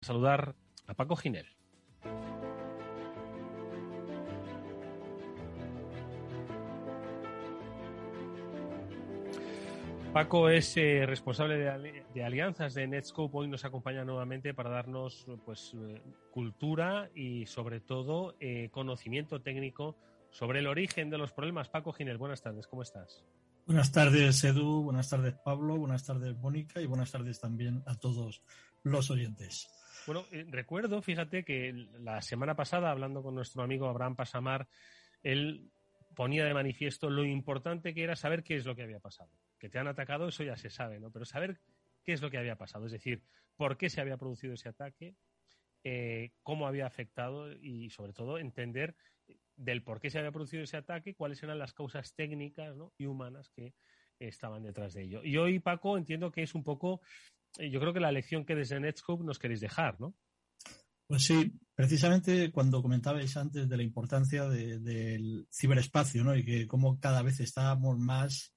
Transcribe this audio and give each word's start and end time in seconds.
saludar 0.00 0.54
a 0.86 0.94
Paco 0.94 1.16
Ginel. 1.16 1.46
Paco 10.12 10.48
es 10.48 10.76
eh, 10.76 11.06
responsable 11.06 11.56
de, 12.12 12.24
alianzas 12.24 12.74
de 12.74 12.86
Netscope. 12.88 13.38
Hoy 13.38 13.48
nos 13.48 13.64
acompaña 13.64 14.04
nuevamente 14.04 14.54
para 14.54 14.68
darnos 14.68 15.24
pues, 15.44 15.72
eh, 15.74 16.02
cultura 16.32 17.08
y 17.14 17.46
sobre 17.46 17.78
todo 17.78 18.34
eh, 18.40 18.70
conocimiento 18.72 19.40
técnico 19.40 19.96
sobre 20.30 20.58
el 20.58 20.66
origen 20.66 21.10
de 21.10 21.18
los 21.18 21.30
problemas. 21.30 21.68
Paco 21.68 21.92
Ginel, 21.92 22.18
buenas 22.18 22.42
tardes, 22.42 22.66
¿cómo 22.66 22.82
estás? 22.82 23.24
Buenas 23.66 23.92
tardes, 23.92 24.42
Edu. 24.42 24.82
Buenas 24.82 25.08
tardes, 25.08 25.34
Pablo. 25.44 25.76
Buenas 25.76 26.04
tardes, 26.04 26.36
Mónica. 26.38 26.80
Y 26.80 26.86
buenas 26.86 27.12
tardes 27.12 27.38
también 27.38 27.84
a 27.86 27.94
todos 27.94 28.42
los 28.82 29.10
oyentes. 29.12 29.68
Bueno, 30.10 30.26
recuerdo, 30.48 31.00
fíjate 31.02 31.44
que 31.44 31.72
la 32.00 32.20
semana 32.20 32.56
pasada, 32.56 32.90
hablando 32.90 33.22
con 33.22 33.32
nuestro 33.32 33.62
amigo 33.62 33.86
Abraham 33.86 34.16
Pasamar, 34.16 34.66
él 35.22 35.70
ponía 36.16 36.44
de 36.44 36.52
manifiesto 36.52 37.08
lo 37.08 37.24
importante 37.24 37.94
que 37.94 38.02
era 38.02 38.16
saber 38.16 38.42
qué 38.42 38.56
es 38.56 38.66
lo 38.66 38.74
que 38.74 38.82
había 38.82 38.98
pasado 38.98 39.30
que 39.56 39.68
te 39.68 39.78
han 39.78 39.86
atacado, 39.86 40.26
eso 40.26 40.42
ya 40.42 40.56
se 40.56 40.68
sabe, 40.68 40.98
¿no? 40.98 41.12
Pero 41.12 41.24
saber 41.24 41.60
qué 42.02 42.12
es 42.12 42.22
lo 42.22 42.28
que 42.28 42.38
había 42.38 42.56
pasado, 42.56 42.86
es 42.86 42.92
decir, 42.92 43.22
por 43.54 43.76
qué 43.76 43.88
se 43.88 44.00
había 44.00 44.16
producido 44.16 44.54
ese 44.54 44.70
ataque, 44.70 45.14
eh, 45.84 46.32
cómo 46.42 46.66
había 46.66 46.86
afectado 46.86 47.52
y 47.52 47.90
sobre 47.90 48.12
todo 48.12 48.38
entender 48.38 48.96
del 49.54 49.84
por 49.84 50.00
qué 50.00 50.10
se 50.10 50.18
había 50.18 50.32
producido 50.32 50.64
ese 50.64 50.76
ataque, 50.76 51.14
cuáles 51.14 51.40
eran 51.44 51.60
las 51.60 51.72
causas 51.72 52.14
técnicas 52.16 52.74
y 52.98 53.06
humanas 53.06 53.48
que 53.50 53.74
estaban 54.18 54.62
detrás 54.62 54.94
de 54.94 55.04
ello. 55.04 55.22
Y 55.22 55.36
hoy, 55.36 55.60
Paco, 55.60 55.96
entiendo 55.96 56.32
que 56.32 56.42
es 56.42 56.54
un 56.54 56.64
poco, 56.64 57.00
eh, 57.00 57.39
yo 57.58 57.80
creo 57.80 57.92
que 57.92 58.00
la 58.00 58.12
lección 58.12 58.44
que 58.44 58.54
desde 58.54 58.80
Netscope 58.80 59.24
nos 59.24 59.38
queréis 59.38 59.60
dejar, 59.60 60.00
¿no? 60.00 60.14
Pues 61.06 61.24
sí, 61.24 61.52
precisamente 61.74 62.52
cuando 62.52 62.82
comentabais 62.82 63.36
antes 63.36 63.68
de 63.68 63.76
la 63.76 63.82
importancia 63.82 64.48
del 64.48 65.48
ciberespacio, 65.50 66.22
¿no? 66.22 66.36
Y 66.36 66.44
que 66.44 66.68
cómo 66.68 67.00
cada 67.00 67.22
vez 67.22 67.40
estábamos 67.40 67.98
más 67.98 68.54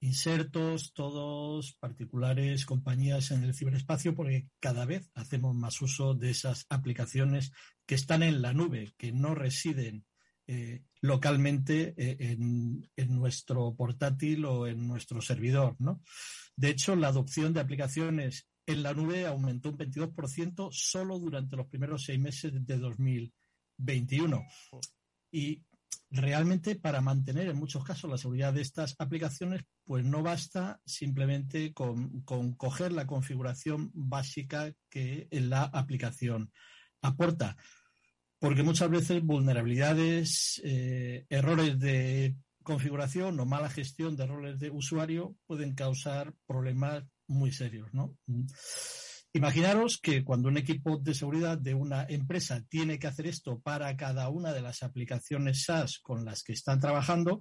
insertos, 0.00 0.92
todos 0.92 1.76
particulares, 1.78 2.66
compañías 2.66 3.30
en 3.30 3.44
el 3.44 3.54
ciberespacio, 3.54 4.14
porque 4.14 4.48
cada 4.60 4.84
vez 4.84 5.08
hacemos 5.14 5.54
más 5.54 5.80
uso 5.80 6.14
de 6.14 6.30
esas 6.30 6.66
aplicaciones 6.68 7.52
que 7.86 7.94
están 7.94 8.22
en 8.22 8.42
la 8.42 8.52
nube, 8.52 8.92
que 8.98 9.12
no 9.12 9.34
residen 9.34 10.04
eh, 10.46 10.82
localmente 11.00 11.94
eh, 11.96 12.16
en, 12.18 12.88
nuestro 13.08 13.74
portátil 13.74 14.44
o 14.44 14.66
en 14.66 14.86
nuestro 14.86 15.20
servidor. 15.20 15.76
¿no? 15.78 16.02
De 16.56 16.70
hecho, 16.70 16.96
la 16.96 17.08
adopción 17.08 17.52
de 17.52 17.60
aplicaciones 17.60 18.48
en 18.66 18.82
la 18.82 18.94
nube 18.94 19.26
aumentó 19.26 19.70
un 19.70 19.78
22% 19.78 20.70
solo 20.72 21.18
durante 21.18 21.56
los 21.56 21.66
primeros 21.66 22.04
seis 22.04 22.18
meses 22.18 22.52
de 22.54 22.78
2021. 22.78 24.42
Y 25.30 25.62
realmente 26.10 26.76
para 26.76 27.00
mantener 27.00 27.48
en 27.48 27.56
muchos 27.56 27.84
casos 27.84 28.10
la 28.10 28.18
seguridad 28.18 28.52
de 28.52 28.62
estas 28.62 28.94
aplicaciones, 28.98 29.62
pues 29.84 30.04
no 30.04 30.22
basta 30.22 30.80
simplemente 30.86 31.72
con, 31.72 32.22
coger 32.22 32.92
la 32.92 33.06
configuración 33.06 33.90
básica 33.94 34.72
que 34.88 35.28
la 35.30 35.64
aplicación 35.64 36.52
aporta. 37.02 37.56
Porque 38.44 38.62
muchas 38.62 38.90
veces 38.90 39.22
vulnerabilidades, 39.22 40.60
eh, 40.64 41.24
errores 41.30 41.80
de 41.80 42.36
configuración 42.62 43.40
o 43.40 43.46
mala 43.46 43.70
gestión 43.70 44.16
de 44.16 44.26
roles 44.26 44.58
de 44.58 44.68
usuario 44.68 45.34
pueden 45.46 45.74
causar 45.74 46.34
problemas 46.46 47.04
muy 47.26 47.52
serios, 47.52 47.88
¿no? 47.94 48.18
Imaginaros 49.32 49.98
que 49.98 50.22
cuando 50.22 50.48
un 50.48 50.58
equipo 50.58 50.98
de 50.98 51.14
seguridad 51.14 51.56
de 51.56 51.72
una 51.72 52.04
empresa 52.06 52.62
tiene 52.68 52.98
que 52.98 53.06
hacer 53.06 53.28
esto 53.28 53.60
para 53.60 53.96
cada 53.96 54.28
una 54.28 54.52
de 54.52 54.60
las 54.60 54.82
aplicaciones 54.82 55.64
SaaS 55.64 56.00
con 56.02 56.26
las 56.26 56.42
que 56.42 56.52
están 56.52 56.80
trabajando, 56.80 57.40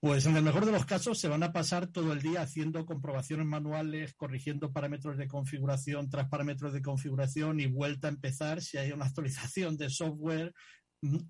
pues 0.00 0.24
en 0.24 0.36
el 0.36 0.42
mejor 0.42 0.64
de 0.64 0.72
los 0.72 0.86
casos 0.86 1.18
se 1.18 1.28
van 1.28 1.42
a 1.42 1.52
pasar 1.52 1.86
todo 1.86 2.14
el 2.14 2.22
día 2.22 2.40
haciendo 2.40 2.86
comprobaciones 2.86 3.44
manuales, 3.44 4.14
corrigiendo 4.14 4.72
parámetros 4.72 5.18
de 5.18 5.28
configuración 5.28 6.08
tras 6.08 6.28
parámetros 6.28 6.72
de 6.72 6.80
configuración 6.80 7.60
y 7.60 7.66
vuelta 7.66 8.08
a 8.08 8.10
empezar 8.10 8.62
si 8.62 8.78
hay 8.78 8.92
una 8.92 9.04
actualización 9.04 9.76
de 9.76 9.90
software, 9.90 10.54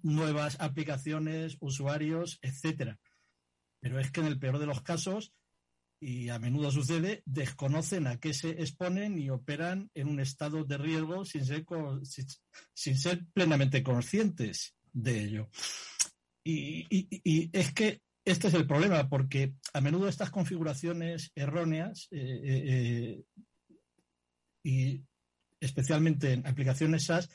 nuevas 0.02 0.56
aplicaciones, 0.60 1.56
usuarios, 1.60 2.38
etcétera. 2.42 2.98
Pero 3.80 3.98
es 3.98 4.12
que 4.12 4.20
en 4.20 4.26
el 4.26 4.38
peor 4.38 4.58
de 4.60 4.66
los 4.66 4.82
casos 4.82 5.32
y 6.00 6.30
a 6.30 6.38
menudo 6.38 6.70
sucede, 6.70 7.22
desconocen 7.26 8.06
a 8.06 8.18
qué 8.18 8.32
se 8.32 8.50
exponen 8.50 9.18
y 9.18 9.30
operan 9.30 9.90
en 9.94 10.08
un 10.08 10.20
estado 10.20 10.64
de 10.64 10.78
riesgo 10.78 11.24
sin 11.24 11.44
ser, 11.44 11.64
sin, 12.72 12.98
ser 12.98 13.26
plenamente 13.34 13.82
conscientes 13.82 14.76
de 14.92 15.24
ello. 15.24 15.50
Y, 16.42 17.50
es 17.52 17.72
que 17.74 18.00
este 18.30 18.48
es 18.48 18.54
el 18.54 18.66
problema, 18.66 19.08
porque 19.08 19.54
a 19.72 19.80
menudo 19.80 20.08
estas 20.08 20.30
configuraciones 20.30 21.32
erróneas 21.34 22.08
eh, 22.10 22.40
eh, 22.44 22.62
eh, 22.66 23.24
y 24.62 25.02
especialmente 25.60 26.32
en 26.32 26.46
aplicaciones 26.46 27.04
SaaS 27.04 27.28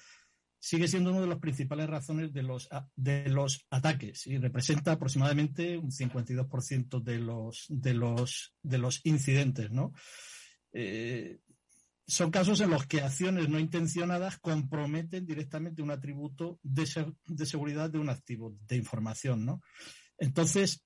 sigue 0.59 0.87
siendo 0.87 1.11
una 1.11 1.21
de 1.21 1.27
las 1.27 1.39
principales 1.39 1.87
razones 1.87 2.33
de 2.33 2.41
los, 2.41 2.69
ataques 3.69 4.25
y 4.25 4.37
representa 4.37 4.93
aproximadamente 4.93 5.77
un 5.77 5.91
52% 5.91 7.03
de 7.03 7.19
los, 7.19 7.65
de, 7.69 7.93
los, 7.93 8.55
de 8.63 8.77
los 8.79 9.01
incidentes, 9.05 9.69
son 12.07 12.31
casos 12.31 12.61
en 12.61 12.69
los 12.69 12.85
que 12.85 13.01
acciones 13.01 13.49
no 13.49 13.59
intencionadas 13.59 14.37
comprometen 14.37 15.25
directamente 15.25 15.81
un 15.81 15.91
atributo 15.91 16.59
de, 16.63 16.85
seguridad 17.45 17.89
de 17.89 17.99
un 17.99 18.09
activo 18.09 18.55
de 18.67 18.75
información. 18.75 19.61
Entonces, 20.17 20.85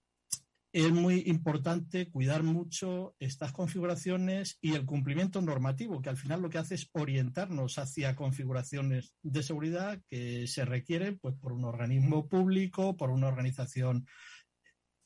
es 0.72 0.92
muy 0.92 1.24
importante 1.26 2.12
cuidar 2.12 2.44
mucho 2.44 3.16
estas 3.20 3.52
configuraciones 3.52 4.60
y 4.62 4.76
el 4.76 4.86
cumplimiento 4.86 5.42
normativo, 5.42 6.02
que 6.02 6.10
al 6.10 6.18
final 6.18 6.42
lo 6.42 6.50
que 6.50 6.60
hace 6.60 6.76
es 6.76 6.90
orientarnos 6.94 7.80
hacia 7.80 8.16
configuraciones 8.16 9.16
de 9.24 9.42
seguridad 9.42 10.00
que 10.08 10.46
se 10.48 10.66
requieren 10.66 11.18
pues, 11.20 11.36
por 11.36 11.54
un 11.54 11.66
organismo 11.66 12.28
público, 12.28 12.96
por 12.96 13.10
una 13.10 13.28
organización 13.28 14.06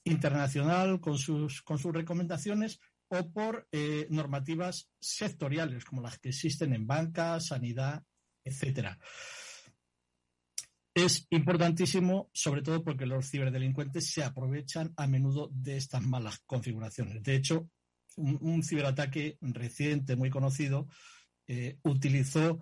internacional 0.04 1.00
con 1.00 1.18
sus, 1.18 1.62
con 1.62 1.80
sus 1.80 1.94
recomendaciones 1.94 2.82
o 3.08 3.32
por 3.32 3.68
eh, 3.72 4.08
normativas 4.10 4.92
sectoriales 5.00 5.86
como 5.86 6.02
las 6.02 6.20
que 6.20 6.30
existen 6.30 6.74
en 6.74 6.86
banca, 6.86 7.40
sanidad, 7.40 8.04
etcétera 8.44 9.00
es 10.94 11.26
importantísimo, 11.32 12.30
sobre 12.34 12.62
todo 12.62 12.84
porque 12.84 13.06
los 13.06 13.30
ciberdelincuentes 13.30 14.12
se 14.12 14.24
aprovechan 14.24 14.94
a 14.96 15.08
menudo 15.08 15.50
de 15.52 15.78
estas 15.78 16.04
malas 16.04 16.40
configuraciones. 16.46 17.24
De 17.24 17.36
hecho, 17.36 17.70
un, 18.16 18.62
ciberataque 18.64 19.38
reciente, 19.42 20.16
muy 20.16 20.30
conocido, 20.30 20.88
eh, 21.48 21.80
utilizó 21.84 22.60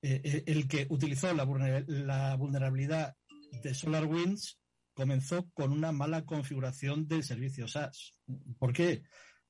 eh, 0.00 0.20
eh, 0.24 0.44
el 0.46 0.66
que 0.66 0.86
utilizó 0.88 1.32
la, 1.34 1.44
vulnerabilidad 1.44 3.16
de 3.62 3.74
SolarWinds 3.74 4.58
comenzó 4.94 5.50
con 5.52 5.72
una 5.72 5.92
mala 5.92 6.24
configuración 6.24 7.06
del 7.06 7.22
servicio 7.22 7.68
SaaS. 7.68 8.14
¿Por 8.58 8.72
qué? 8.72 9.02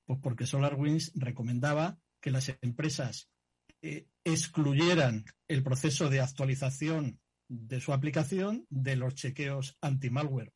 Pues 0.06 0.18
porque 0.22 0.46
SolarWinds 0.46 1.12
recomendaba 1.14 1.98
que 2.20 2.30
las 2.30 2.52
empresas 2.62 3.30
excluyeran 4.24 5.26
el 5.46 5.62
proceso 5.62 6.08
de 6.08 6.20
actualización 6.20 7.20
de 7.62 7.80
su 7.80 7.92
aplicación 7.92 8.66
de 8.68 8.96
los 8.96 9.14
chequeos 9.14 9.76
anti-malware. 9.80 10.52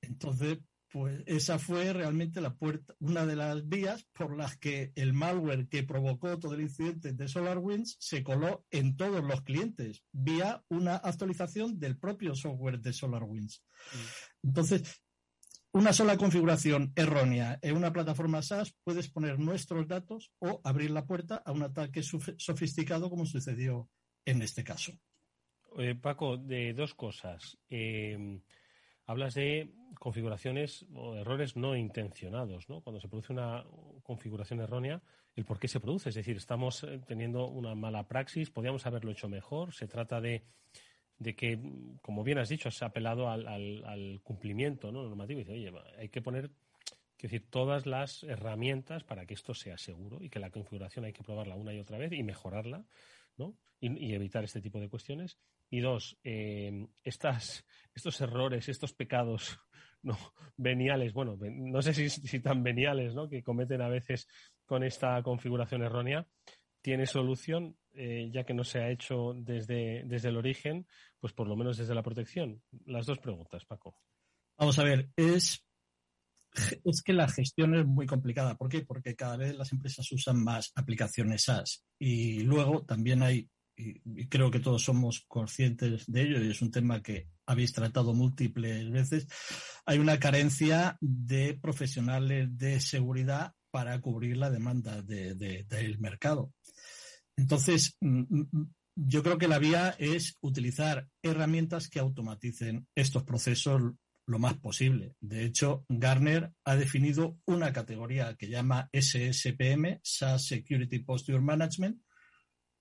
Entonces, 0.00 0.58
pues 0.90 1.22
esa 1.26 1.58
fue 1.58 1.92
realmente 1.92 2.40
la 2.40 2.54
puerta, 2.54 2.94
una 3.00 3.26
de 3.26 3.36
las 3.36 3.68
vías 3.68 4.06
por 4.14 4.36
las 4.36 4.56
que 4.56 4.92
el 4.94 5.12
malware 5.12 5.68
que 5.68 5.82
provocó 5.82 6.38
todo 6.38 6.54
el 6.54 6.62
incidente 6.62 7.12
de 7.12 7.28
SolarWinds 7.28 7.96
se 8.00 8.22
coló 8.22 8.64
en 8.70 8.96
todos 8.96 9.22
los 9.22 9.42
clientes 9.42 10.02
vía 10.12 10.62
una 10.68 10.96
actualización 10.96 11.78
del 11.78 11.98
propio 11.98 12.34
software 12.34 12.80
de 12.80 12.92
SolarWinds. 12.92 13.62
Mm. 13.92 14.46
Entonces, 14.48 15.02
una 15.72 15.92
sola 15.92 16.16
configuración 16.16 16.92
errónea 16.96 17.58
en 17.60 17.76
una 17.76 17.92
plataforma 17.92 18.40
SaaS 18.40 18.74
puede 18.82 19.00
exponer 19.00 19.38
nuestros 19.38 19.86
datos 19.86 20.32
o 20.38 20.62
abrir 20.64 20.90
la 20.90 21.04
puerta 21.04 21.42
a 21.44 21.52
un 21.52 21.62
ataque 21.62 22.02
sofisticado 22.02 23.10
como 23.10 23.26
sucedió 23.26 23.90
en 24.24 24.40
este 24.40 24.64
caso. 24.64 24.92
Eh, 25.78 25.94
Paco, 25.94 26.36
de 26.36 26.72
dos 26.74 26.94
cosas. 26.94 27.56
Em, 27.70 28.40
hablas 29.06 29.34
de 29.34 29.70
configuraciones 29.98 30.84
o 30.92 31.14
errores 31.14 31.56
no 31.56 31.76
intencionados, 31.76 32.68
¿no? 32.68 32.80
Cuando 32.80 33.00
se 33.00 33.08
produce 33.08 33.32
una 33.32 33.64
configuración 34.02 34.60
errónea, 34.60 35.00
el 35.36 35.44
por 35.44 35.58
qué 35.58 35.68
se 35.68 35.78
produce. 35.78 36.08
Es 36.08 36.16
decir, 36.16 36.36
estamos 36.36 36.82
eh, 36.82 37.00
teniendo 37.06 37.46
una 37.46 37.74
mala 37.74 38.08
praxis, 38.08 38.50
podríamos 38.50 38.86
haberlo 38.86 39.12
hecho 39.12 39.28
mejor. 39.28 39.72
Se 39.72 39.86
trata 39.86 40.20
de, 40.20 40.42
que, 41.36 41.60
como 42.02 42.24
bien 42.24 42.38
has 42.38 42.48
dicho, 42.48 42.70
se 42.70 42.84
ha 42.84 42.88
apelado 42.88 43.30
al, 43.30 44.20
cumplimiento 44.24 44.90
¿no? 44.90 45.04
normativo. 45.04 45.40
Y 45.40 45.44
dice, 45.44 45.52
oye, 45.52 45.72
hay 45.96 46.08
que 46.08 46.22
poner 46.22 46.50
decir, 47.22 47.48
todas 47.50 47.86
las 47.86 48.24
herramientas 48.24 49.04
para 49.04 49.26
que 49.26 49.34
esto 49.34 49.54
sea 49.54 49.78
seguro 49.78 50.18
y 50.20 50.28
que 50.28 50.40
la 50.40 50.50
configuración 50.50 51.04
hay 51.04 51.12
que 51.12 51.22
probarla 51.22 51.56
una 51.56 51.72
y 51.72 51.78
otra 51.80 51.98
vez 51.98 52.12
y 52.12 52.22
mejorarla 52.22 52.84
¿no? 53.38 53.56
Y, 53.80 54.12
evitar 54.12 54.44
este 54.44 54.60
tipo 54.60 54.80
de 54.80 54.88
cuestiones. 54.88 55.38
Y 55.70 55.80
dos, 55.80 56.18
eh, 56.24 56.86
estas, 57.02 57.64
estos 57.94 58.20
errores, 58.20 58.68
estos 58.68 58.92
pecados 58.94 59.58
veniales, 60.56 61.12
bueno, 61.12 61.36
no 61.40 61.82
sé 61.82 61.94
si, 61.94 62.08
si 62.08 62.40
tan 62.40 62.62
veniales, 62.62 63.14
¿no? 63.14 63.28
Que 63.28 63.42
cometen 63.42 63.82
a 63.82 63.88
veces 63.88 64.26
con 64.64 64.84
esta 64.84 65.22
configuración 65.22 65.82
errónea, 65.82 66.26
tiene 66.82 67.06
solución, 67.06 67.76
eh, 67.94 68.30
ya 68.32 68.44
que 68.44 68.54
no 68.54 68.64
se 68.64 68.78
ha 68.78 68.90
hecho 68.90 69.34
desde, 69.36 70.04
desde 70.04 70.28
el 70.28 70.36
origen, 70.36 70.86
pues 71.18 71.32
por 71.32 71.48
lo 71.48 71.56
menos 71.56 71.76
desde 71.76 71.94
la 71.94 72.02
protección. 72.02 72.62
Las 72.86 73.06
dos 73.06 73.18
preguntas, 73.18 73.64
Paco. 73.64 73.96
Vamos 74.56 74.78
a 74.78 74.84
ver, 74.84 75.10
es, 75.16 75.64
es 76.84 77.02
que 77.02 77.12
la 77.12 77.28
gestión 77.28 77.74
es 77.74 77.86
muy 77.86 78.06
complicada. 78.06 78.56
¿Por 78.56 78.68
qué? 78.68 78.82
Porque 78.82 79.14
cada 79.14 79.36
vez 79.36 79.56
las 79.56 79.72
empresas 79.72 80.10
usan 80.12 80.42
más 80.42 80.72
aplicaciones 80.74 81.44
SaaS 81.44 81.84
y 81.98 82.40
luego 82.40 82.84
también 82.84 83.22
hay, 83.22 83.48
y 83.78 84.26
creo 84.26 84.50
que 84.50 84.60
todos 84.60 84.82
somos 84.82 85.24
conscientes 85.28 86.04
de 86.06 86.22
ello, 86.22 86.42
y 86.42 86.50
es 86.50 86.60
un 86.62 86.70
tema 86.70 87.00
que 87.02 87.28
habéis 87.46 87.72
tratado 87.72 88.12
múltiples 88.12 88.90
veces, 88.90 89.26
hay 89.86 89.98
una 89.98 90.18
carencia 90.18 90.98
de 91.00 91.54
profesionales 91.54 92.48
de 92.58 92.80
seguridad 92.80 93.52
para 93.70 94.00
cubrir 94.00 94.36
la 94.36 94.50
demanda 94.50 95.02
del 95.02 95.98
mercado. 95.98 96.52
Entonces, 97.36 97.96
mm, 98.00 98.20
mm, 98.28 98.48
mm, 98.50 98.74
yo 98.96 99.22
creo 99.22 99.38
que 99.38 99.48
la 99.48 99.58
vía 99.58 99.94
es 99.98 100.36
utilizar 100.40 101.08
herramientas 101.22 101.88
que 101.88 102.00
automaticen 102.00 102.88
estos 102.96 103.22
procesos 103.22 103.80
lo 104.26 104.38
más 104.38 104.58
posible. 104.58 105.14
De 105.20 105.44
hecho, 105.44 105.84
Garner 105.88 106.52
ha 106.64 106.76
definido 106.76 107.38
una 107.46 107.72
categoría 107.72 108.34
que 108.34 108.48
llama 108.48 108.90
SSPM, 108.92 110.00
SaaS 110.02 110.46
Security 110.46 110.98
Posture 110.98 111.40
Management, 111.40 112.02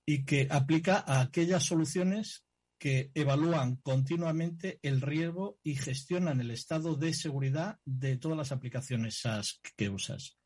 y 0.10 0.24
que 0.24 0.48
aplica 0.50 1.04
a 1.06 1.20
aquellas 1.20 1.64
soluciones 1.64 2.46
que 2.80 3.12
evalúan 3.14 3.76
continuamente 3.78 4.80
el 4.82 5.02
riesgo 5.02 5.60
y 5.64 5.76
gestionan 5.76 6.40
el 6.40 6.52
estado 6.52 6.96
de 6.96 7.14
seguridad 7.14 7.78
de 7.84 8.16
todas 8.18 8.38
las 8.38 8.52
aplicaciones 8.54 9.20
SaaS 9.20 9.60
que 9.76 9.90
usas. 9.90 10.38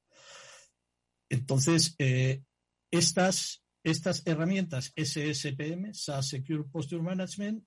Entonces, 1.30 1.96
eh, 2.00 2.42
estas, 2.90 3.64
estas 3.84 4.24
herramientas 4.26 4.94
SSPM, 4.96 5.94
SaaS 5.94 6.30
Secure 6.30 6.64
Posture 6.64 7.04
Management, 7.04 7.64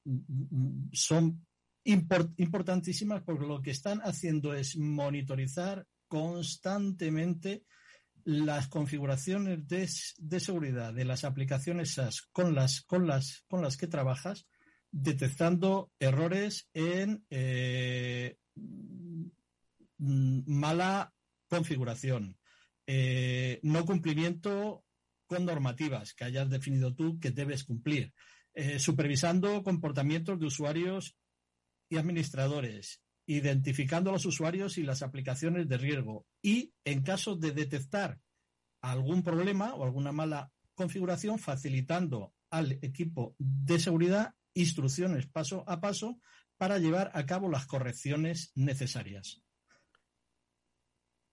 son 0.92 1.46
importantísimas 1.84 3.22
porque 3.22 3.46
lo 3.46 3.62
que 3.62 3.70
están 3.70 4.00
haciendo 4.00 4.52
es 4.52 4.76
monitorizar 4.76 5.86
constantemente 6.08 7.64
las 8.24 8.68
configuraciones 8.68 9.68
de, 9.68 10.40
seguridad 10.40 10.94
de 10.94 11.04
las 11.04 11.24
aplicaciones 11.24 11.94
SaaS 11.94 12.22
con 12.32 12.54
las, 12.54 12.80
con 12.82 13.06
las, 13.06 13.44
con 13.48 13.62
las 13.62 13.76
que 13.76 13.86
trabajas, 13.86 14.46
detectando 14.90 15.92
errores 15.98 16.68
en 16.72 17.24
eh, 17.28 18.38
mala 19.98 21.12
configuración, 21.48 22.38
eh, 22.86 23.60
no 23.62 23.84
cumplimiento 23.84 24.84
con 25.26 25.44
normativas 25.44 26.14
que 26.14 26.24
hayas 26.24 26.48
definido 26.50 26.94
tú 26.94 27.18
que 27.18 27.30
debes 27.30 27.64
cumplir, 27.64 28.12
eh, 28.54 28.78
supervisando 28.78 29.62
comportamientos 29.62 30.38
de 30.38 30.46
usuarios 30.46 31.16
y 31.88 31.96
administradores, 31.96 33.02
identificando 33.26 34.10
a 34.10 34.12
los 34.12 34.26
usuarios 34.26 34.78
y 34.78 34.82
las 34.82 35.02
aplicaciones 35.02 35.68
de 35.68 35.78
riesgo 35.78 36.26
y, 36.42 36.72
en 36.84 37.02
caso 37.02 37.36
de 37.36 37.52
detectar 37.52 38.20
algún 38.80 39.22
problema 39.22 39.74
o 39.74 39.84
alguna 39.84 40.12
mala 40.12 40.52
configuración, 40.74 41.38
facilitando 41.38 42.34
al 42.50 42.72
equipo 42.82 43.34
de 43.38 43.78
seguridad 43.78 44.34
instrucciones 44.54 45.26
paso 45.26 45.64
a 45.66 45.80
paso 45.80 46.20
para 46.56 46.78
llevar 46.78 47.10
a 47.14 47.26
cabo 47.26 47.50
las 47.50 47.66
correcciones 47.66 48.52
necesarias. 48.54 49.42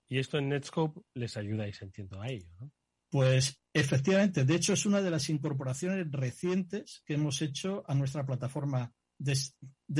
Y 0.08 0.18
esto 0.18 0.38
en 0.38 0.50
Netscope 0.50 1.02
les 1.14 1.38
ayudáis, 1.38 1.82
entiendo, 1.82 2.22
a 2.22 2.28
ello, 2.28 2.50
¿no? 2.60 2.72
Pues 3.10 3.62
efectivamente, 3.74 4.46
de 4.46 4.56
hecho 4.56 4.74
es 4.74 4.86
una 4.86 5.02
de 5.02 5.12
las 5.12 5.30
incorporaciones 5.30 6.10
recientes 6.12 7.04
que 7.06 7.16
hemos 7.16 7.42
hecho 7.42 7.84
a 7.86 7.94
nuestra 7.94 8.26
plataforma 8.26 8.94
de, 9.18 9.36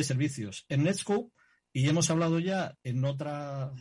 servicios. 0.04 0.66
En 0.70 0.84
Netscope, 0.84 1.34
y 1.74 1.88
hemos 1.88 2.10
hablado 2.10 2.40
ya 2.40 2.76
en 2.84 3.06
otra, 3.06 3.72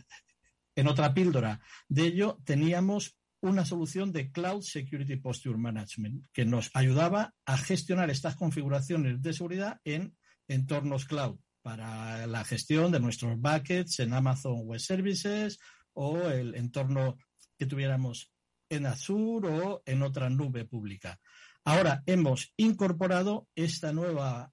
en 0.75 0.87
otra 0.87 1.13
píldora 1.13 1.59
de 1.87 2.03
ello, 2.03 2.39
teníamos 2.45 3.17
una 3.41 3.65
solución 3.65 4.11
de 4.11 4.31
Cloud 4.31 4.61
Security 4.61 5.15
Posture 5.15 5.57
Management 5.57 6.25
que 6.31 6.45
nos 6.45 6.69
ayudaba 6.73 7.33
a 7.45 7.57
gestionar 7.57 8.09
estas 8.09 8.35
configuraciones 8.35 9.21
de 9.21 9.33
seguridad 9.33 9.79
en 9.83 10.15
entornos 10.47 11.05
cloud 11.05 11.39
para 11.61 12.27
la 12.27 12.43
gestión 12.43 12.91
de 12.91 12.99
nuestros 12.99 13.39
buckets 13.39 13.99
en 13.99 14.13
Amazon 14.13 14.61
Web 14.63 14.79
Services 14.79 15.59
o 15.93 16.19
el 16.29 16.55
entorno 16.55 17.17
que 17.57 17.65
tuviéramos 17.65 18.31
en 18.69 18.85
Azure 18.85 19.49
o 19.49 19.83
en 19.85 20.01
otra 20.01 20.29
nube 20.29 20.65
pública. 20.65 21.19
Ahora 21.63 22.03
hemos 22.05 22.53
incorporado 22.57 23.47
esta 23.55 23.91
nueva, 23.91 24.51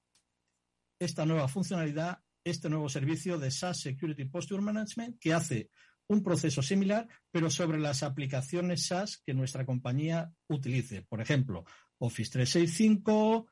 esta 0.99 1.25
nueva 1.25 1.49
funcionalidad, 1.49 2.21
este 2.51 2.69
nuevo 2.69 2.89
servicio 2.89 3.39
de 3.39 3.51
SaaS 3.51 3.81
Security 3.81 4.25
Posture 4.25 4.63
Management 4.63 5.19
que 5.21 5.33
hace 5.33 5.71
un 6.09 6.23
proceso 6.23 6.63
similar, 6.63 7.07
pero 7.31 7.51
sobre 7.51 7.79
las 7.79 8.03
aplicaciones 8.03 8.87
SaaS 8.87 9.23
que 9.25 9.35
nuestra 9.35 9.67
compañía 9.67 10.31
utilice. 10.49 11.03
Por 11.03 11.21
ejemplo, 11.21 11.65
Office 11.99 12.31
365, 12.33 13.47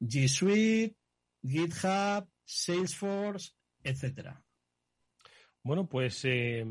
G 0.00 0.28
Suite, 0.28 0.96
GitHub, 1.42 2.28
Salesforce, 2.44 3.52
etcétera. 3.82 4.42
Bueno, 5.62 5.88
pues 5.88 6.20
eh, 6.24 6.64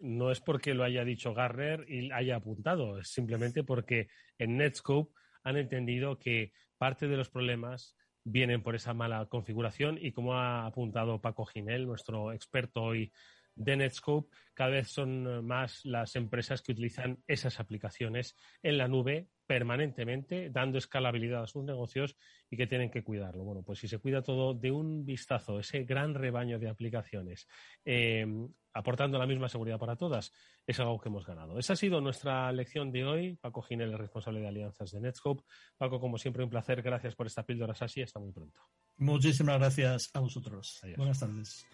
no 0.00 0.30
es 0.30 0.40
porque 0.40 0.74
lo 0.74 0.84
haya 0.84 1.02
dicho 1.04 1.32
Garner 1.32 1.86
y 1.88 2.10
haya 2.12 2.36
apuntado, 2.36 2.98
es 2.98 3.08
simplemente 3.08 3.64
porque 3.64 4.08
en 4.38 4.58
Netscope 4.58 5.12
han 5.42 5.56
entendido 5.56 6.18
que 6.18 6.52
parte 6.76 7.08
de 7.08 7.16
los 7.16 7.30
problemas 7.30 7.96
vienen 8.24 8.62
por 8.62 8.74
esa 8.74 8.94
mala 8.94 9.26
configuración 9.26 9.98
y 10.00 10.12
como 10.12 10.34
ha 10.34 10.66
apuntado 10.66 11.20
Paco 11.20 11.44
Ginel, 11.44 11.86
nuestro 11.86 12.32
experto 12.32 12.82
hoy 12.82 13.12
de 13.54 13.76
Netscope, 13.76 14.34
cada 14.54 14.70
vez 14.70 14.88
son 14.88 15.46
más 15.46 15.84
las 15.84 16.16
empresas 16.16 16.62
que 16.62 16.72
utilizan 16.72 17.22
esas 17.26 17.60
aplicaciones 17.60 18.36
en 18.62 18.78
la 18.78 18.88
nube 18.88 19.28
permanentemente, 19.46 20.50
dando 20.50 20.78
escalabilidad 20.78 21.42
a 21.42 21.46
sus 21.46 21.64
negocios 21.64 22.16
y 22.50 22.56
que 22.56 22.66
tienen 22.66 22.90
que 22.90 23.02
cuidarlo. 23.02 23.44
Bueno, 23.44 23.62
pues 23.62 23.78
si 23.78 23.88
se 23.88 23.98
cuida 23.98 24.22
todo 24.22 24.54
de 24.54 24.70
un 24.70 25.04
vistazo, 25.04 25.58
ese 25.58 25.84
gran 25.84 26.14
rebaño 26.14 26.58
de 26.58 26.68
aplicaciones, 26.68 27.46
eh, 27.84 28.26
aportando 28.72 29.18
la 29.18 29.26
misma 29.26 29.48
seguridad 29.48 29.78
para 29.78 29.96
todas, 29.96 30.32
es 30.66 30.80
algo 30.80 31.00
que 31.00 31.08
hemos 31.08 31.26
ganado. 31.26 31.58
Esa 31.58 31.74
ha 31.74 31.76
sido 31.76 32.00
nuestra 32.00 32.50
lección 32.52 32.90
de 32.90 33.04
hoy. 33.04 33.36
Paco 33.36 33.62
Ginel, 33.62 33.92
el 33.92 33.98
responsable 33.98 34.40
de 34.40 34.48
alianzas 34.48 34.90
de 34.90 35.00
Netscope. 35.00 35.44
Paco, 35.76 36.00
como 36.00 36.18
siempre, 36.18 36.42
un 36.42 36.50
placer. 36.50 36.82
Gracias 36.82 37.14
por 37.14 37.26
esta 37.26 37.44
píldora, 37.44 37.74
Sasi. 37.74 38.02
Hasta 38.02 38.18
muy 38.18 38.32
pronto. 38.32 38.60
Muchísimas 38.96 39.58
gracias 39.58 40.10
a 40.14 40.20
vosotros. 40.20 40.80
Buenas 40.96 41.20
tardes. 41.20 41.66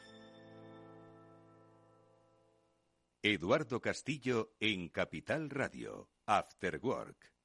Eduardo 3.22 3.82
Castillo 3.82 4.54
en 4.60 4.88
Capital 4.88 5.50
Radio, 5.50 6.10
After 6.24 6.80
Work. 6.82 7.39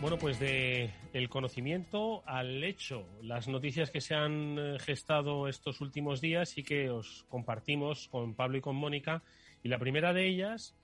Bueno, 0.00 0.16
pues 0.16 0.38
de 0.38 0.90
el 1.12 1.28
conocimiento 1.28 2.22
al 2.24 2.62
hecho, 2.62 3.04
las 3.20 3.48
noticias 3.48 3.90
que 3.90 4.00
se 4.00 4.14
han 4.14 4.56
eh, 4.56 4.78
gestado 4.78 5.48
estos 5.48 5.80
últimos 5.80 6.20
días 6.20 6.56
y 6.56 6.62
que 6.62 6.88
os 6.88 7.24
compartimos 7.28 8.06
con 8.06 8.34
Pablo 8.34 8.58
y 8.58 8.60
con 8.60 8.76
Mónica. 8.76 9.24
Y 9.64 9.68
la 9.68 9.80
primera 9.80 10.12
de 10.12 10.28
ellas, 10.28 10.76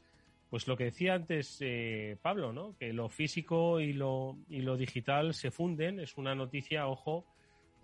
pues 0.51 0.67
lo 0.67 0.77
que 0.77 0.87
decía 0.87 1.15
antes 1.15 1.59
eh, 1.61 2.17
Pablo, 2.23 2.53
¿no? 2.53 2.75
Que 2.77 2.93
lo 2.93 3.09
físico 3.09 3.79
y 3.79 3.93
lo, 3.93 4.37
y 4.49 4.63
lo 4.63 4.77
digital 4.77 5.33
se 5.33 5.53
funden. 5.53 6.01
Es 6.01 6.17
una 6.17 6.35
noticia, 6.35 6.89
ojo, 6.89 7.25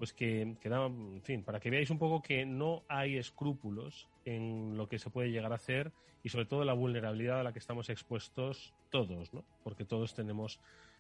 pues 0.01 0.15
que, 0.15 0.57
que 0.63 0.71
da, 0.71 0.87
en 0.87 1.21
fin, 1.21 1.43
para 1.43 1.61
que 1.61 1.69
veáis 1.69 1.91
un 1.91 1.99
poco 1.99 2.23
que 2.23 2.47
no 2.47 2.85
hay 2.89 3.19
escrúpulos 3.19 4.09
en 4.25 4.75
lo 4.75 4.89
que 4.89 4.99
se 4.99 5.11
puede 5.11 5.31
llegar 5.31 5.53
a 5.53 5.57
hacer 5.57 5.93
y 6.23 6.31
sobre 6.31 6.47
todo 6.47 6.65
la 6.65 6.73
vulnerabilidad 6.73 7.41
a 7.41 7.43
la 7.43 7.53
que 7.53 7.59
estamos 7.59 7.91
expuestos 7.91 8.73
todos, 8.89 9.35
¿no? 9.35 9.45
Porque 9.63 9.85
todos 9.85 10.15
tenemos 10.15 10.59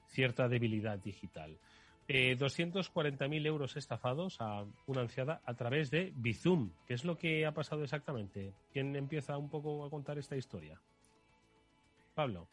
cierta 0.08 0.48
debilidad 0.48 0.98
digital. 0.98 1.56
Eh, 2.08 2.36
240.000 2.36 3.46
euros 3.46 3.74
estafados 3.78 4.36
a 4.38 4.66
una 4.86 5.00
anciada 5.00 5.40
a 5.46 5.54
través 5.54 5.90
de 5.90 6.12
Bizum. 6.14 6.70
¿Qué 6.86 6.92
es 6.92 7.06
lo 7.06 7.16
que 7.16 7.46
ha 7.46 7.54
pasado 7.54 7.82
exactamente? 7.82 8.52
¿Quién 8.70 8.94
empieza 8.96 9.38
un 9.38 9.48
poco 9.48 9.82
a 9.82 9.88
contar 9.88 10.18
esta 10.18 10.36
historia? 10.36 10.78
Pablo. 12.14 12.46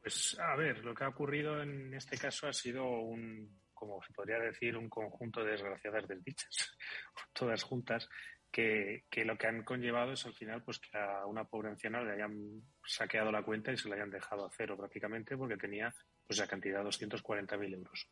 Pues 0.00 0.38
a 0.38 0.54
ver, 0.54 0.84
lo 0.84 0.94
que 0.94 1.02
ha 1.02 1.08
ocurrido 1.08 1.60
en 1.60 1.92
este 1.92 2.16
caso 2.16 2.46
ha 2.46 2.52
sido 2.52 2.88
un, 2.88 3.50
como 3.78 4.02
se 4.02 4.12
podría 4.12 4.38
decir, 4.40 4.76
un 4.76 4.88
conjunto 4.88 5.44
de 5.44 5.52
desgraciadas 5.52 6.08
desdichas, 6.08 6.76
todas 7.32 7.62
juntas, 7.62 8.08
que, 8.50 9.04
lo 9.24 9.36
que 9.36 9.46
han 9.46 9.62
conllevado 9.62 10.12
es 10.12 10.26
al 10.26 10.34
final 10.34 10.62
pues 10.64 10.78
que 10.78 10.96
a 10.96 11.26
una 11.26 11.44
pobre 11.44 11.68
anciana 11.68 12.02
le 12.02 12.12
hayan 12.12 12.62
saqueado 12.84 13.30
la 13.30 13.42
cuenta 13.42 13.72
y 13.72 13.76
se 13.76 13.88
la 13.88 13.96
hayan 13.96 14.10
dejado 14.10 14.46
a 14.46 14.50
cero 14.50 14.76
prácticamente 14.76 15.36
porque 15.36 15.56
tenía 15.56 15.94
pues 16.26 16.38
esa 16.38 16.48
cantidad 16.48 16.82
de 16.82 16.88
240.000 16.88 17.74
euros. 17.74 18.10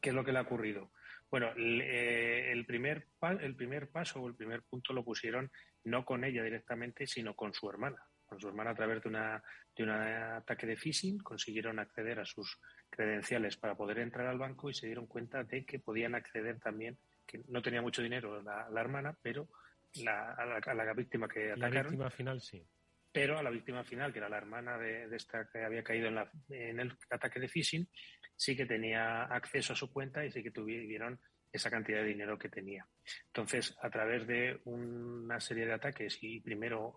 ¿Qué 0.00 0.10
es 0.10 0.14
lo 0.14 0.24
que 0.24 0.32
le 0.32 0.38
ha 0.38 0.42
ocurrido? 0.42 0.92
Bueno, 1.30 1.52
eh, 1.56 2.50
el, 2.50 2.64
primer, 2.64 3.06
el 3.40 3.54
primer 3.54 3.90
paso 3.90 4.20
o 4.20 4.28
el 4.28 4.34
primer 4.34 4.62
punto 4.62 4.92
lo 4.92 5.04
pusieron 5.04 5.50
no 5.84 6.04
con 6.04 6.24
ella 6.24 6.42
directamente, 6.42 7.06
sino 7.06 7.36
con 7.36 7.52
su 7.52 7.68
hermana. 7.68 8.09
Con 8.30 8.40
su 8.40 8.46
hermana 8.46 8.70
a 8.70 8.74
través 8.76 9.02
de, 9.02 9.08
una, 9.08 9.42
de 9.76 9.82
un 9.82 9.90
ataque 9.90 10.64
de 10.64 10.76
phishing 10.76 11.18
consiguieron 11.18 11.80
acceder 11.80 12.20
a 12.20 12.24
sus 12.24 12.60
credenciales 12.88 13.56
para 13.56 13.76
poder 13.76 13.98
entrar 13.98 14.28
al 14.28 14.38
banco 14.38 14.70
y 14.70 14.74
se 14.74 14.86
dieron 14.86 15.08
cuenta 15.08 15.42
de 15.42 15.64
que 15.64 15.80
podían 15.80 16.14
acceder 16.14 16.60
también, 16.60 16.96
que 17.26 17.42
no 17.48 17.60
tenía 17.60 17.82
mucho 17.82 18.02
dinero 18.02 18.40
la, 18.40 18.80
hermana, 18.80 19.18
pero 19.20 19.48
la, 19.94 20.34
a, 20.34 20.74
la, 20.74 20.92
víctima 20.92 21.26
que 21.26 21.50
atacaron. 21.50 21.74
La 21.74 21.82
víctima 21.82 22.10
final 22.10 22.40
sí. 22.40 22.64
Pero 23.10 23.36
a 23.36 23.42
la 23.42 23.50
víctima 23.50 23.82
final, 23.82 24.12
que 24.12 24.20
era 24.20 24.28
la 24.28 24.38
hermana 24.38 24.78
de, 24.78 25.08
de 25.08 25.16
esta 25.16 25.48
que 25.50 25.64
había 25.64 25.82
caído 25.82 26.06
en, 26.06 26.14
la, 26.14 26.30
en 26.50 26.78
el 26.78 26.96
ataque 27.10 27.40
de 27.40 27.48
phishing, 27.48 27.88
sí 28.36 28.56
que 28.56 28.64
tenía 28.64 29.24
acceso 29.24 29.72
a 29.72 29.76
su 29.76 29.92
cuenta 29.92 30.24
y 30.24 30.30
sí 30.30 30.40
que 30.40 30.52
tuvieron 30.52 31.18
esa 31.52 31.68
cantidad 31.68 31.98
de 31.98 32.06
dinero 32.06 32.38
que 32.38 32.48
tenía. 32.48 32.86
Entonces, 33.26 33.76
a 33.82 33.90
través 33.90 34.24
de 34.28 34.60
una 34.66 35.40
serie 35.40 35.66
de 35.66 35.72
ataques 35.72 36.18
y 36.22 36.38
primero 36.40 36.96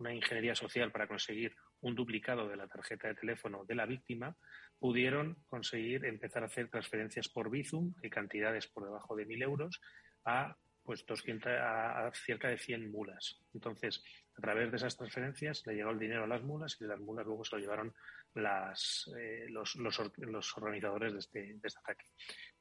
una 0.00 0.14
ingeniería 0.14 0.54
social 0.54 0.90
para 0.90 1.06
conseguir 1.06 1.54
un 1.82 1.94
duplicado 1.94 2.48
de 2.48 2.56
la 2.56 2.66
tarjeta 2.66 3.08
de 3.08 3.14
teléfono 3.14 3.64
de 3.64 3.74
la 3.74 3.86
víctima, 3.86 4.36
pudieron 4.78 5.36
conseguir 5.46 6.04
empezar 6.04 6.42
a 6.42 6.46
hacer 6.46 6.68
transferencias 6.68 7.28
por 7.28 7.50
Bizum 7.50 7.94
de 8.00 8.10
cantidades 8.10 8.66
por 8.66 8.84
debajo 8.84 9.14
de 9.14 9.26
1.000 9.26 9.42
euros 9.42 9.80
a 10.24 10.56
pues 10.82 11.04
200, 11.06 11.52
a, 11.52 12.10
cerca 12.14 12.48
de 12.48 12.58
100 12.58 12.90
mulas. 12.90 13.38
Entonces, 13.52 14.02
a 14.36 14.40
través 14.40 14.70
de 14.70 14.78
esas 14.78 14.96
transferencias 14.96 15.62
le 15.66 15.74
llegó 15.74 15.90
el 15.90 15.98
dinero 15.98 16.24
a 16.24 16.26
las 16.26 16.42
mulas 16.42 16.76
y 16.80 16.84
las 16.84 16.98
mulas 16.98 17.26
luego 17.26 17.44
se 17.44 17.56
lo 17.56 17.62
llevaron 17.62 17.94
las, 18.34 19.10
eh, 19.18 19.46
los, 19.50 19.76
los, 19.76 20.56
organizadores 20.56 21.12
de 21.12 21.18
este, 21.18 21.40
de 21.54 21.68
este 21.68 21.80
ataque. 21.80 22.06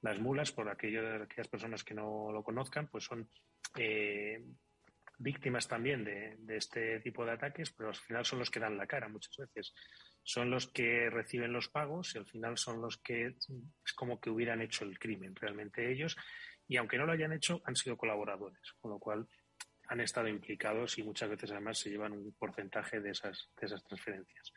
Las 0.01 0.19
mulas, 0.19 0.51
por 0.51 0.69
aquello 0.69 1.01
de 1.01 1.23
aquellas 1.23 1.47
personas 1.47 1.83
que 1.83 1.93
no 1.93 2.31
lo 2.31 2.43
conozcan, 2.43 2.87
pues 2.87 3.05
son 3.05 3.29
eh, 3.77 4.43
víctimas 5.19 5.67
también 5.67 6.03
de, 6.03 6.37
este 6.55 6.99
tipo 7.01 7.25
de 7.25 7.33
ataques, 7.33 7.71
pero 7.71 7.89
al 7.89 7.95
final 7.95 8.25
son 8.25 8.39
los 8.39 8.49
que 8.49 8.59
dan 8.59 8.77
la 8.77 8.87
cara 8.87 9.07
muchas 9.09 9.35
veces. 9.37 9.73
Son 10.23 10.49
los 10.49 10.67
que 10.67 11.09
reciben 11.09 11.53
los 11.53 11.67
pagos 11.67 12.15
y 12.15 12.17
al 12.17 12.25
final 12.25 12.57
son 12.57 12.81
los 12.81 12.97
que 12.97 13.27
es 13.27 13.93
como 13.93 14.19
que 14.19 14.29
hubieran 14.29 14.61
hecho 14.61 14.85
el 14.85 14.97
crimen 14.97 15.35
realmente 15.35 15.91
ellos. 15.91 16.15
Y 16.67 16.77
aunque 16.77 16.97
no 16.97 17.05
lo 17.05 17.11
hayan 17.11 17.33
hecho, 17.33 17.61
han 17.65 17.75
sido 17.75 17.97
colaboradores, 17.97 18.73
con 18.79 18.91
lo 18.91 18.99
cual 18.99 19.27
han 19.87 19.99
estado 19.99 20.27
implicados 20.27 20.97
y 20.97 21.03
muchas 21.03 21.29
veces 21.29 21.51
además 21.51 21.79
se 21.79 21.89
llevan 21.89 22.13
un 22.13 22.33
porcentaje 22.33 23.01
de 23.01 23.11
esas, 23.11 23.49
de 23.59 23.65
esas 23.65 23.83
transferencias. 23.83 24.53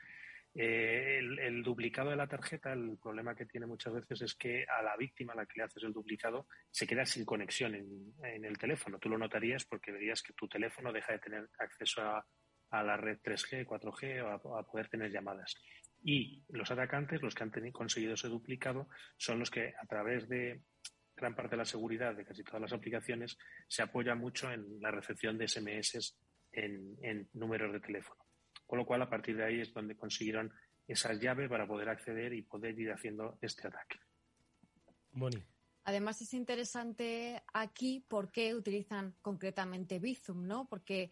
Eh, 0.54 1.18
el, 1.18 1.62
duplicado 1.62 2.10
de 2.10 2.16
la 2.16 2.26
tarjeta, 2.26 2.72
el 2.72 2.98
problema 2.98 3.34
que 3.34 3.46
tiene 3.46 3.66
muchas 3.66 3.94
veces 3.94 4.20
es 4.20 4.34
que 4.34 4.66
a 4.66 4.82
la 4.82 4.96
víctima 4.96 5.32
a 5.32 5.36
la 5.36 5.46
que 5.46 5.54
le 5.56 5.64
haces 5.64 5.82
el 5.82 5.94
duplicado 5.94 6.46
se 6.70 6.86
queda 6.86 7.06
sin 7.06 7.24
conexión 7.24 7.74
en, 7.74 8.44
el 8.44 8.58
teléfono. 8.58 8.98
Tú 8.98 9.08
lo 9.08 9.16
notarías 9.16 9.64
porque 9.64 9.92
verías 9.92 10.22
que 10.22 10.34
tu 10.34 10.48
teléfono 10.48 10.92
deja 10.92 11.12
de 11.12 11.20
tener 11.20 11.48
acceso 11.58 12.02
a, 12.02 12.26
la 12.82 12.96
red 12.96 13.18
3G, 13.22 13.66
4G 13.66 14.22
o 14.22 14.56
a, 14.56 14.66
poder 14.66 14.88
tener 14.88 15.10
llamadas. 15.10 15.54
Y 16.02 16.42
los 16.48 16.70
atacantes, 16.70 17.22
los 17.22 17.34
que 17.34 17.44
han 17.44 17.50
conseguido 17.70 18.14
ese 18.14 18.28
duplicado, 18.28 18.88
son 19.16 19.38
los 19.38 19.50
que 19.50 19.74
a 19.80 19.86
través 19.86 20.28
de 20.28 20.62
gran 21.14 21.34
parte 21.34 21.52
de 21.52 21.58
la 21.58 21.64
seguridad 21.64 22.14
de 22.14 22.24
casi 22.24 22.42
todas 22.42 22.62
las 22.62 22.72
aplicaciones 22.72 23.38
se 23.68 23.82
apoya 23.82 24.14
mucho 24.14 24.50
en 24.50 24.80
la 24.80 24.90
recepción 24.90 25.38
de 25.38 25.48
SMS 25.48 26.18
en 26.52 27.28
números 27.34 27.72
de 27.72 27.80
teléfono. 27.80 28.21
Con 28.72 28.78
lo 28.78 28.86
cual, 28.86 29.02
a 29.02 29.10
partir 29.10 29.36
de 29.36 29.44
ahí 29.44 29.60
es 29.60 29.70
donde 29.74 29.94
consiguieron 29.94 30.50
esas 30.88 31.20
llaves 31.20 31.46
para 31.50 31.66
poder 31.66 31.90
acceder 31.90 32.32
y 32.32 32.40
poder 32.40 32.80
ir 32.80 32.90
haciendo 32.90 33.36
este 33.42 33.68
ataque. 33.68 33.98
Además 35.84 36.22
es 36.22 36.32
interesante 36.32 37.42
aquí 37.52 38.02
por 38.08 38.32
qué 38.32 38.54
utilizan 38.54 39.14
concretamente 39.20 39.98
Bizum, 39.98 40.46
¿no? 40.46 40.66
Porque 40.70 41.10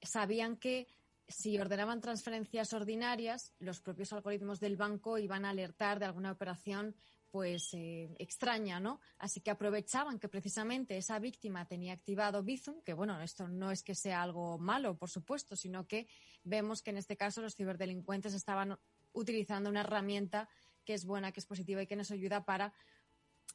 sabían 0.00 0.56
que 0.56 0.86
si 1.28 1.58
ordenaban 1.58 2.00
transferencias 2.00 2.72
ordinarias, 2.72 3.52
los 3.58 3.82
propios 3.82 4.14
algoritmos 4.14 4.58
del 4.58 4.78
banco 4.78 5.18
iban 5.18 5.44
a 5.44 5.50
alertar 5.50 5.98
de 5.98 6.06
alguna 6.06 6.32
operación 6.32 6.96
pues 7.32 7.72
eh, 7.72 8.14
extraña, 8.18 8.78
¿no? 8.78 9.00
Así 9.16 9.40
que 9.40 9.50
aprovechaban 9.50 10.18
que 10.18 10.28
precisamente 10.28 10.98
esa 10.98 11.18
víctima 11.18 11.66
tenía 11.66 11.94
activado 11.94 12.42
Bizum, 12.42 12.82
que 12.82 12.92
bueno, 12.92 13.20
esto 13.22 13.48
no 13.48 13.70
es 13.70 13.82
que 13.82 13.94
sea 13.94 14.22
algo 14.22 14.58
malo, 14.58 14.98
por 14.98 15.08
supuesto, 15.08 15.56
sino 15.56 15.88
que 15.88 16.06
vemos 16.44 16.82
que 16.82 16.90
en 16.90 16.98
este 16.98 17.16
caso 17.16 17.40
los 17.40 17.56
ciberdelincuentes 17.56 18.34
estaban 18.34 18.78
utilizando 19.14 19.70
una 19.70 19.80
herramienta 19.80 20.46
que 20.84 20.92
es 20.92 21.06
buena, 21.06 21.32
que 21.32 21.40
es 21.40 21.46
positiva 21.46 21.82
y 21.82 21.86
que 21.86 21.96
nos 21.96 22.10
ayuda 22.10 22.44
para, 22.44 22.74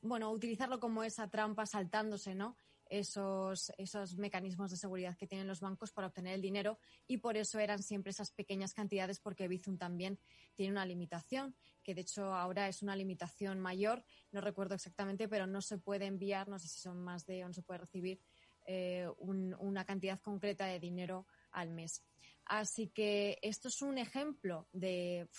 bueno, 0.02 0.32
utilizarlo 0.32 0.80
como 0.80 1.04
esa 1.04 1.30
trampa 1.30 1.68
saltándose, 1.68 2.34
¿no? 2.34 2.58
Esos, 2.90 3.72
esos 3.78 4.18
mecanismos 4.18 4.72
de 4.72 4.78
seguridad 4.78 5.18
que 5.18 5.28
tienen 5.28 5.48
los 5.48 5.60
bancos 5.60 5.92
para 5.92 6.08
obtener 6.08 6.34
el 6.34 6.42
dinero 6.42 6.80
y 7.08 7.18
por 7.18 7.38
eso 7.38 7.60
eran 7.60 7.82
siempre 7.84 8.12
esas 8.12 8.32
pequeñas 8.32 8.74
cantidades 8.74 9.20
porque 9.20 9.48
Bizum 9.48 9.78
también 9.78 10.20
tiene 10.56 10.72
una 10.72 10.86
limitación, 10.86 11.56
que 11.84 11.96
de 11.96 12.02
hecho 12.02 12.34
ahora 12.34 12.68
es 12.68 12.82
una 12.82 12.96
limitación 12.96 13.60
mayor, 13.60 14.04
no 14.32 14.42
recuerdo 14.42 14.76
exactamente, 14.76 15.28
pero 15.28 15.48
no 15.48 15.62
se 15.62 15.78
puede 15.78 16.06
enviar, 16.06 16.48
no 16.48 16.60
sé 16.60 16.68
si 16.68 16.80
son 16.80 17.04
más 17.04 17.26
de 17.26 17.44
o 17.44 17.48
no 17.48 17.54
se 17.54 17.64
puede 17.64 17.80
recibir 17.80 18.20
eh, 18.66 19.08
una 19.20 19.86
cantidad 19.86 20.20
concreta 20.20 20.66
de 20.66 20.80
dinero 20.80 21.26
al 21.52 21.70
mes. 21.72 22.04
Así 22.46 22.88
que 22.90 23.40
esto 23.42 23.70
es 23.70 23.82
un 23.82 23.98
ejemplo 23.98 24.68
de 24.74 25.30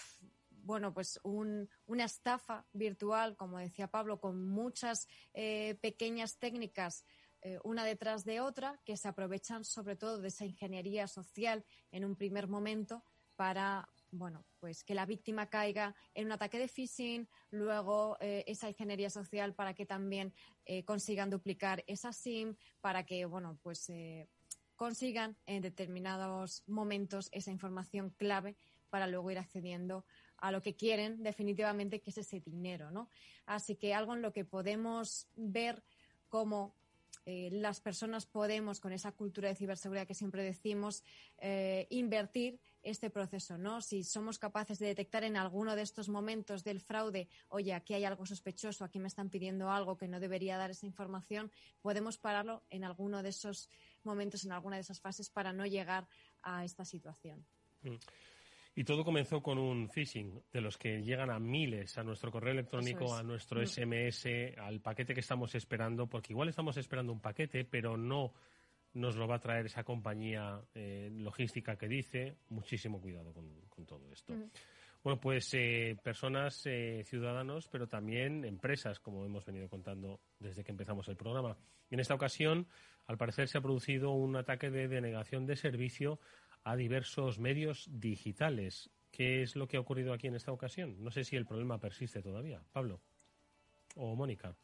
bueno, 0.69 0.93
pues 0.93 1.19
una 1.23 2.05
estafa 2.05 2.67
virtual, 2.75 3.37
como 3.37 3.59
decía 3.59 3.91
Pablo, 3.91 4.21
con 4.21 4.47
muchas 4.47 5.09
eh, 5.33 5.79
pequeñas 5.81 6.39
técnicas 6.39 7.07
eh, 7.43 7.59
una 7.63 7.85
detrás 7.85 8.25
de 8.25 8.41
otra, 8.41 8.81
que 8.85 8.97
se 8.97 9.09
aprovechan 9.09 9.65
sobre 9.65 9.97
todo 9.97 10.19
de 10.19 10.29
esa 10.29 10.45
ingeniería 10.45 11.07
social 11.07 11.65
en 11.93 12.05
un 12.05 12.17
primer 12.17 12.49
momento 12.49 13.05
para, 13.37 13.89
bueno, 14.11 14.45
pues 14.59 14.83
que 14.83 14.95
la 14.95 15.07
víctima 15.07 15.49
caiga 15.49 15.95
en 16.15 16.27
un 16.27 16.33
ataque 16.33 16.59
de 16.59 16.67
phishing, 16.67 17.29
luego 17.51 18.17
eh, 18.21 18.45
esa 18.47 18.69
ingeniería 18.69 19.11
social 19.11 19.55
para 19.55 19.75
que 19.75 19.87
también 19.87 20.35
eh, 20.65 20.85
consigan 20.85 21.31
duplicar 21.31 21.85
esa 21.87 22.13
SIM, 22.13 22.57
para 22.81 23.07
que, 23.07 23.25
bueno, 23.25 23.59
pues 23.63 23.93
consigan 24.75 25.37
en 25.47 25.63
determinados 25.63 26.63
momentos 26.67 27.29
esa 27.33 27.51
información 27.51 28.11
clave 28.11 28.57
para 28.91 29.07
luego 29.07 29.31
ir 29.31 29.39
accediendo 29.39 30.05
a 30.39 30.51
lo 30.51 30.63
que 30.63 30.77
quieren 30.77 31.23
definitivamente, 31.23 32.01
que 32.01 32.11
es 32.11 32.19
ese 32.19 32.41
dinero, 32.41 32.91
¿no? 32.91 33.11
Así 33.47 33.77
que 33.77 33.95
algo 33.95 34.15
en 34.15 34.23
lo 34.23 34.33
que 34.33 34.45
podemos 34.45 35.29
ver 35.35 35.83
como 36.29 36.75
eh, 37.31 37.51
las 37.53 37.79
personas 37.83 38.25
podemos, 38.25 38.81
con 38.81 38.91
esa 38.91 39.13
cultura 39.13 39.51
de 39.51 39.55
ciberseguridad 39.55 40.07
que 40.07 40.15
siempre 40.15 40.43
decimos, 40.43 41.05
eh, 41.37 41.87
invertir 41.91 42.59
este 42.83 43.11
proceso, 43.11 43.59
¿no? 43.59 43.83
Si 43.83 44.03
somos 44.03 44.39
capaces 44.39 44.79
de 44.79 44.87
detectar 44.87 45.25
en 45.25 45.37
alguno 45.37 45.77
de 45.77 45.83
estos 45.83 46.09
momentos 46.09 46.65
del 46.65 46.81
fraude, 46.81 47.29
oye, 47.51 47.75
aquí 47.75 47.93
hay 47.93 48.07
algo 48.07 48.25
sospechoso, 48.25 48.83
aquí 48.83 48.99
me 48.99 49.09
están 49.09 49.29
pidiendo 49.29 49.71
algo 49.71 49.99
que 49.99 50.09
no 50.09 50.21
debería 50.21 50.57
dar 50.57 50.71
esa 50.71 50.87
información, 50.87 51.53
podemos 51.83 52.17
pararlo 52.17 52.63
en 52.71 52.83
alguno 52.83 53.23
de 53.23 53.29
esos 53.29 53.69
momentos, 54.05 54.47
en 54.47 54.53
alguna 54.53 54.77
de 54.77 54.81
esas 54.81 54.99
fases 54.99 55.29
para 55.29 55.53
no 55.53 55.67
llegar 55.67 56.09
a 56.41 56.65
esta 56.65 56.87
situación. 56.87 57.45
Mm. 57.83 57.97
Y 58.79 58.85
todo 58.85 59.05
comenzó 59.05 59.43
con 59.43 59.59
un 59.59 59.89
phishing, 59.89 60.41
de 60.53 60.61
los 60.61 60.79
que 60.79 61.03
llegan 61.03 61.33
a 61.33 61.41
miles 61.41 61.99
a 61.99 62.05
nuestro 62.05 62.31
correo 62.31 62.53
electrónico, 62.53 63.13
a 63.13 63.25
nuestro 63.25 63.61
SMS, 63.67 64.29
al 64.57 64.81
paquete 64.81 65.15
que 65.15 65.21
estamos 65.21 65.53
esperando, 65.57 66.07
porque 66.07 66.33
igual 66.33 66.49
estamos 66.49 66.77
esperando 66.77 67.13
un 67.13 67.19
paquete, 67.19 67.65
pero 67.65 67.97
no 67.97 68.33
nos 68.95 69.17
lo 69.17 69.27
va 69.27 69.35
a 69.35 69.41
traer 69.41 69.67
esa 69.67 69.83
compañía 69.83 70.63
eh, 70.77 71.11
logística 71.13 71.75
que 71.75 71.89
dice. 71.89 72.37
Muchísimo 72.51 73.01
cuidado 73.01 73.33
con, 73.33 73.85
todo 73.85 74.13
esto. 74.13 74.33
Mm. 74.33 74.49
Bueno, 75.03 75.21
pues 75.21 75.53
eh, 75.55 75.97
personas, 76.01 76.65
eh, 76.67 77.03
ciudadanos, 77.05 77.67
pero 77.67 77.89
también 77.89 78.45
empresas, 78.45 79.01
como 79.01 79.27
hemos 79.27 79.45
venido 79.45 79.69
contando 79.69 80.21
desde 80.39 80.63
que 80.63 80.71
empezamos 80.71 81.09
el 81.09 81.17
programa. 81.17 81.57
En 81.91 81.99
esta 81.99 82.15
ocasión, 82.15 82.69
al 83.09 83.19
parecer, 83.19 83.49
se 83.49 83.59
ha 83.59 83.61
producido 83.61 84.13
un 84.13 84.37
ataque 84.37 84.71
de 84.71 84.87
denegación 84.87 85.47
de 85.47 85.57
servicio 85.57 86.21
a 86.69 86.77
diversos 86.77 87.39
medios 87.39 87.89
digitales. 87.91 88.91
¿Qué 89.11 89.43
es 89.43 89.57
lo 89.57 89.67
que 89.67 89.79
ha 89.79 89.81
ocurrido 89.81 90.13
aquí 90.13 90.27
en 90.27 90.35
esta 90.35 90.53
ocasión? 90.53 91.03
No 91.03 91.11
sé 91.11 91.25
si 91.25 91.35
el 91.35 91.47
problema 91.47 91.81
persiste 91.81 92.21
todavía. 92.21 92.63
Pablo 92.73 93.01
o 93.97 94.15
Mónica. 94.15 94.55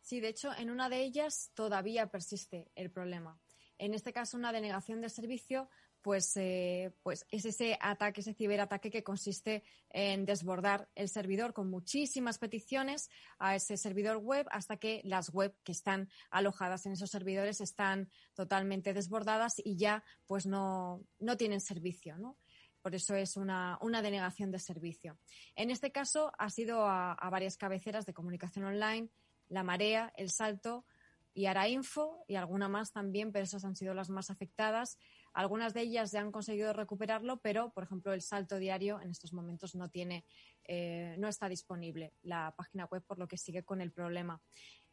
Sí, 0.00 0.18
de 0.18 0.30
hecho, 0.30 0.52
en 0.52 0.68
una 0.68 0.88
de 0.88 1.04
ellas 1.04 1.52
todavía 1.54 2.08
persiste 2.08 2.72
el 2.74 2.90
problema. 2.90 3.38
En 3.78 3.94
este 3.94 4.12
caso, 4.12 4.36
una 4.36 4.52
denegación 4.52 5.00
de 5.00 5.10
servicio, 5.10 5.68
pues, 6.02 6.36
eh, 6.36 6.92
pues 7.02 7.26
es 7.30 7.44
ese 7.44 7.78
ataque, 7.80 8.20
ese 8.20 8.34
ciberataque 8.34 8.90
que 8.90 9.02
consiste 9.02 9.62
en 9.90 10.24
desbordar 10.24 10.88
el 10.94 11.08
servidor 11.08 11.52
con 11.52 11.70
muchísimas 11.70 12.38
peticiones 12.38 13.10
a 13.38 13.56
ese 13.56 13.76
servidor 13.76 14.18
web 14.18 14.46
hasta 14.50 14.76
que 14.76 15.00
las 15.04 15.30
web 15.30 15.54
que 15.64 15.72
están 15.72 16.08
alojadas 16.30 16.86
en 16.86 16.92
esos 16.92 17.10
servidores 17.10 17.60
están 17.60 18.10
totalmente 18.34 18.92
desbordadas 18.94 19.54
y 19.62 19.76
ya 19.76 20.02
pues 20.26 20.46
no, 20.46 21.04
no 21.18 21.36
tienen 21.36 21.60
servicio, 21.60 22.16
¿no? 22.18 22.36
por 22.82 22.94
eso 22.94 23.14
es 23.14 23.36
una, 23.36 23.78
denegación 24.02 24.50
de 24.50 24.58
servicio. 24.58 25.18
En 25.54 25.70
este 25.70 25.92
caso 25.92 26.32
ha 26.38 26.50
sido 26.50 26.86
a, 26.86 27.16
varias 27.30 27.56
cabeceras 27.56 28.06
de 28.06 28.14
comunicación 28.14 28.64
online, 28.64 29.10
La 29.48 29.62
Marea, 29.62 30.12
El 30.16 30.30
Salto 30.30 30.84
y 31.32 31.46
Arainfo 31.46 32.24
y 32.26 32.36
alguna 32.36 32.68
más 32.68 32.92
también, 32.92 33.32
pero 33.32 33.44
esas 33.44 33.64
han 33.64 33.76
sido 33.76 33.94
las 33.94 34.10
más 34.10 34.30
afectadas. 34.30 34.98
Algunas 35.32 35.74
de 35.74 35.82
ellas 35.82 36.12
ya 36.12 36.20
han 36.20 36.32
conseguido 36.32 36.72
recuperarlo, 36.72 37.38
pero, 37.38 37.70
por 37.72 37.84
ejemplo, 37.84 38.12
el 38.12 38.22
salto 38.22 38.58
diario 38.58 39.00
en 39.00 39.10
estos 39.10 39.32
momentos 39.32 39.74
no 39.74 39.88
tiene, 39.88 40.24
eh, 40.64 41.14
no 41.18 41.28
está 41.28 41.48
disponible 41.48 42.14
la 42.22 42.54
página 42.56 42.86
web, 42.86 43.02
por 43.06 43.18
lo 43.18 43.28
que 43.28 43.36
sigue 43.36 43.62
con 43.62 43.80
el 43.80 43.92
problema. 43.92 44.40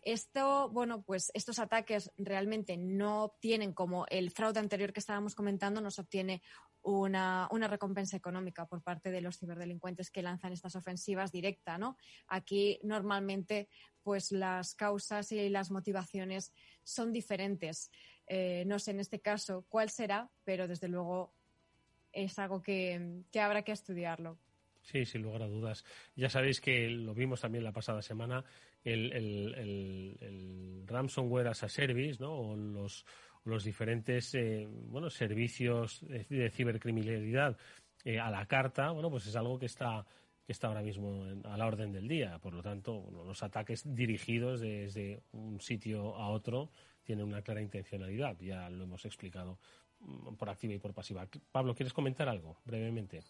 Esto, 0.01 0.70
bueno, 0.70 1.01
pues 1.01 1.32
estos 1.34 1.60
ataques 1.60 2.12
realmente 2.17 2.77
no 2.77 3.24
obtienen, 3.25 3.74
como 3.74 4.06
el 4.10 4.32
fraude 4.32 4.60
anterior 4.60 4.94
que 4.94 5.00
estábamos 5.00 5.36
comentando, 5.36 5.82
no 5.82 5.91
se 5.91 6.01
obtiene 6.01 6.41
una, 6.82 7.67
recompensa 7.67 8.15
económica 8.15 8.65
por 8.65 8.82
parte 8.82 9.12
de 9.12 9.22
los 9.22 9.38
ciberdelincuentes 9.38 10.10
que 10.10 10.22
lanzan 10.22 10.53
estas 10.53 10.75
ofensivas 10.75 11.32
directa, 11.32 11.77
¿no? 11.77 11.98
Aquí 12.27 12.79
normalmente, 12.84 13.67
pues 14.03 14.32
las 14.32 14.75
causas 14.75 15.32
y 15.32 15.50
las 15.50 15.72
motivaciones 15.72 16.53
son 16.84 17.12
diferentes. 17.12 17.91
Eh, 18.27 18.63
no 18.67 18.77
sé 18.77 18.91
en 18.91 19.00
este 19.00 19.19
caso 19.19 19.65
cuál 19.69 19.89
será, 19.89 20.29
pero 20.43 20.67
desde 20.67 20.89
luego 20.89 21.34
es 22.12 22.38
algo 22.39 22.62
que, 22.62 23.24
habrá 23.39 23.63
que 23.63 23.72
estudiarlo. 23.72 24.38
Sí, 24.81 25.05
sin 25.05 25.22
lugar 25.22 25.43
a 25.43 25.48
dudas. 25.48 25.86
Ya 26.15 26.29
sabéis 26.29 26.62
que 26.62 26.89
lo 26.89 27.13
vimos 27.13 27.41
también 27.41 27.63
la 27.63 27.72
pasada 27.72 28.01
semana, 28.01 28.43
el, 28.84 29.13
el, 29.13 30.84
ransomware 30.86 31.48
as 31.48 31.63
a 31.63 31.69
service, 31.69 32.22
¿no? 32.22 32.34
O 32.34 32.55
los, 32.55 33.05
los 33.43 33.63
diferentes 33.63 34.34
eh, 34.36 34.67
bueno, 34.69 35.10
servicios 35.10 36.05
de, 36.07 36.50
cibercriminalidad 36.50 37.57
eh, 38.05 38.19
a 38.19 38.29
la 38.29 38.46
carta, 38.46 38.91
bueno, 38.91 39.10
pues 39.10 39.27
es 39.27 39.36
algo 39.36 39.60
que 39.60 39.65
está 39.65 40.05
que 40.46 40.53
está 40.53 40.67
ahora 40.67 40.81
mismo 40.81 41.25
a 41.43 41.57
la 41.57 41.67
orden 41.67 41.91
del 41.91 42.07
día. 42.07 42.39
Por 42.39 42.53
lo 42.53 42.63
tanto, 42.63 43.12
los 43.12 43.43
ataques 43.43 43.84
dirigidos 43.84 44.62
desde 44.62 45.22
un 45.34 45.60
sitio 45.60 46.15
a 46.15 46.29
otro 46.29 46.72
tienen 47.08 47.26
una 47.26 47.42
clara 47.42 47.62
intencionalidad. 47.62 48.38
Ya 48.42 48.70
lo 48.70 48.84
hemos 48.84 49.06
explicado 49.06 49.58
mm, 50.02 50.36
por 50.36 50.50
activa 50.50 50.74
y 50.74 50.80
por 50.80 50.94
pasiva. 50.94 51.26
Pablo, 51.52 51.74
¿quieres 51.74 51.94
comentar 51.94 52.28
algo 52.28 52.60
brevemente? 52.66 53.24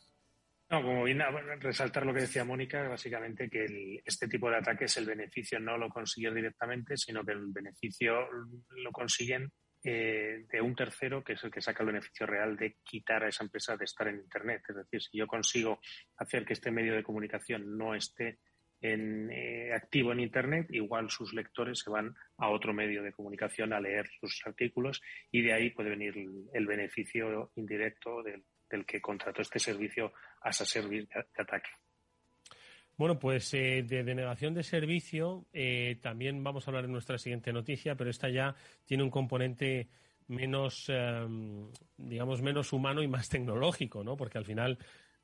No, 0.70 0.82
como 0.82 1.04
bien 1.04 1.22
resaltar 1.62 2.06
lo 2.06 2.14
que 2.14 2.22
decía 2.22 2.44
Mónica, 2.44 2.90
básicamente 2.90 3.50
que 3.50 4.02
este 4.04 4.28
tipo 4.28 4.50
de 4.50 4.58
ataques 4.58 4.98
el 4.98 5.06
beneficio 5.06 5.60
no 5.60 5.78
lo 5.78 5.88
consiguen 5.90 6.36
directamente, 6.36 6.98
sino 6.98 7.24
que 7.24 7.32
el 7.32 7.52
beneficio 7.54 8.28
lo 8.72 8.92
consiguen 8.92 9.50
eh, 9.84 10.44
de 10.52 10.60
un 10.60 10.76
tercero 10.76 11.24
que 11.24 11.34
es 11.34 11.44
el 11.44 11.52
que 11.52 11.62
saca 11.62 11.84
el 11.84 11.94
beneficio 11.94 12.26
real 12.26 12.58
de 12.58 12.78
quitar 12.84 13.24
a 13.24 13.30
esa 13.30 13.44
empresa 13.44 13.78
de 13.78 13.86
estar 13.86 14.08
en 14.10 14.18
Internet. 14.18 14.64
Es 14.68 14.76
decir, 14.76 15.02
si 15.02 15.18
yo 15.20 15.28
consigo 15.28 15.80
hacer 16.18 16.44
que 16.44 16.54
este 16.54 16.72
medio 16.72 16.96
de 16.96 17.04
comunicación 17.04 17.78
no 17.78 17.96
esté 17.96 18.40
eh, 18.82 19.72
activo 19.74 20.12
en 20.12 20.20
Internet, 20.20 20.68
igual 20.70 21.10
sus 21.10 21.34
lectores 21.34 21.80
se 21.80 21.90
van 21.90 22.14
a 22.38 22.50
otro 22.50 22.74
medio 22.74 23.02
de 23.02 23.12
comunicación 23.12 23.74
a 23.74 23.80
leer 23.80 24.08
sus 24.20 24.40
artículos 24.46 25.02
y 25.32 25.42
de 25.42 25.54
ahí 25.54 25.72
puede 25.72 25.90
venir 25.90 26.14
el, 26.54 26.68
beneficio 26.68 27.52
indirecto 27.56 28.22
del, 28.22 28.44
que 28.86 29.02
contrató 29.02 29.42
este 29.42 29.58
servicio 29.58 30.14
a 30.42 30.50
ese 30.50 30.66
servicio 30.66 31.08
de 31.36 31.44
ataque. 31.44 31.70
Bueno, 32.98 33.18
pues 33.18 33.54
eh, 33.54 33.84
de 33.84 34.04
denegación 34.04 34.54
de 34.54 34.64
servicio 34.64 35.46
eh, 35.54 35.98
también 36.02 36.44
vamos 36.44 36.68
a 36.68 36.72
hablar 36.72 36.86
en 36.86 36.92
nuestra 36.92 37.18
siguiente 37.18 37.54
noticia, 37.54 37.96
pero 37.96 38.10
esta 38.10 38.30
ya 38.30 38.56
tiene 38.86 39.04
un 39.04 39.12
componente 39.12 39.88
menos, 40.28 40.92
digamos, 41.96 42.42
menos 42.42 42.74
humano 42.74 43.02
y 43.02 43.08
más 43.08 43.30
tecnológico, 43.30 44.04
¿no? 44.04 44.18
Porque 44.18 44.38
al 44.38 44.44
final 44.44 44.78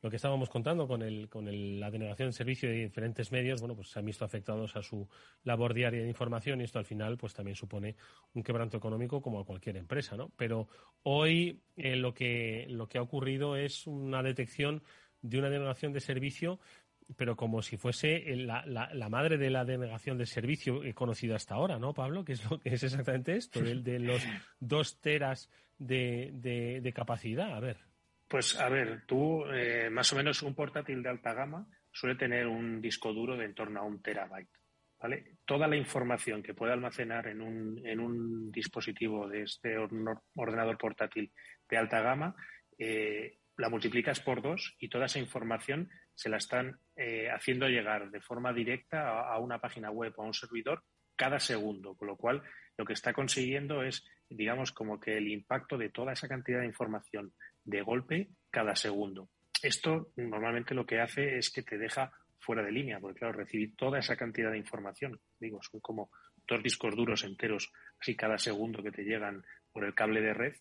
lo 0.04 0.10
que 0.10 0.18
estábamos 0.18 0.50
contando 0.50 0.86
con, 0.86 1.02
el, 1.02 1.30
con 1.30 1.46
la 1.80 1.90
denegación 1.90 2.28
de 2.28 2.34
servicio 2.34 2.70
de 2.70 2.76
diferentes 2.76 3.32
medios, 3.32 3.62
bueno, 3.62 3.74
pues 3.74 3.90
se 3.90 4.00
han 4.00 4.06
visto 4.06 4.26
afectados 4.26 4.76
a 4.76 4.84
su 4.84 5.08
labor 5.44 5.74
diaria 5.74 6.02
de 6.02 6.10
información 6.10 6.60
y 6.60 6.66
esto 6.66 6.78
al 6.78 6.86
final 6.86 7.18
pues 7.18 7.34
también 7.34 7.56
supone 7.56 7.96
un 8.34 8.44
quebranto 8.44 8.76
económico 8.76 9.22
como 9.22 9.39
a 9.39 9.46
cualquier 9.46 9.78
empresa, 9.78 10.18
¿no? 10.18 10.30
Pero 10.36 10.68
hoy 11.04 11.62
eh, 11.78 11.96
lo, 11.96 12.13
que, 12.13 12.66
lo 12.70 12.88
que 12.88 12.98
ha 12.98 13.02
ocurrido 13.02 13.56
es 13.56 13.88
una 13.88 14.22
detección 14.22 14.84
de 15.22 15.39
una 15.39 15.50
denegación 15.50 15.94
de 15.94 16.02
servicio 16.02 16.60
pero 17.16 17.36
como 17.36 17.62
si 17.62 17.78
fuese 17.78 18.24
la, 18.36 18.66
la, 18.66 19.10
madre 19.10 19.38
de 19.38 19.50
la 19.50 19.66
denegación 19.66 20.18
de 20.18 20.26
servicio 20.26 20.82
conocida 20.96 21.36
hasta 21.36 21.56
ahora, 21.56 21.78
¿no, 21.78 21.94
Pablo? 21.94 22.24
Que 22.24 22.34
es 22.34 22.50
lo 22.50 22.60
que 22.60 22.70
es 22.70 22.82
exactamente 22.82 23.36
esto, 23.36 23.62
de 23.62 24.00
los 24.00 24.22
dos 24.60 25.00
teras 25.02 25.50
de, 25.78 26.32
de, 26.82 26.94
capacidad. 26.94 27.54
A 27.54 27.60
ver. 27.60 27.78
Pues 28.34 28.60
a 28.60 28.67
ver, 28.67 29.04
tú, 29.06 29.46
eh, 29.54 29.91
más 29.91 30.12
o 30.12 30.15
menos 30.15 30.41
un 30.41 30.56
portátil 30.56 31.04
de 31.04 31.10
alta 31.10 31.36
gama 31.36 31.67
suele 31.91 32.15
tener 32.15 32.48
un 32.48 32.82
disco 32.82 33.13
duro 33.13 33.38
de 33.38 33.46
en 33.46 33.54
torno 33.54 33.80
a 33.80 33.84
un 33.84 34.02
terabyte. 34.02 34.50
¿vale? 35.00 35.38
Toda 35.46 35.67
la 35.67 35.76
información 35.76 36.41
que 36.41 36.56
puede 36.56 36.74
almacenar 36.74 37.28
en 37.28 37.41
un, 37.41 37.86
en 37.86 38.00
un 38.00 38.52
dispositivo 38.52 39.30
de 39.30 39.43
este 39.43 39.78
ordenador 39.78 40.80
portátil 40.80 41.32
de 41.69 41.78
alta 41.78 42.02
gama, 42.02 42.36
eh, 42.76 43.38
la 43.58 43.69
multiplicas 43.69 44.19
por 44.19 44.41
dos 44.41 44.76
y 44.80 44.89
toda 44.89 45.06
esa 45.06 45.19
información 45.19 45.91
se 46.15 46.30
la 46.30 46.38
están 46.38 46.80
eh, 46.96 47.30
haciendo 47.30 47.67
llegar 47.67 48.10
de 48.10 48.19
forma 48.19 48.52
directa 48.52 49.32
a, 49.32 49.38
una 49.38 49.62
página 49.62 49.91
web 49.91 50.12
o 50.17 50.24
a 50.24 50.26
un 50.26 50.34
servidor 50.34 50.82
cada 51.15 51.39
segundo, 51.39 51.96
con 51.96 52.08
lo 52.08 52.17
cual 52.17 52.41
lo 52.80 52.84
que 52.84 52.93
está 52.93 53.13
consiguiendo 53.13 53.84
es, 53.84 54.04
digamos, 54.28 54.72
como 54.72 55.00
que 55.00 55.17
el 55.17 55.28
impacto 55.28 55.78
de 55.78 55.89
toda 55.89 56.13
esa 56.13 56.28
cantidad 56.28 56.62
de 56.62 56.65
información 56.65 57.32
de 57.63 57.82
golpe 57.82 58.30
cada 58.49 58.76
segundo. 58.76 59.30
Esto 59.62 60.12
normalmente 60.17 60.76
lo 60.76 60.86
que 60.86 60.99
hace 60.99 61.38
es 61.38 61.49
que 61.49 61.63
te 61.63 61.78
deja 61.78 62.12
fuera 62.39 62.62
de 62.62 62.71
línea, 62.71 62.99
porque 62.99 63.19
claro, 63.19 63.38
recibir 63.38 63.76
toda 63.76 63.99
esa 63.99 64.17
cantidad 64.17 64.52
de 64.52 64.58
información, 64.58 65.19
digo, 65.39 65.62
son 65.63 65.80
como 65.80 66.10
dos 66.47 66.62
discos 66.62 66.95
duros 66.95 67.23
enteros, 67.23 67.71
así 67.99 68.15
cada 68.15 68.38
segundo 68.38 68.84
que 68.84 68.91
te 68.91 69.04
llegan 69.04 69.43
por 69.71 69.86
el 69.86 69.95
cable 69.95 70.21
de 70.21 70.34
red, 70.34 70.54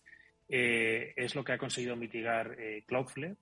eh, 0.47 1.13
es 1.15 1.35
lo 1.35 1.43
que 1.43 1.53
ha 1.53 1.57
conseguido 1.57 1.95
mitigar 1.95 2.55
eh, 2.59 2.83
Cloudflare 2.87 3.35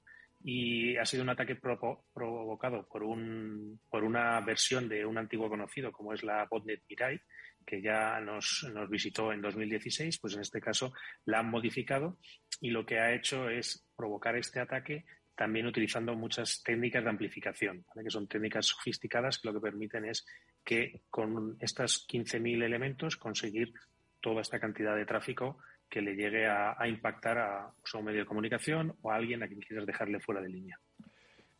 y 0.43 0.97
ha 0.97 1.05
sido 1.05 1.23
un 1.23 1.29
ataque 1.29 1.55
provocado 1.55 2.87
por, 2.87 3.03
un, 3.03 3.79
por 3.89 4.03
una 4.03 4.39
versión 4.41 4.89
de 4.89 5.05
un 5.05 5.17
antiguo 5.17 5.49
conocido 5.49 5.91
como 5.91 6.13
es 6.13 6.23
la 6.23 6.47
botnet 6.49 6.81
Mirai, 6.89 7.19
que 7.65 7.81
ya 7.81 8.19
nos, 8.19 8.67
nos, 8.73 8.89
visitó 8.89 9.31
en 9.31 9.41
2016, 9.41 10.19
pues 10.19 10.35
en 10.35 10.41
este 10.41 10.61
caso 10.61 10.93
la 11.25 11.39
han 11.39 11.49
modificado 11.49 12.17
y 12.59 12.69
lo 12.69 12.85
que 12.85 12.99
ha 12.99 13.13
hecho 13.13 13.49
es 13.49 13.87
provocar 13.95 14.35
este 14.35 14.59
ataque 14.59 15.05
también 15.35 15.65
utilizando 15.65 16.13
muchas 16.13 16.61
técnicas 16.63 17.03
de 17.03 17.09
amplificación, 17.09 17.83
que 17.95 18.11
son 18.11 18.27
técnicas 18.27 18.67
sofisticadas 18.67 19.39
que 19.39 19.47
lo 19.47 19.55
que 19.55 19.71
permiten 19.71 20.05
es 20.05 20.25
que 20.63 21.01
con 21.09 21.57
estas 21.59 22.05
15.000 22.07 22.63
elementos 22.63 23.17
conseguir 23.17 23.73
toda 24.19 24.41
esta 24.41 24.59
cantidad 24.59 24.95
de 24.95 25.05
tráfico 25.05 25.57
que 25.89 26.01
le 26.01 26.15
llegue 26.15 26.47
a, 26.47 26.75
impactar 26.87 27.37
a, 27.39 27.73
un 27.95 28.05
medio 28.05 28.19
de 28.19 28.25
comunicación 28.25 28.95
o 29.01 29.11
a 29.11 29.15
alguien 29.15 29.43
a 29.43 29.47
quien 29.47 29.59
quieras 29.59 29.85
dejarle 29.85 30.19
fuera 30.19 30.41
de 30.41 30.49
línea. 30.49 30.79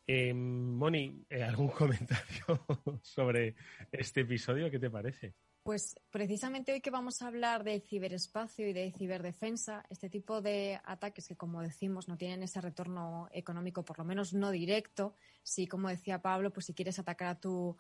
Eh, 0.07 0.33
Moni, 0.33 1.25
eh, 1.29 1.43
¿algún 1.43 1.69
comentario 1.71 2.65
sobre 3.01 3.55
este 3.91 4.21
episodio? 4.21 4.69
¿Qué 4.69 4.79
te 4.79 4.89
parece? 4.89 5.33
Pues 5.63 5.95
precisamente 6.09 6.73
hoy 6.73 6.81
que 6.81 6.89
vamos 6.89 7.21
a 7.21 7.27
hablar 7.27 7.63
de 7.63 7.79
ciberespacio 7.81 8.67
y 8.67 8.73
de 8.73 8.91
ciberdefensa, 8.91 9.85
este 9.91 10.09
tipo 10.09 10.41
de 10.41 10.81
ataques 10.83 11.27
que, 11.27 11.35
como 11.35 11.61
decimos, 11.61 12.07
no 12.07 12.17
tienen 12.17 12.41
ese 12.41 12.61
retorno 12.61 13.29
económico, 13.31 13.85
por 13.85 13.99
lo 13.99 14.03
menos 14.03 14.33
no 14.33 14.49
directo, 14.49 15.15
si, 15.43 15.67
como 15.67 15.89
decía 15.89 16.21
Pablo, 16.21 16.51
pues 16.51 16.65
si 16.65 16.73
quieres 16.73 16.99
atacar 16.99 17.27
a 17.27 17.39
tu 17.39 17.77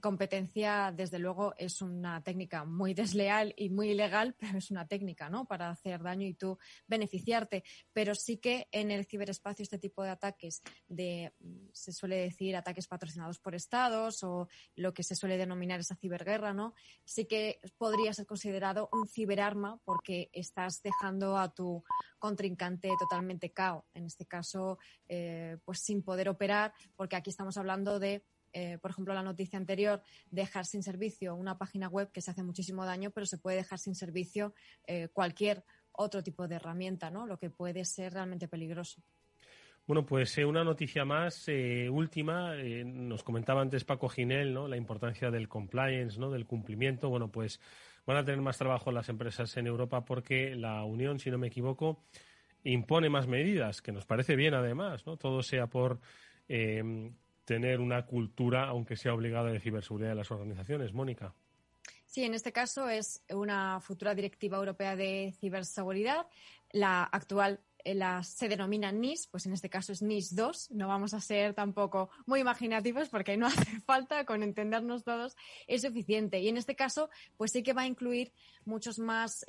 competencia, 0.00 0.92
desde 0.94 1.18
luego 1.18 1.54
es 1.56 1.82
una 1.82 2.22
técnica 2.22 2.64
muy 2.64 2.94
desleal 2.94 3.54
y 3.56 3.70
muy 3.70 3.90
ilegal, 3.90 4.34
pero 4.38 4.58
es 4.58 4.70
una 4.70 4.86
técnica, 4.86 5.30
¿no? 5.30 5.46
Para 5.46 5.70
hacer 5.70 6.02
daño 6.02 6.26
y 6.26 6.34
tú 6.34 6.58
beneficiarte. 6.86 7.64
Pero 7.92 8.14
sí 8.14 8.38
que 8.38 8.68
en 8.72 8.90
el 8.90 9.06
ciberespacio 9.06 9.62
este 9.62 9.78
tipo 9.78 10.02
de 10.02 10.10
ataques 10.10 10.62
de, 10.88 11.32
se 11.72 11.92
suele 11.92 12.16
decir, 12.16 12.56
ataques 12.56 12.86
patrocinados 12.86 13.38
por 13.38 13.54
estados 13.54 14.22
o 14.22 14.48
lo 14.76 14.94
que 14.94 15.02
se 15.02 15.14
suele 15.14 15.36
denominar 15.36 15.80
esa 15.80 15.96
ciberguerra, 15.96 16.52
¿no? 16.52 16.74
Que 17.26 17.60
podría 17.78 18.12
ser 18.12 18.26
considerado 18.26 18.88
un 18.92 19.06
ciberarma 19.06 19.80
porque 19.84 20.30
estás 20.32 20.82
dejando 20.82 21.36
a 21.36 21.52
tu 21.52 21.82
contrincante 22.18 22.90
totalmente 22.98 23.52
cao. 23.52 23.86
En 23.94 24.04
este 24.06 24.26
caso, 24.26 24.78
eh, 25.08 25.58
pues 25.64 25.80
sin 25.80 26.02
poder 26.02 26.28
operar, 26.28 26.72
porque 26.96 27.16
aquí 27.16 27.30
estamos 27.30 27.56
hablando 27.56 27.98
de 27.98 28.24
eh, 28.52 28.78
por 28.78 28.90
ejemplo, 28.90 29.14
la 29.14 29.22
noticia 29.22 29.58
anterior, 29.58 30.02
dejar 30.30 30.66
sin 30.66 30.82
servicio 30.82 31.36
una 31.36 31.56
página 31.56 31.88
web 31.88 32.10
que 32.10 32.20
se 32.20 32.32
hace 32.32 32.42
muchísimo 32.42 32.84
daño, 32.84 33.10
pero 33.12 33.26
se 33.26 33.38
puede 33.38 33.58
dejar 33.58 33.78
sin 33.78 33.94
servicio 33.94 34.54
eh, 34.86 35.08
cualquier 35.12 35.64
otro 35.92 36.22
tipo 36.22 36.48
de 36.48 36.56
herramienta, 36.56 37.10
¿no? 37.10 37.26
Lo 37.26 37.38
que 37.38 37.50
puede 37.50 37.84
ser 37.84 38.14
realmente 38.14 38.48
peligroso. 38.48 39.02
Bueno, 39.90 40.06
pues 40.06 40.38
eh, 40.38 40.44
una 40.44 40.62
noticia 40.62 41.04
más, 41.04 41.48
última. 41.90 42.54
nos 42.54 43.24
comentaba 43.24 43.60
antes 43.60 43.82
Paco 43.82 44.08
Ginel, 44.08 44.54
¿no? 44.54 44.68
La 44.68 44.76
importancia 44.76 45.32
del 45.32 45.48
compliance, 45.48 46.16
¿no? 46.16 46.30
Del 46.30 46.46
cumplimiento. 46.46 47.08
Bueno, 47.08 47.26
pues 47.26 47.58
van 48.06 48.16
a 48.16 48.24
tener 48.24 48.40
más 48.40 48.56
trabajo 48.56 48.92
las 48.92 49.08
empresas 49.08 49.56
en 49.56 49.66
Europa 49.66 50.04
porque 50.04 50.54
la 50.54 50.84
Unión, 50.84 51.18
si 51.18 51.28
no 51.32 51.38
me 51.38 51.48
equivoco, 51.48 52.04
impone 52.62 53.10
más 53.10 53.26
medidas, 53.26 53.82
que 53.82 53.90
nos 53.90 54.06
parece 54.06 54.36
bien 54.36 54.54
además, 54.54 55.04
¿no? 55.06 55.16
Todo 55.16 55.42
sea 55.42 55.66
por 55.66 55.98
eh, 56.48 57.10
tener 57.44 57.80
una 57.80 58.06
cultura, 58.06 58.68
aunque 58.68 58.94
sea 58.94 59.12
obligada, 59.12 59.50
de 59.50 59.58
ciberseguridad 59.58 60.10
de 60.10 60.14
las 60.14 60.30
organizaciones. 60.30 60.92
Mónica. 60.92 61.34
Sí, 62.06 62.22
en 62.22 62.34
este 62.34 62.52
caso 62.52 62.88
es 62.88 63.24
una 63.28 63.80
futura 63.80 64.14
directiva 64.14 64.56
europea 64.56 64.94
de 64.94 65.34
ciberseguridad. 65.40 66.28
La 66.70 67.02
actual 67.02 67.58
eh, 67.84 67.98
se 68.22 68.48
denomina 68.48 68.92
NIS, 68.92 69.26
pues 69.28 69.46
en 69.46 69.52
este 69.52 69.70
caso 69.70 69.92
es 69.92 70.02
NIS 70.02 70.34
2. 70.34 70.70
No 70.72 70.88
vamos 70.88 71.14
a 71.14 71.20
ser 71.20 71.54
tampoco 71.54 72.10
muy 72.26 72.40
imaginativos 72.40 73.08
porque 73.08 73.36
no 73.36 73.46
hace 73.46 73.80
falta, 73.80 74.24
con 74.24 74.42
entendernos 74.42 75.04
todos, 75.04 75.36
es 75.66 75.82
suficiente. 75.82 76.40
Y 76.40 76.48
en 76.48 76.56
este 76.56 76.76
caso, 76.76 77.10
pues 77.36 77.52
sí 77.52 77.62
que 77.62 77.72
va 77.72 77.82
a 77.82 77.86
incluir 77.86 78.32
muchos 78.64 78.98
más 78.98 79.44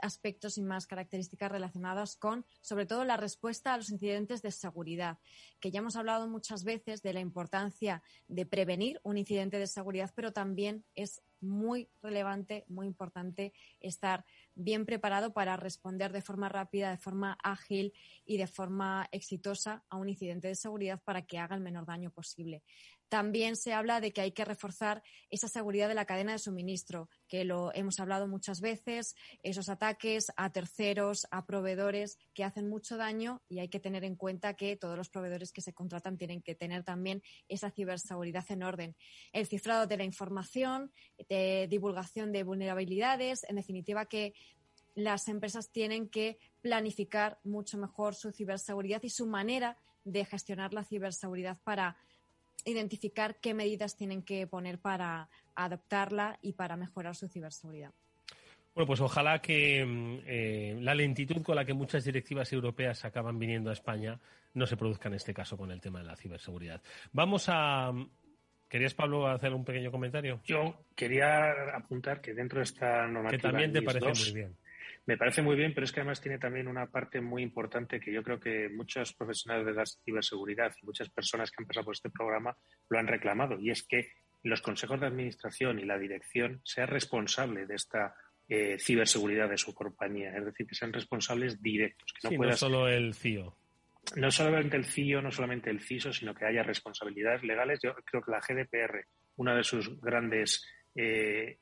aspectos 0.00 0.58
y 0.58 0.62
más 0.62 0.86
características 0.86 1.50
relacionadas 1.50 2.16
con, 2.16 2.44
sobre 2.60 2.86
todo, 2.86 3.04
la 3.04 3.16
respuesta 3.16 3.74
a 3.74 3.76
los 3.76 3.90
incidentes 3.90 4.42
de 4.42 4.50
seguridad, 4.50 5.18
que 5.60 5.70
ya 5.70 5.78
hemos 5.80 5.96
hablado 5.96 6.28
muchas 6.28 6.64
veces 6.64 7.02
de 7.02 7.12
la 7.12 7.20
importancia 7.20 8.02
de 8.28 8.46
prevenir 8.46 9.00
un 9.04 9.18
incidente 9.18 9.58
de 9.58 9.66
seguridad, 9.66 10.12
pero 10.14 10.32
también 10.32 10.84
es 10.94 11.22
muy 11.42 11.90
relevante, 12.02 12.64
muy 12.68 12.86
importante 12.86 13.52
estar 13.80 14.24
bien 14.54 14.86
preparado 14.86 15.32
para 15.32 15.56
responder 15.56 16.12
de 16.12 16.22
forma 16.22 16.48
rápida, 16.48 16.90
de 16.90 16.98
forma 16.98 17.36
ágil 17.42 17.92
y 18.24 18.38
de 18.38 18.46
forma 18.46 19.08
exitosa 19.12 19.84
a 19.88 19.96
un 19.96 20.08
incidente 20.08 20.48
de 20.48 20.54
seguridad 20.54 21.00
para 21.04 21.22
que 21.22 21.38
haga 21.38 21.56
el 21.56 21.62
menor 21.62 21.86
daño 21.86 22.10
posible. 22.10 22.62
También 23.12 23.56
se 23.56 23.74
habla 23.74 24.00
de 24.00 24.10
que 24.10 24.22
hay 24.22 24.32
que 24.32 24.46
reforzar 24.46 25.02
esa 25.28 25.46
seguridad 25.46 25.86
de 25.86 25.94
la 25.94 26.06
cadena 26.06 26.32
de 26.32 26.38
suministro, 26.38 27.10
que 27.28 27.44
lo 27.44 27.70
hemos 27.74 28.00
hablado 28.00 28.26
muchas 28.26 28.62
veces, 28.62 29.16
esos 29.42 29.68
ataques 29.68 30.32
a 30.34 30.50
terceros, 30.50 31.26
a 31.30 31.44
proveedores 31.44 32.16
que 32.32 32.42
hacen 32.42 32.70
mucho 32.70 32.96
daño 32.96 33.42
y 33.50 33.58
hay 33.58 33.68
que 33.68 33.80
tener 33.80 34.02
en 34.04 34.16
cuenta 34.16 34.54
que 34.54 34.78
todos 34.78 34.96
los 34.96 35.10
proveedores 35.10 35.52
que 35.52 35.60
se 35.60 35.74
contratan 35.74 36.16
tienen 36.16 36.40
que 36.40 36.54
tener 36.54 36.84
también 36.84 37.22
esa 37.48 37.70
ciberseguridad 37.70 38.46
en 38.48 38.62
orden. 38.62 38.96
El 39.34 39.46
cifrado 39.46 39.86
de 39.86 39.98
la 39.98 40.04
información, 40.04 40.90
de 41.28 41.66
divulgación 41.68 42.32
de 42.32 42.44
vulnerabilidades, 42.44 43.44
en 43.46 43.56
definitiva 43.56 44.06
que 44.06 44.32
las 44.94 45.28
empresas 45.28 45.70
tienen 45.70 46.08
que 46.08 46.38
planificar 46.62 47.38
mucho 47.44 47.76
mejor 47.76 48.14
su 48.14 48.32
ciberseguridad 48.32 49.02
y 49.02 49.10
su 49.10 49.26
manera 49.26 49.76
de 50.04 50.24
gestionar 50.24 50.72
la 50.72 50.84
ciberseguridad 50.84 51.58
para 51.62 51.98
identificar 52.64 53.36
qué 53.36 53.54
medidas 53.54 53.96
tienen 53.96 54.22
que 54.22 54.46
poner 54.46 54.78
para 54.78 55.28
adoptarla 55.54 56.38
y 56.42 56.52
para 56.52 56.76
mejorar 56.76 57.14
su 57.16 57.28
ciberseguridad. 57.28 57.92
Bueno, 58.74 58.86
pues 58.86 59.00
ojalá 59.00 59.40
que 59.40 59.84
mm, 59.84 60.18
eh, 60.26 60.76
la 60.80 60.94
lentitud 60.94 61.42
con 61.42 61.56
la 61.56 61.64
que 61.64 61.74
muchas 61.74 62.04
directivas 62.04 62.52
europeas 62.52 63.04
acaban 63.04 63.38
viniendo 63.38 63.70
a 63.70 63.74
España 63.74 64.18
no 64.54 64.66
se 64.66 64.76
produzca 64.76 65.08
en 65.08 65.14
este 65.14 65.34
caso 65.34 65.56
con 65.56 65.70
el 65.70 65.80
tema 65.80 65.98
de 65.98 66.06
la 66.06 66.16
ciberseguridad. 66.16 66.82
Vamos 67.12 67.46
a. 67.48 67.92
¿Querías, 68.68 68.94
Pablo, 68.94 69.26
hacer 69.26 69.52
un 69.52 69.66
pequeño 69.66 69.90
comentario? 69.90 70.40
Yo 70.44 70.86
quería 70.96 71.52
apuntar 71.74 72.22
que 72.22 72.32
dentro 72.32 72.60
de 72.60 72.64
esta 72.64 73.06
normativa. 73.06 73.30
Que 73.30 73.38
también 73.38 73.72
te 73.72 73.82
parece 73.82 74.06
muy 74.06 74.32
bien. 74.32 74.56
Me 75.06 75.16
parece 75.16 75.42
muy 75.42 75.56
bien, 75.56 75.74
pero 75.74 75.84
es 75.84 75.92
que 75.92 76.00
además 76.00 76.20
tiene 76.20 76.38
también 76.38 76.68
una 76.68 76.86
parte 76.86 77.20
muy 77.20 77.42
importante 77.42 77.98
que 77.98 78.12
yo 78.12 78.22
creo 78.22 78.38
que 78.38 78.68
muchos 78.68 79.12
profesionales 79.14 79.66
de 79.66 79.72
la 79.72 79.84
ciberseguridad 79.84 80.72
y 80.80 80.86
muchas 80.86 81.08
personas 81.10 81.50
que 81.50 81.62
han 81.62 81.66
pasado 81.66 81.86
por 81.86 81.94
este 81.94 82.10
programa 82.10 82.56
lo 82.88 82.98
han 82.98 83.08
reclamado, 83.08 83.58
y 83.58 83.70
es 83.70 83.82
que 83.82 84.12
los 84.44 84.62
consejos 84.62 85.00
de 85.00 85.06
administración 85.06 85.80
y 85.80 85.84
la 85.84 85.98
dirección 85.98 86.60
sean 86.64 86.88
responsables 86.88 87.66
de 87.68 87.74
esta 87.74 88.14
eh, 88.48 88.76
ciberseguridad 88.78 89.48
de 89.48 89.58
su 89.58 89.74
compañía, 89.74 90.36
es 90.36 90.44
decir, 90.44 90.66
que 90.66 90.74
sean 90.74 90.92
responsables 90.92 91.60
directos. 91.62 92.12
Que 92.20 92.36
no, 92.36 92.52
solo 92.56 92.88
el 92.88 93.14
CIO. 93.14 93.56
No 94.16 94.30
solamente 94.30 94.76
el 94.76 94.84
CIO, 94.84 95.22
no 95.22 95.30
solamente 95.30 95.70
el 95.70 95.80
CISO, 95.80 96.12
sino 96.12 96.34
que 96.34 96.44
haya 96.44 96.62
responsabilidades 96.62 97.42
legales. 97.44 97.78
Yo 97.82 97.94
creo 98.04 98.22
que 98.22 98.30
la 98.30 98.40
GDPR, 98.40 99.06
una 99.36 99.56
de 99.56 99.64
sus 99.64 100.00
grandes 100.00 100.66
eh, 100.94 101.58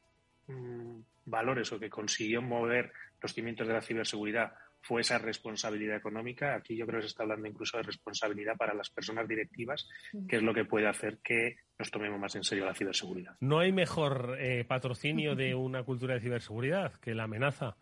mm, 0.47 1.01
valores 1.27 1.71
o 1.73 1.79
que 1.79 1.91
consiguió 1.91 2.41
mover 2.43 2.93
los 3.21 3.33
cimientos 3.33 3.67
de 3.67 3.75
la 3.75 3.83
ciberseguridad 3.83 4.53
fue 4.81 5.03
esa 5.03 5.19
responsabilidad 5.19 5.97
económica. 5.97 6.55
Aquí 6.55 6.77
yo 6.77 6.87
creo 6.87 6.99
que 6.99 7.03
se 7.03 7.09
está 7.09 7.23
hablando 7.23 7.49
incluso 7.49 7.77
de 7.77 7.83
responsabilidad 7.83 8.57
para 8.57 8.75
las 8.75 8.91
personas 8.91 9.29
directivas, 9.29 9.87
que 10.29 10.37
es 10.37 10.43
lo 10.43 10.55
que 10.55 10.65
puede 10.65 10.89
hacer 10.89 11.19
que 11.19 11.57
nos 11.79 11.91
tomemos 11.91 12.19
más 12.19 12.35
en 12.37 12.45
serio 12.45 12.65
la 12.65 12.75
ciberseguridad. 12.75 13.37
No 13.41 13.59
hay 13.59 13.73
mejor 13.73 14.37
eh, 14.39 14.65
patrocinio 14.65 15.35
de 15.35 15.55
una 15.55 15.83
cultura 15.83 16.15
de 16.15 16.21
ciberseguridad 16.21 16.95
que 16.95 17.15
la 17.15 17.25
amenaza 17.25 17.77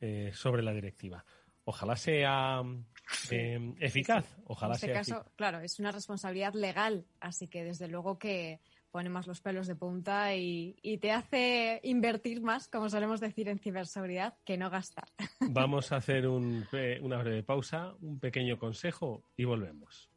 eh, 0.00 0.32
sobre 0.34 0.62
la 0.62 0.72
directiva. 0.72 1.24
Ojalá 1.64 1.94
sea 1.94 2.62
eh, 3.30 3.74
eficaz. 3.78 4.26
Ojalá 4.46 4.72
en 4.72 4.74
este 4.74 4.92
caso, 4.92 5.32
claro, 5.36 5.60
es 5.60 5.78
una 5.78 5.92
responsabilidad 5.92 6.54
legal, 6.54 7.06
así 7.20 7.46
que 7.46 7.62
desde 7.62 7.86
luego 7.86 8.18
que 8.18 8.60
pone 8.92 9.08
más 9.08 9.26
los 9.26 9.40
pelos 9.40 9.66
de 9.66 9.74
punta 9.74 10.36
y, 10.36 10.76
te 11.00 11.10
hace 11.10 11.80
invertir 11.82 12.42
más, 12.42 12.68
como 12.68 12.88
solemos 12.88 13.20
decir 13.20 13.48
en 13.48 13.58
ciberseguridad, 13.58 14.34
que 14.44 14.58
no 14.58 14.70
gastar. 14.70 15.08
Vamos 15.40 15.90
a 15.90 15.96
hacer 15.96 16.28
una 16.28 17.18
breve 17.18 17.42
pausa, 17.42 17.94
un 18.00 18.20
pequeño 18.20 18.58
consejo 18.58 19.24
y 19.36 19.44
volvemos. 19.44 20.11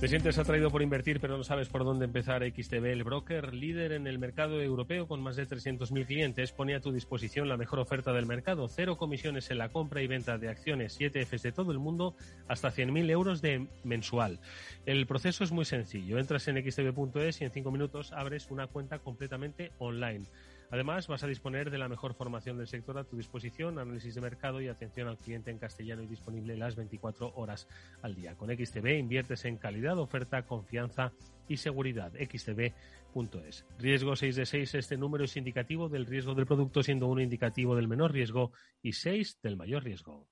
¿Te 0.00 0.08
sientes 0.08 0.38
atraído 0.38 0.70
por 0.70 0.80
invertir 0.80 1.20
pero 1.20 1.36
no 1.36 1.44
sabes 1.44 1.68
por 1.68 1.84
dónde 1.84 2.06
empezar? 2.06 2.42
XTB, 2.42 2.86
el 2.86 3.04
broker 3.04 3.52
líder 3.52 3.92
en 3.92 4.06
el 4.06 4.18
mercado 4.18 4.62
europeo 4.62 5.06
con 5.06 5.22
más 5.22 5.36
de 5.36 5.46
300.000 5.46 6.06
clientes, 6.06 6.52
pone 6.52 6.74
a 6.74 6.80
tu 6.80 6.90
disposición 6.90 7.50
la 7.50 7.58
mejor 7.58 7.80
oferta 7.80 8.10
del 8.14 8.24
mercado. 8.24 8.66
Cero 8.66 8.96
comisiones 8.96 9.50
en 9.50 9.58
la 9.58 9.68
compra 9.68 10.00
y 10.00 10.06
venta 10.06 10.38
de 10.38 10.48
acciones 10.48 10.94
7 10.94 11.26
Fs 11.26 11.42
de 11.42 11.52
todo 11.52 11.70
el 11.70 11.78
mundo 11.78 12.16
hasta 12.48 12.72
100.000 12.72 13.10
euros 13.10 13.42
de 13.42 13.66
mensual. 13.84 14.40
El 14.86 15.06
proceso 15.06 15.44
es 15.44 15.52
muy 15.52 15.66
sencillo. 15.66 16.18
Entras 16.18 16.48
en 16.48 16.56
xtb.es 16.56 17.42
y 17.42 17.44
en 17.44 17.50
5 17.50 17.70
minutos 17.70 18.12
abres 18.12 18.50
una 18.50 18.68
cuenta 18.68 19.00
completamente 19.00 19.70
online. 19.78 20.24
Además, 20.70 21.08
vas 21.08 21.24
a 21.24 21.26
disponer 21.26 21.70
de 21.70 21.78
la 21.78 21.88
mejor 21.88 22.14
formación 22.14 22.56
del 22.56 22.68
sector 22.68 22.96
a 22.96 23.04
tu 23.04 23.16
disposición, 23.16 23.78
análisis 23.78 24.14
de 24.14 24.20
mercado 24.20 24.60
y 24.60 24.68
atención 24.68 25.08
al 25.08 25.18
cliente 25.18 25.50
en 25.50 25.58
castellano 25.58 26.02
y 26.02 26.06
disponible 26.06 26.56
las 26.56 26.76
24 26.76 27.32
horas 27.34 27.66
al 28.02 28.14
día. 28.14 28.36
Con 28.36 28.50
XTB 28.50 28.98
inviertes 28.98 29.44
en 29.44 29.56
calidad, 29.56 29.98
oferta, 29.98 30.42
confianza 30.46 31.12
y 31.48 31.56
seguridad. 31.56 32.12
XTB.es. 32.12 33.66
Riesgo 33.78 34.14
6 34.14 34.36
de 34.36 34.46
6. 34.46 34.74
Este 34.76 34.96
número 34.96 35.24
es 35.24 35.36
indicativo 35.36 35.88
del 35.88 36.06
riesgo 36.06 36.34
del 36.34 36.46
producto, 36.46 36.82
siendo 36.82 37.08
uno 37.08 37.20
indicativo 37.20 37.74
del 37.74 37.88
menor 37.88 38.12
riesgo 38.12 38.52
y 38.80 38.92
6 38.92 39.40
del 39.42 39.56
mayor 39.56 39.82
riesgo. 39.82 40.28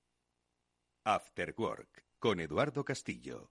After 1.04 1.54
Work 1.56 2.04
con 2.18 2.38
Eduardo 2.40 2.84
Castillo. 2.84 3.50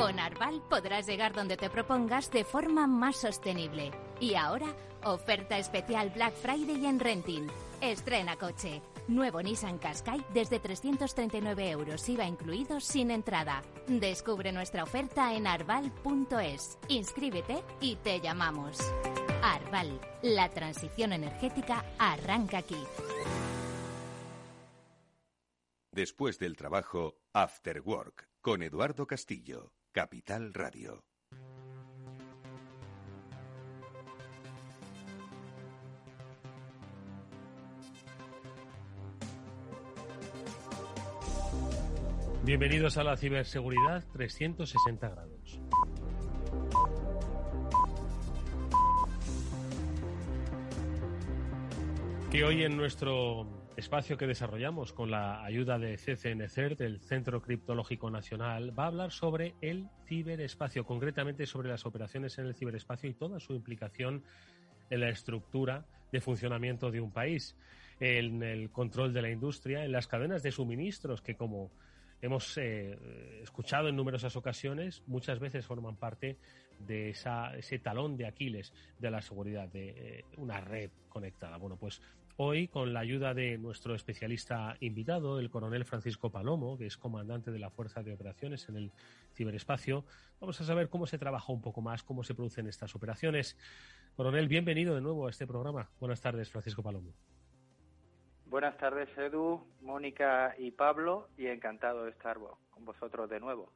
Con 0.00 0.18
Arval 0.18 0.62
podrás 0.62 1.06
llegar 1.06 1.34
donde 1.34 1.58
te 1.58 1.68
propongas 1.68 2.30
de 2.30 2.42
forma 2.42 2.86
más 2.86 3.16
sostenible. 3.16 3.90
Y 4.18 4.34
ahora, 4.34 4.74
oferta 5.04 5.58
especial 5.58 6.08
Black 6.08 6.32
Friday 6.36 6.86
en 6.86 6.98
Renting. 6.98 7.48
Estrena 7.82 8.36
coche. 8.36 8.80
Nuevo 9.08 9.42
Nissan 9.42 9.76
Qashqai 9.76 10.24
desde 10.32 10.58
339 10.58 11.70
euros 11.70 12.08
IVA 12.08 12.24
incluido 12.24 12.80
sin 12.80 13.10
entrada. 13.10 13.62
Descubre 13.88 14.52
nuestra 14.52 14.84
oferta 14.84 15.34
en 15.34 15.46
arval.es. 15.46 16.78
Inscríbete 16.88 17.62
y 17.82 17.96
te 17.96 18.20
llamamos. 18.20 18.78
Arval, 19.42 20.00
la 20.22 20.48
transición 20.48 21.12
energética 21.12 21.84
arranca 21.98 22.56
aquí. 22.58 22.82
Después 25.92 26.38
del 26.38 26.56
trabajo, 26.56 27.18
After 27.34 27.82
Work, 27.82 28.30
con 28.40 28.62
Eduardo 28.62 29.06
Castillo. 29.06 29.74
Capital 29.92 30.54
Radio. 30.54 31.02
Bienvenidos 42.44 42.98
a 42.98 43.04
la 43.04 43.16
ciberseguridad 43.16 44.04
360 44.12 45.08
grados. 45.08 45.60
Que 52.30 52.44
hoy 52.44 52.62
en 52.62 52.76
nuestro 52.76 53.59
espacio 53.76 54.16
que 54.16 54.26
desarrollamos 54.26 54.92
con 54.92 55.10
la 55.10 55.44
ayuda 55.44 55.78
de 55.78 55.96
CCNCERT, 55.96 56.78
del 56.78 57.00
Centro 57.00 57.40
Criptológico 57.40 58.10
Nacional, 58.10 58.78
va 58.78 58.84
a 58.84 58.88
hablar 58.88 59.12
sobre 59.12 59.54
el 59.60 59.88
ciberespacio, 60.06 60.84
concretamente 60.84 61.46
sobre 61.46 61.68
las 61.68 61.86
operaciones 61.86 62.38
en 62.38 62.46
el 62.46 62.54
ciberespacio 62.54 63.08
y 63.08 63.14
toda 63.14 63.40
su 63.40 63.54
implicación 63.54 64.22
en 64.90 65.00
la 65.00 65.08
estructura 65.08 65.84
de 66.12 66.20
funcionamiento 66.20 66.90
de 66.90 67.00
un 67.00 67.12
país, 67.12 67.56
en 68.00 68.42
el 68.42 68.70
control 68.70 69.12
de 69.12 69.22
la 69.22 69.30
industria, 69.30 69.84
en 69.84 69.92
las 69.92 70.06
cadenas 70.06 70.42
de 70.42 70.50
suministros 70.50 71.22
que 71.22 71.36
como 71.36 71.70
hemos 72.22 72.56
eh, 72.58 72.98
escuchado 73.42 73.88
en 73.88 73.96
numerosas 73.96 74.36
ocasiones, 74.36 75.02
muchas 75.06 75.38
veces 75.38 75.64
forman 75.64 75.96
parte 75.96 76.36
de 76.78 77.10
ese 77.10 77.78
talón 77.78 78.16
de 78.16 78.26
Aquiles 78.26 78.72
de 78.98 79.10
la 79.10 79.22
seguridad, 79.22 79.68
de 79.68 79.90
eh, 79.90 80.24
una 80.36 80.60
red 80.60 80.90
conectada. 81.08 81.56
Bueno, 81.56 81.76
pues 81.76 82.00
hoy, 82.42 82.68
con 82.68 82.94
la 82.94 83.00
ayuda 83.00 83.34
de 83.34 83.58
nuestro 83.58 83.94
especialista 83.94 84.74
invitado, 84.80 85.38
el 85.38 85.50
coronel 85.50 85.84
Francisco 85.84 86.30
Palomo, 86.30 86.78
que 86.78 86.86
es 86.86 86.96
comandante 86.96 87.50
de 87.50 87.58
la 87.58 87.68
Fuerza 87.68 88.02
de 88.02 88.14
Operaciones 88.14 88.66
en 88.70 88.76
el 88.76 88.92
ciberespacio, 89.34 90.06
vamos 90.40 90.58
a 90.58 90.64
saber 90.64 90.88
cómo 90.88 91.06
se 91.06 91.18
trabaja 91.18 91.52
un 91.52 91.60
poco 91.60 91.82
más, 91.82 92.02
cómo 92.02 92.24
se 92.24 92.34
producen 92.34 92.66
estas 92.66 92.94
operaciones. 92.94 93.58
Coronel, 94.16 94.48
bienvenido 94.48 94.94
de 94.94 95.02
nuevo 95.02 95.26
a 95.26 95.30
este 95.30 95.46
programa. 95.46 95.90
Buenas 96.00 96.22
tardes, 96.22 96.50
Francisco 96.50 96.82
Palomo. 96.82 97.12
Buenas 98.46 98.74
tardes, 98.78 99.10
Edu, 99.18 99.62
Mónica 99.82 100.54
y 100.56 100.70
Pablo, 100.70 101.28
y 101.36 101.46
encantado 101.46 102.04
de 102.04 102.12
estar 102.12 102.38
con 102.70 102.86
vosotros 102.86 103.28
de 103.28 103.38
nuevo. 103.38 103.70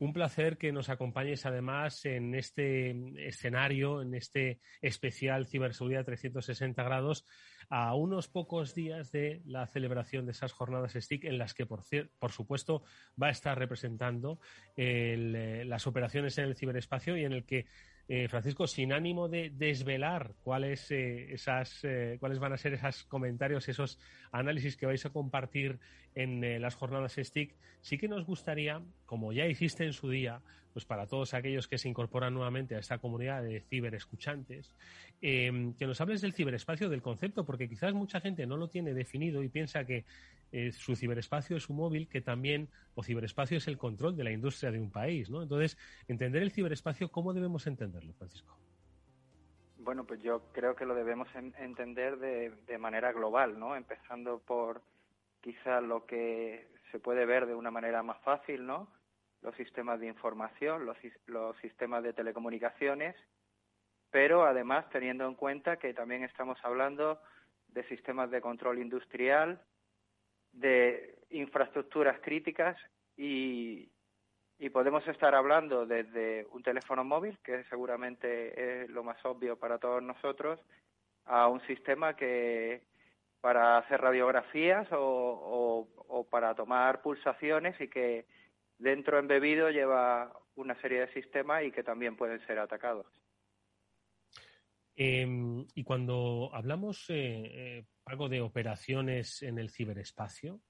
Un 0.00 0.14
placer 0.14 0.56
que 0.56 0.72
nos 0.72 0.88
acompañes 0.88 1.44
además 1.44 2.06
en 2.06 2.34
este 2.34 3.28
escenario, 3.28 4.00
en 4.00 4.14
este 4.14 4.58
especial 4.80 5.46
Ciberseguridad 5.46 6.06
360 6.06 6.82
grados, 6.82 7.26
a 7.68 7.94
unos 7.94 8.26
pocos 8.26 8.74
días 8.74 9.12
de 9.12 9.42
la 9.44 9.66
celebración 9.66 10.24
de 10.24 10.32
esas 10.32 10.52
jornadas 10.52 10.94
STIC 10.98 11.24
en 11.24 11.36
las 11.36 11.52
que, 11.52 11.66
por, 11.66 11.82
por 12.18 12.32
supuesto, 12.32 12.82
va 13.22 13.26
a 13.26 13.30
estar 13.30 13.58
representando 13.58 14.40
eh, 14.74 15.64
las 15.66 15.86
operaciones 15.86 16.38
en 16.38 16.46
el 16.46 16.56
ciberespacio 16.56 17.18
y 17.18 17.26
en 17.26 17.32
el 17.34 17.44
que 17.44 17.66
eh, 18.12 18.26
Francisco, 18.26 18.66
sin 18.66 18.92
ánimo 18.92 19.28
de 19.28 19.50
desvelar 19.50 20.34
cuáles, 20.42 20.90
eh, 20.90 21.32
esas, 21.32 21.84
eh, 21.84 22.16
cuáles 22.18 22.40
van 22.40 22.52
a 22.52 22.56
ser 22.56 22.74
esos 22.74 23.04
comentarios, 23.04 23.68
esos 23.68 24.00
análisis 24.32 24.76
que 24.76 24.84
vais 24.84 25.06
a 25.06 25.10
compartir 25.10 25.78
en 26.16 26.60
las 26.60 26.74
jornadas 26.74 27.14
STIC, 27.14 27.54
sí 27.80 27.98
que 27.98 28.08
nos 28.08 28.26
gustaría, 28.26 28.82
como 29.06 29.32
ya 29.32 29.46
hiciste 29.46 29.84
en 29.84 29.92
su 29.92 30.10
día, 30.10 30.40
pues 30.72 30.84
para 30.84 31.06
todos 31.06 31.34
aquellos 31.34 31.68
que 31.68 31.78
se 31.78 31.88
incorporan 31.88 32.34
nuevamente 32.34 32.74
a 32.74 32.80
esta 32.80 32.98
comunidad 32.98 33.44
de 33.44 33.60
ciberescuchantes, 33.60 34.74
que 35.20 35.74
nos 35.78 36.00
hables 36.00 36.20
del 36.20 36.32
ciberespacio, 36.32 36.88
del 36.88 37.02
concepto, 37.02 37.44
porque 37.44 37.68
quizás 37.68 37.94
mucha 37.94 38.20
gente 38.20 38.44
no 38.44 38.56
lo 38.56 38.66
tiene 38.66 38.92
definido 38.92 39.40
y 39.44 39.48
piensa 39.48 39.84
que 39.84 40.04
su 40.72 40.96
ciberespacio 40.96 41.56
es 41.56 41.68
un 41.68 41.76
móvil 41.76 42.08
que 42.08 42.20
también, 42.20 42.68
o 42.94 43.02
ciberespacio 43.02 43.58
es 43.58 43.68
el 43.68 43.78
control 43.78 44.16
de 44.16 44.24
la 44.24 44.32
industria 44.32 44.70
de 44.70 44.80
un 44.80 44.90
país, 44.90 45.30
¿no? 45.30 45.42
Entonces, 45.42 45.78
entender 46.08 46.42
el 46.42 46.50
ciberespacio, 46.50 47.10
¿cómo 47.10 47.32
debemos 47.32 47.66
entenderlo, 47.66 48.12
Francisco? 48.14 48.56
Bueno, 49.78 50.04
pues 50.04 50.22
yo 50.22 50.42
creo 50.52 50.76
que 50.76 50.84
lo 50.84 50.94
debemos 50.94 51.28
entender 51.34 52.18
de, 52.18 52.78
manera 52.78 53.12
global, 53.12 53.58
¿no? 53.58 53.76
Empezando 53.76 54.38
por 54.38 54.82
quizá 55.40 55.80
lo 55.80 56.04
que 56.04 56.68
se 56.90 56.98
puede 56.98 57.24
ver 57.24 57.46
de 57.46 57.54
una 57.54 57.70
manera 57.70 58.02
más 58.02 58.20
fácil, 58.20 58.66
¿no? 58.66 58.88
Los 59.42 59.54
sistemas 59.56 59.98
de 60.00 60.08
información, 60.08 60.84
los 60.84 61.56
sistemas 61.62 62.02
de 62.02 62.12
telecomunicaciones, 62.12 63.16
pero 64.10 64.44
además 64.44 64.88
teniendo 64.90 65.26
en 65.26 65.34
cuenta 65.34 65.78
que 65.78 65.94
también 65.94 66.24
estamos 66.24 66.58
hablando 66.62 67.18
de 67.68 67.82
sistemas 67.84 68.30
de 68.30 68.42
control 68.42 68.80
industrial, 68.80 69.62
de 70.52 71.18
infraestructuras 71.30 72.20
críticas 72.20 72.76
y, 73.16 73.88
podemos 74.72 75.06
estar 75.08 75.34
hablando 75.34 75.86
desde 75.86 76.46
un 76.52 76.62
teléfono 76.62 77.02
móvil, 77.02 77.38
que 77.42 77.64
seguramente 77.64 78.82
es 78.82 78.90
lo 78.90 79.02
más 79.02 79.16
obvio 79.24 79.58
para 79.58 79.78
todos 79.78 80.02
nosotros, 80.02 80.60
a 81.24 81.48
un 81.48 81.60
sistema 81.62 82.14
que 82.14 82.82
para 83.40 83.78
hacer 83.78 84.00
radiografías 84.00 84.86
o, 84.92 85.88
o 86.08 86.24
para 86.24 86.54
tomar 86.54 87.00
pulsaciones 87.00 87.80
y 87.80 87.88
que 87.88 88.26
dentro 88.78 89.18
embebido 89.18 89.70
lleva 89.70 90.32
una 90.56 90.74
serie 90.80 91.00
de 91.00 91.12
sistemas 91.12 91.64
y 91.64 91.72
que 91.72 91.82
también 91.82 92.16
pueden 92.16 92.44
ser 92.46 92.58
atacados. 92.58 93.06
Em, 94.96 95.66
y 95.74 95.84
cuando 95.84 96.50
hablamos, 96.52 97.08
eh, 97.10 97.78
eh, 97.78 97.84
de 98.28 98.40
operaciones 98.40 99.40
en 99.42 99.58
el 99.58 99.70
ciberespacio, 99.70 100.60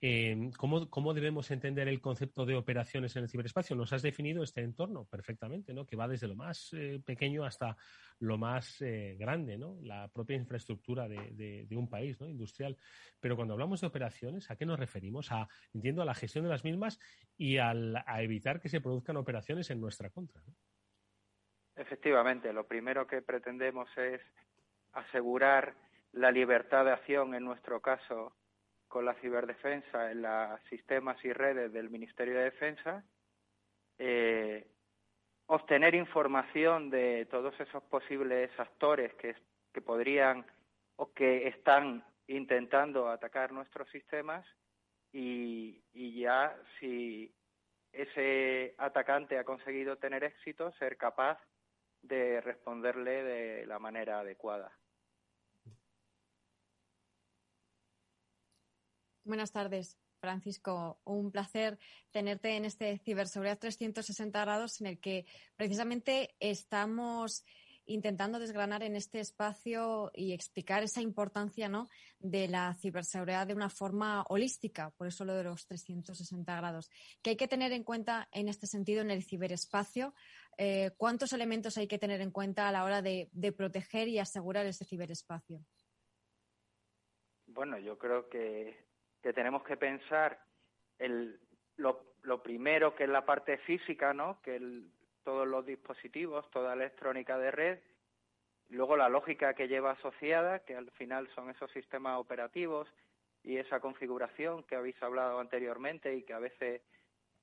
em, 0.00 0.50
¿cómo, 0.52 1.14
debemos 1.14 1.50
entender 1.50 1.88
el 1.88 2.00
concepto 2.00 2.44
de 2.44 2.54
operaciones 2.54 3.16
en 3.16 3.22
el 3.22 3.30
ciberespacio? 3.30 3.74
Nos 3.74 3.92
has 3.92 4.02
definido 4.02 4.42
este 4.42 4.60
entorno 4.60 5.06
perfectamente, 5.06 5.72
¿no? 5.72 5.86
Que 5.86 5.96
va 5.96 6.06
desde 6.06 6.28
lo 6.28 6.36
más 6.36 6.70
eh, 6.74 7.00
pequeño 7.04 7.44
hasta 7.44 7.76
lo 8.18 8.36
más 8.36 8.76
grande, 9.16 9.56
¿no? 9.56 9.78
La 9.82 10.08
propia 10.08 10.36
infraestructura 10.36 11.08
de, 11.08 11.66
un 11.70 11.88
país. 11.88 12.18
Industrial. 12.20 12.76
Pero 13.20 13.36
cuando 13.36 13.54
hablamos 13.54 13.80
de 13.80 13.86
operaciones, 13.86 14.50
¿a 14.50 14.56
qué 14.56 14.66
nos 14.66 14.78
referimos? 14.78 15.32
A, 15.32 15.48
entiendo, 15.72 16.02
a 16.02 16.04
la 16.04 16.14
gestión 16.14 16.44
de 16.44 16.50
las 16.50 16.62
mismas 16.62 16.98
y 17.36 17.56
a 17.56 17.72
evitar 18.22 18.60
que 18.60 18.68
se 18.68 18.80
produzcan 18.80 19.16
operaciones 19.16 19.70
en 19.70 19.80
nuestra 19.80 20.10
contra, 20.10 20.42
¿no? 20.46 20.54
Efectivamente, 21.76 22.52
lo 22.52 22.66
primero 22.66 23.06
que 23.06 23.22
pretendemos 23.22 23.88
es 23.96 24.20
asegurar 24.92 25.74
la 26.12 26.30
libertad 26.30 26.84
de 26.84 26.92
acción, 26.92 27.34
en 27.34 27.44
nuestro 27.44 27.80
caso, 27.80 28.34
con 28.88 29.06
la 29.06 29.14
ciberdefensa 29.14 30.10
en 30.10 30.22
los 30.22 30.60
sistemas 30.68 31.16
y 31.24 31.32
redes 31.32 31.72
del 31.72 31.88
Ministerio 31.88 32.34
de 32.34 32.44
Defensa, 32.44 33.02
eh, 33.98 34.66
obtener 35.46 35.94
información 35.94 36.90
de 36.90 37.26
todos 37.30 37.58
esos 37.58 37.82
posibles 37.84 38.50
actores 38.58 39.14
que, 39.14 39.34
que 39.72 39.80
podrían 39.80 40.44
o 40.96 41.12
que 41.12 41.48
están 41.48 42.04
intentando 42.26 43.08
atacar 43.08 43.52
nuestros 43.52 43.88
sistemas 43.90 44.46
y, 45.10 45.82
y 45.94 46.20
ya 46.20 46.54
si 46.78 47.34
ese 47.92 48.74
atacante 48.78 49.38
ha 49.38 49.44
conseguido 49.44 49.96
tener 49.96 50.24
éxito, 50.24 50.72
ser 50.72 50.96
capaz 50.96 51.38
de 52.02 52.40
responderle 52.40 53.22
de 53.22 53.66
la 53.66 53.78
manera 53.78 54.20
adecuada. 54.20 54.76
Buenas 59.24 59.52
tardes, 59.52 59.96
Francisco. 60.20 61.00
Un 61.04 61.30
placer 61.30 61.78
tenerte 62.10 62.56
en 62.56 62.64
este 62.64 62.98
Ciberseguridad 62.98 63.58
360 63.58 64.40
grados 64.40 64.80
en 64.80 64.88
el 64.88 64.98
que 64.98 65.26
precisamente 65.56 66.34
estamos 66.40 67.44
intentando 67.86 68.38
desgranar 68.38 68.82
en 68.82 68.96
este 68.96 69.20
espacio 69.20 70.10
y 70.14 70.32
explicar 70.32 70.82
esa 70.82 71.00
importancia 71.00 71.68
¿no? 71.68 71.88
de 72.18 72.48
la 72.48 72.74
ciberseguridad 72.74 73.46
de 73.46 73.54
una 73.54 73.68
forma 73.68 74.24
holística, 74.28 74.90
por 74.90 75.08
eso 75.08 75.24
lo 75.24 75.34
de 75.34 75.44
los 75.44 75.66
360 75.66 76.56
grados. 76.56 76.90
Que 77.22 77.30
hay 77.30 77.36
que 77.36 77.48
tener 77.48 77.72
en 77.72 77.84
cuenta 77.84 78.28
en 78.32 78.48
este 78.48 78.66
sentido 78.66 79.02
en 79.02 79.10
el 79.10 79.24
ciberespacio 79.24 80.14
eh, 80.58 80.90
¿cuántos 80.96 81.32
elementos 81.32 81.78
hay 81.78 81.88
que 81.88 81.98
tener 81.98 82.20
en 82.20 82.30
cuenta 82.30 82.68
a 82.68 82.72
la 82.72 82.84
hora 82.84 83.02
de, 83.02 83.28
proteger 83.56 84.08
y 84.08 84.18
asegurar 84.18 84.66
ese 84.66 84.84
ciberespacio? 84.84 85.60
Bueno, 87.46 87.78
yo 87.78 87.98
creo 87.98 88.28
que, 88.28 88.86
tenemos 89.34 89.62
que 89.64 89.76
pensar 89.76 90.38
el, 90.98 91.40
lo, 91.76 92.42
primero 92.42 92.94
que 92.94 93.04
es 93.04 93.10
la 93.10 93.24
parte 93.24 93.58
física, 93.58 94.12
¿no? 94.12 94.40
Que 94.42 94.60
todos 95.24 95.46
los 95.46 95.64
dispositivos, 95.64 96.50
toda 96.50 96.74
electrónica 96.74 97.38
de 97.38 97.50
red, 97.50 97.78
luego 98.68 98.96
la 98.96 99.08
lógica 99.08 99.54
que 99.54 99.68
lleva 99.68 99.92
asociada, 99.92 100.60
que 100.60 100.76
al 100.76 100.90
final 100.92 101.28
son 101.34 101.50
esos 101.50 101.70
sistemas 101.72 102.18
operativos 102.18 102.88
y 103.42 103.56
esa 103.56 103.80
configuración 103.80 104.64
que 104.64 104.76
habéis 104.76 105.00
hablado 105.02 105.40
anteriormente 105.40 106.14
y 106.14 106.22
que 106.22 106.32
a 106.32 106.38
veces 106.38 106.82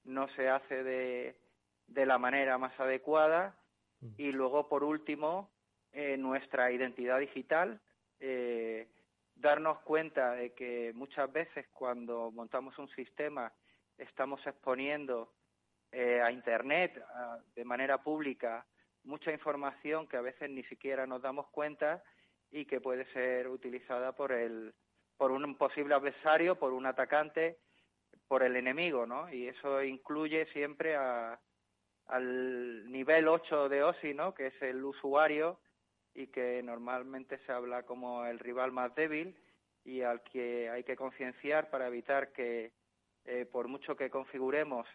no 0.03 0.27
se 0.35 0.49
hace 0.49 0.83
de, 0.83 1.35
de 1.89 2.05
la 2.05 2.17
manera 2.17 2.57
más 2.57 2.77
adecuada 2.79 3.55
mm. 4.01 4.13
y 4.17 4.31
luego, 4.31 4.67
por 4.67 4.83
último, 4.83 5.49
eh, 5.91 6.17
nuestra 6.17 6.71
identidad 6.71 7.19
digital, 7.19 7.81
eh, 8.19 8.87
darnos 9.35 9.79
cuenta 9.79 10.33
de 10.33 10.53
que 10.53 10.91
muchas 10.93 11.31
veces 11.31 11.67
cuando 11.73 12.31
montamos 12.31 12.77
un 12.77 12.89
sistema 12.89 13.51
estamos 13.97 14.45
exponiendo 14.45 15.33
eh, 15.91 16.21
a 16.21 16.31
Internet 16.31 17.03
de 17.55 17.65
manera 17.65 18.03
pública 18.03 18.65
mucha 19.03 19.31
información 19.31 20.07
que 20.07 20.17
a 20.17 20.21
veces 20.21 20.49
ni 20.49 20.63
siquiera 20.65 21.07
nos 21.07 21.21
damos 21.21 21.47
cuenta 21.47 22.03
y 22.51 22.65
que 22.65 22.81
puede 22.81 23.05
ser 23.13 23.47
utilizada 23.47 24.11
por 24.11 24.31
el 24.31 24.73
por 25.17 25.31
un 25.31 25.55
posible 25.55 25.95
adversario, 25.95 26.55
por 26.55 26.71
un 26.71 26.85
atacante 26.85 27.57
por 28.27 28.43
el 28.43 28.55
enemigo, 28.55 29.05
¿no? 29.05 29.31
Y 29.33 29.47
eso 29.47 29.83
incluye 29.83 30.45
siempre 30.53 30.95
a, 30.95 31.39
al 32.09 32.91
nivel 32.91 33.27
8 33.27 33.69
de 33.69 33.83
OSI, 33.83 34.13
¿no? 34.13 34.33
Que 34.33 34.47
es 34.47 34.61
el 34.61 34.83
usuario 34.83 35.59
y 36.13 36.27
que 36.27 36.61
normalmente 36.63 37.37
se 37.45 37.51
habla 37.51 37.83
como 37.83 38.25
el 38.25 38.39
rival 38.39 38.71
más 38.71 38.93
débil 38.95 39.35
y 39.85 40.01
al 40.01 40.21
que 40.23 40.69
hay 40.69 40.83
que 40.83 40.95
concienciar 40.95 41.69
para 41.69 41.87
evitar 41.87 42.31
que, 42.33 42.71
eh, 43.25 43.45
por 43.45 43.67
mucho 43.67 43.95
que 43.95 44.09
configuremos 44.09 44.87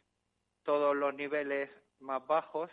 todos 0.64 0.96
los 0.96 1.14
niveles 1.14 1.70
más 2.00 2.27
bajos, 2.27 2.70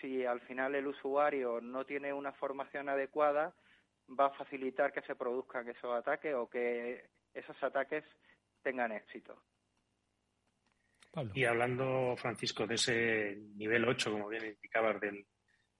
si 0.00 0.26
al 0.26 0.40
final 0.42 0.74
el 0.74 0.86
usuario 0.86 1.60
no 1.60 1.86
tiene 1.86 2.12
una 2.12 2.32
formación 2.32 2.88
adecuada, 2.88 3.54
va 4.08 4.26
a 4.26 4.30
facilitar 4.30 4.92
que 4.92 5.02
se 5.02 5.16
produzcan 5.16 5.68
esos 5.68 5.94
ataques 5.94 6.34
o 6.34 6.50
que 6.50 7.08
esos 7.32 7.60
ataques 7.62 8.04
tengan 8.62 8.92
éxito. 8.92 9.36
Y 11.34 11.44
hablando, 11.44 12.16
Francisco, 12.16 12.66
de 12.66 12.74
ese 12.74 13.36
nivel 13.54 13.84
8, 13.84 14.10
como 14.10 14.28
bien 14.28 14.46
indicabas, 14.46 15.00
del, 15.00 15.26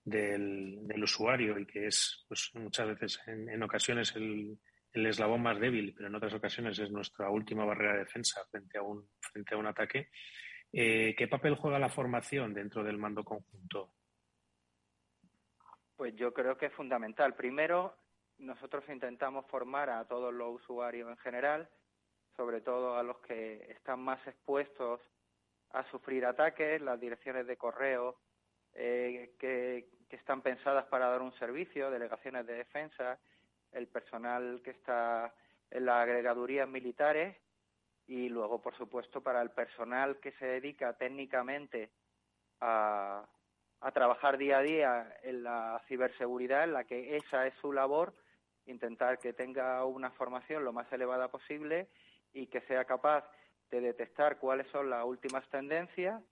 del, 0.04 1.02
usuario 1.02 1.58
y 1.58 1.66
que 1.66 1.86
es 1.86 2.24
pues, 2.28 2.50
muchas 2.54 2.88
veces, 2.88 3.20
en, 3.26 3.62
ocasiones, 3.62 4.14
el, 4.14 4.58
el, 4.92 5.06
eslabón 5.06 5.42
más 5.42 5.58
débil, 5.58 5.92
pero 5.94 6.08
en 6.08 6.14
otras 6.14 6.34
ocasiones 6.34 6.78
es 6.78 6.90
nuestra 6.90 7.30
última 7.30 7.64
barrera 7.64 7.94
de 7.94 7.98
defensa 8.00 8.44
frente 8.50 8.78
a 8.78 8.82
un, 8.82 9.08
frente 9.20 9.54
a 9.54 9.58
un 9.58 9.66
ataque, 9.66 10.10
eh, 10.72 11.14
¿qué 11.16 11.26
papel 11.26 11.56
juega 11.56 11.78
la 11.78 11.88
formación 11.88 12.54
dentro 12.54 12.84
del 12.84 12.98
mando 12.98 13.24
conjunto? 13.24 13.92
Pues 15.96 16.14
yo 16.14 16.32
creo 16.32 16.56
que 16.56 16.66
es 16.66 16.72
fundamental. 16.72 17.34
Primero, 17.34 17.96
nosotros 18.38 18.84
intentamos 18.88 19.46
formar 19.46 19.90
a 19.90 20.06
todos 20.06 20.32
los 20.32 20.60
usuarios 20.62 21.08
en 21.08 21.16
general, 21.18 21.68
sobre 22.36 22.60
todo 22.60 22.96
a 22.96 23.02
los 23.02 23.18
que 23.20 23.64
están 23.70 24.00
más 24.00 24.24
expuestos 24.26 25.00
a 25.74 25.84
sufrir 25.90 26.24
ataques, 26.24 26.80
las 26.80 27.00
direcciones 27.00 27.46
de 27.46 27.56
correo 27.56 28.16
eh, 28.74 29.34
que, 29.38 29.92
están 30.10 30.42
pensadas 30.42 30.86
para 30.86 31.08
dar 31.08 31.22
un 31.22 31.32
servicio, 31.40 31.90
delegaciones 31.90 32.46
de 32.46 32.54
defensa, 32.54 33.18
el 33.72 33.88
personal 33.88 34.60
que 34.62 34.70
está 34.70 35.34
en 35.72 35.86
las 35.86 36.04
agregadurías 36.04 36.68
militares 36.68 37.36
y 38.06 38.28
luego, 38.28 38.62
por 38.62 38.76
supuesto, 38.76 39.20
para 39.20 39.42
el 39.42 39.50
personal 39.50 40.20
que 40.20 40.30
se 40.38 40.46
dedica 40.46 40.92
técnicamente 40.92 41.90
a, 42.60 43.26
a 43.80 43.90
trabajar 43.90 44.38
día 44.38 44.58
a 44.58 44.62
día 44.62 45.16
en 45.24 45.42
la 45.42 45.82
ciberseguridad, 45.88 46.62
en 46.62 46.74
la 46.74 46.84
que 46.84 47.16
esa 47.16 47.48
es 47.48 47.54
su 47.54 47.72
labor, 47.72 48.14
intentar 48.66 49.18
que 49.18 49.32
tenga 49.32 49.84
una 49.84 50.12
formación 50.12 50.64
lo 50.64 50.72
más 50.72 50.92
elevada 50.92 51.26
posible 51.26 51.88
y 52.32 52.46
que 52.46 52.60
sea 52.60 52.84
capaz 52.84 53.28
de 53.74 53.80
detectar 53.80 54.38
cuáles 54.38 54.66
son 54.68 54.88
las 54.88 55.04
últimas 55.04 55.48
tendencias 55.48 56.22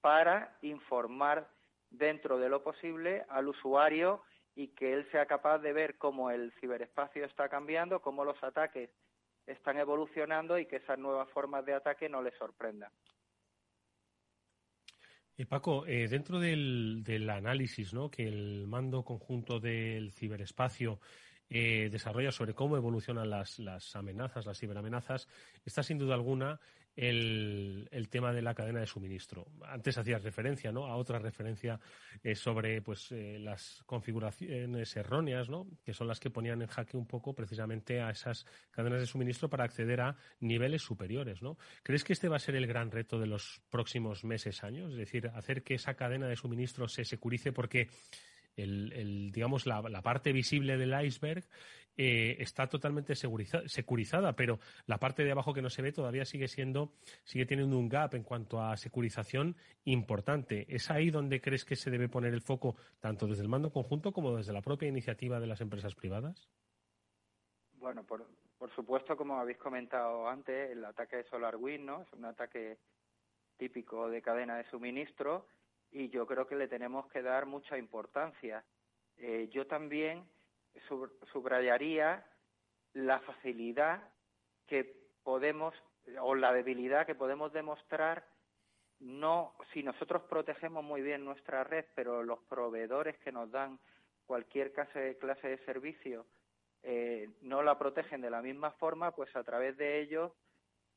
para 0.00 0.56
informar 0.62 1.48
dentro 1.90 2.38
de 2.38 2.48
lo 2.48 2.62
posible 2.62 3.24
al 3.28 3.48
usuario 3.48 4.22
y 4.54 4.68
que 4.68 4.92
él 4.92 5.08
sea 5.10 5.26
capaz 5.26 5.58
de 5.58 5.72
ver 5.72 5.96
cómo 5.98 6.30
el 6.30 6.52
ciberespacio 6.60 7.24
está 7.24 7.48
cambiando, 7.48 8.00
cómo 8.00 8.24
los 8.24 8.40
ataques 8.44 8.90
están 9.46 9.78
evolucionando 9.78 10.58
y 10.58 10.66
que 10.66 10.76
esas 10.76 10.98
nuevas 10.98 11.28
formas 11.30 11.64
de 11.66 11.74
ataque 11.74 12.08
no 12.08 12.22
le 12.22 12.30
sorprendan. 12.38 12.92
Eh, 15.36 15.46
Paco, 15.46 15.84
eh, 15.86 16.06
dentro 16.06 16.38
del, 16.38 17.02
del, 17.02 17.28
análisis 17.28 17.92
¿no? 17.92 18.08
que 18.08 18.28
el 18.28 18.68
mando 18.68 19.02
conjunto 19.02 19.58
del 19.58 20.12
ciberespacio 20.12 21.00
eh, 21.50 21.88
desarrolla 21.90 22.32
sobre 22.32 22.54
cómo 22.54 22.76
evolucionan 22.76 23.28
las, 23.28 23.58
las, 23.58 23.94
amenazas, 23.96 24.46
las 24.46 24.58
ciberamenazas, 24.58 25.28
está 25.64 25.82
sin 25.82 25.98
duda 25.98 26.14
alguna 26.14 26.58
el, 26.96 28.08
tema 28.10 28.32
de 28.32 28.42
la 28.42 28.54
cadena 28.54 28.80
de 28.80 28.86
suministro. 28.86 29.46
Antes 29.66 29.98
hacías 29.98 30.22
referencia 30.22 30.70
¿no? 30.70 30.86
a 30.86 30.96
otra 30.96 31.18
referencia 31.18 31.80
eh, 32.22 32.34
sobre 32.34 32.80
pues, 32.82 33.10
eh, 33.12 33.38
las 33.40 33.82
configuraciones 33.86 34.96
erróneas, 34.96 35.48
¿no? 35.48 35.66
que 35.84 35.92
son 35.92 36.06
las 36.06 36.20
que 36.20 36.30
ponían 36.30 36.62
en 36.62 36.68
jaque 36.68 36.96
un 36.96 37.06
poco 37.06 37.34
precisamente 37.34 38.00
a 38.00 38.10
esas 38.10 38.46
cadenas 38.70 39.00
de 39.00 39.06
suministro 39.06 39.48
para 39.48 39.64
acceder 39.64 40.00
a 40.00 40.16
niveles 40.40 40.82
superiores. 40.82 41.42
¿no? 41.42 41.58
¿Crees 41.82 42.04
que 42.04 42.12
este 42.12 42.28
va 42.28 42.36
a 42.36 42.40
ser 42.40 42.54
el 42.54 42.66
gran 42.66 42.90
reto 42.90 43.18
de 43.18 43.26
los 43.26 43.60
próximos 43.70 44.24
meses, 44.24 44.62
años? 44.62 44.92
Es 44.92 44.98
decir, 44.98 45.28
hacer 45.34 45.62
que 45.62 45.74
esa 45.74 45.94
cadena 45.94 46.28
de 46.28 46.36
suministro 46.36 46.88
se 46.88 47.04
securice 47.04 47.52
porque 47.52 47.88
el, 48.56 49.30
digamos, 49.32 49.66
la, 49.66 49.82
parte 50.02 50.32
visible 50.32 50.76
del 50.76 50.94
iceberg 51.04 51.44
eh, 51.96 52.36
está 52.40 52.66
totalmente 52.66 53.14
securizada, 53.14 54.32
pero 54.34 54.58
la 54.86 54.98
parte 54.98 55.24
de 55.24 55.32
abajo 55.32 55.54
que 55.54 55.62
no 55.62 55.70
se 55.70 55.82
ve 55.82 55.92
todavía 55.92 56.24
sigue 56.24 56.48
siendo, 56.48 56.92
sigue 57.22 57.46
teniendo 57.46 57.78
un 57.78 57.88
gap 57.88 58.14
en 58.14 58.24
cuanto 58.24 58.60
a 58.60 58.76
securización 58.76 59.56
importante. 59.84 60.66
¿Es 60.68 60.90
ahí 60.90 61.10
donde 61.10 61.40
crees 61.40 61.64
que 61.64 61.76
se 61.76 61.90
debe 61.90 62.08
poner 62.08 62.34
el 62.34 62.40
foco, 62.40 62.76
tanto 63.00 63.26
desde 63.26 63.42
el 63.42 63.48
mando 63.48 63.70
conjunto 63.70 64.12
como 64.12 64.36
desde 64.36 64.52
la 64.52 64.62
propia 64.62 64.88
iniciativa 64.88 65.38
de 65.38 65.46
las 65.46 65.60
empresas 65.60 65.94
privadas? 65.94 66.48
Bueno, 67.74 68.04
por, 68.04 68.26
por 68.58 68.74
supuesto, 68.74 69.16
como 69.16 69.38
habéis 69.38 69.58
comentado 69.58 70.28
antes, 70.28 70.70
el 70.70 70.84
ataque 70.84 71.16
de 71.16 71.24
SolarWind, 71.24 71.84
¿no? 71.84 72.02
Es 72.02 72.12
un 72.12 72.24
ataque 72.24 72.78
típico 73.56 74.08
de 74.08 74.22
cadena 74.22 74.56
de 74.56 74.64
suministro 74.70 75.46
y 75.92 76.08
yo 76.08 76.26
creo 76.26 76.46
que 76.46 76.56
le 76.56 76.66
tenemos 76.66 77.06
que 77.08 77.22
dar 77.22 77.46
mucha 77.46 77.78
importancia. 77.78 78.64
Eh, 79.16 79.48
yo 79.52 79.66
también 79.66 80.24
subrayaría 81.32 82.24
la 82.94 83.20
facilidad 83.20 84.02
que 84.66 84.84
podemos 85.22 85.74
o 86.20 86.34
la 86.34 86.52
debilidad 86.52 87.06
que 87.06 87.14
podemos 87.14 87.52
demostrar 87.52 88.24
no 89.00 89.54
si 89.72 89.82
nosotros 89.82 90.22
protegemos 90.22 90.84
muy 90.84 91.02
bien 91.02 91.24
nuestra 91.24 91.64
red, 91.64 91.84
pero 91.94 92.22
los 92.22 92.38
proveedores 92.44 93.18
que 93.18 93.32
nos 93.32 93.50
dan 93.50 93.78
cualquier 94.26 94.72
clase, 94.72 95.16
de 95.42 95.58
servicio 95.64 96.26
eh, 96.82 97.28
no 97.42 97.62
la 97.62 97.78
protegen 97.78 98.20
de 98.20 98.30
la 98.30 98.42
misma 98.42 98.70
forma, 98.72 99.10
pues 99.10 99.34
a 99.36 99.42
través 99.42 99.76
de 99.76 100.00
ellos 100.00 100.32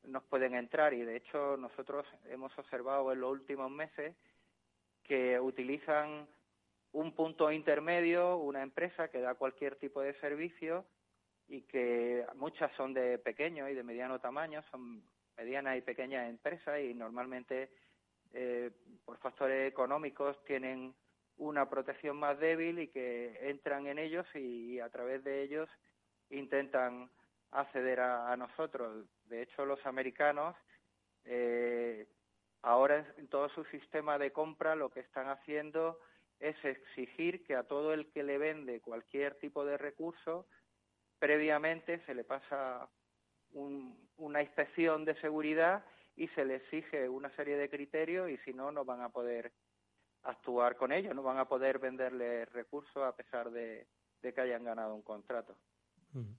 nos 0.03 0.23
pueden 0.23 0.53
entrar. 0.55 0.93
Y 0.93 1.01
de 1.01 1.17
hecho 1.17 1.57
nosotros 1.57 2.05
hemos 2.29 2.57
observado 2.57 3.11
en 3.11 3.21
los 3.21 3.31
últimos 3.31 3.69
meses 3.71 4.15
que 5.03 5.39
utilizan 5.39 6.27
un 6.93 7.13
punto 7.13 7.51
intermedio, 7.51 8.37
una 8.37 8.61
empresa 8.61 9.09
que 9.09 9.21
da 9.21 9.35
cualquier 9.35 9.75
tipo 9.75 10.01
de 10.01 10.13
servicio 10.19 10.85
y 11.47 11.61
que 11.61 12.25
muchas 12.35 12.71
son 12.75 12.93
de 12.93 13.17
pequeño 13.17 13.69
y 13.69 13.75
de 13.75 13.83
mediano 13.83 14.19
tamaño, 14.19 14.63
son 14.71 15.03
medianas 15.37 15.77
y 15.77 15.81
pequeñas 15.81 16.29
empresas 16.29 16.79
y 16.81 16.93
normalmente 16.93 17.69
eh, 18.33 18.71
por 19.05 19.17
factores 19.19 19.69
económicos 19.71 20.43
tienen 20.45 20.93
una 21.37 21.69
protección 21.69 22.17
más 22.17 22.39
débil 22.39 22.79
y 22.79 22.87
que 22.87 23.37
entran 23.49 23.87
en 23.87 23.99
ellos 23.99 24.25
y, 24.33 24.79
a 24.79 24.89
través 24.89 25.23
de 25.23 25.43
ellos 25.43 25.69
intentan 26.29 27.09
acceder 27.51 27.99
a, 27.99 28.35
nosotros. 28.35 29.05
De 29.25 29.43
hecho, 29.43 29.65
los 29.65 29.85
americanos 29.85 30.55
eh, 31.25 32.07
Ahora 32.67 33.05
en 33.17 33.27
todo 33.27 33.49
su 33.49 33.63
sistema 33.65 34.17
de 34.17 34.31
compra 34.31 34.75
lo 34.75 34.89
que 34.89 34.99
están 34.99 35.29
haciendo 35.29 35.99
es 36.39 36.55
exigir 36.63 37.43
que 37.45 37.55
a 37.55 37.63
todo 37.63 37.93
el 37.93 38.07
que 38.11 38.23
le 38.23 38.37
vende 38.37 38.81
cualquier 38.81 39.35
tipo 39.35 39.65
de 39.65 39.77
recurso, 39.77 40.45
previamente 41.19 42.03
se 42.05 42.13
le 42.13 42.23
pasa 42.23 42.87
una 43.53 44.41
inspección 44.41 45.05
de 45.05 45.19
seguridad 45.19 45.83
y 46.15 46.27
se 46.29 46.45
le 46.45 46.55
exige 46.55 47.09
una 47.09 47.29
serie 47.35 47.57
de 47.57 47.69
criterios 47.69 48.29
y 48.29 48.37
si 48.39 48.53
no, 48.53 48.71
no 48.71 48.85
van 48.85 49.01
a 49.01 49.09
poder 49.09 49.51
actuar 50.23 50.75
con 50.75 50.91
ellos, 50.91 51.15
no 51.15 51.23
van 51.23 51.37
a 51.37 51.47
poder 51.47 51.79
venderle 51.79 52.45
recursos 52.45 53.03
a 53.03 53.15
pesar 53.15 53.49
de, 53.51 53.87
que 54.21 54.41
hayan 54.41 54.63
ganado 54.63 54.93
un 54.93 55.03
contrato. 55.03 55.55
Mm. 56.13 56.33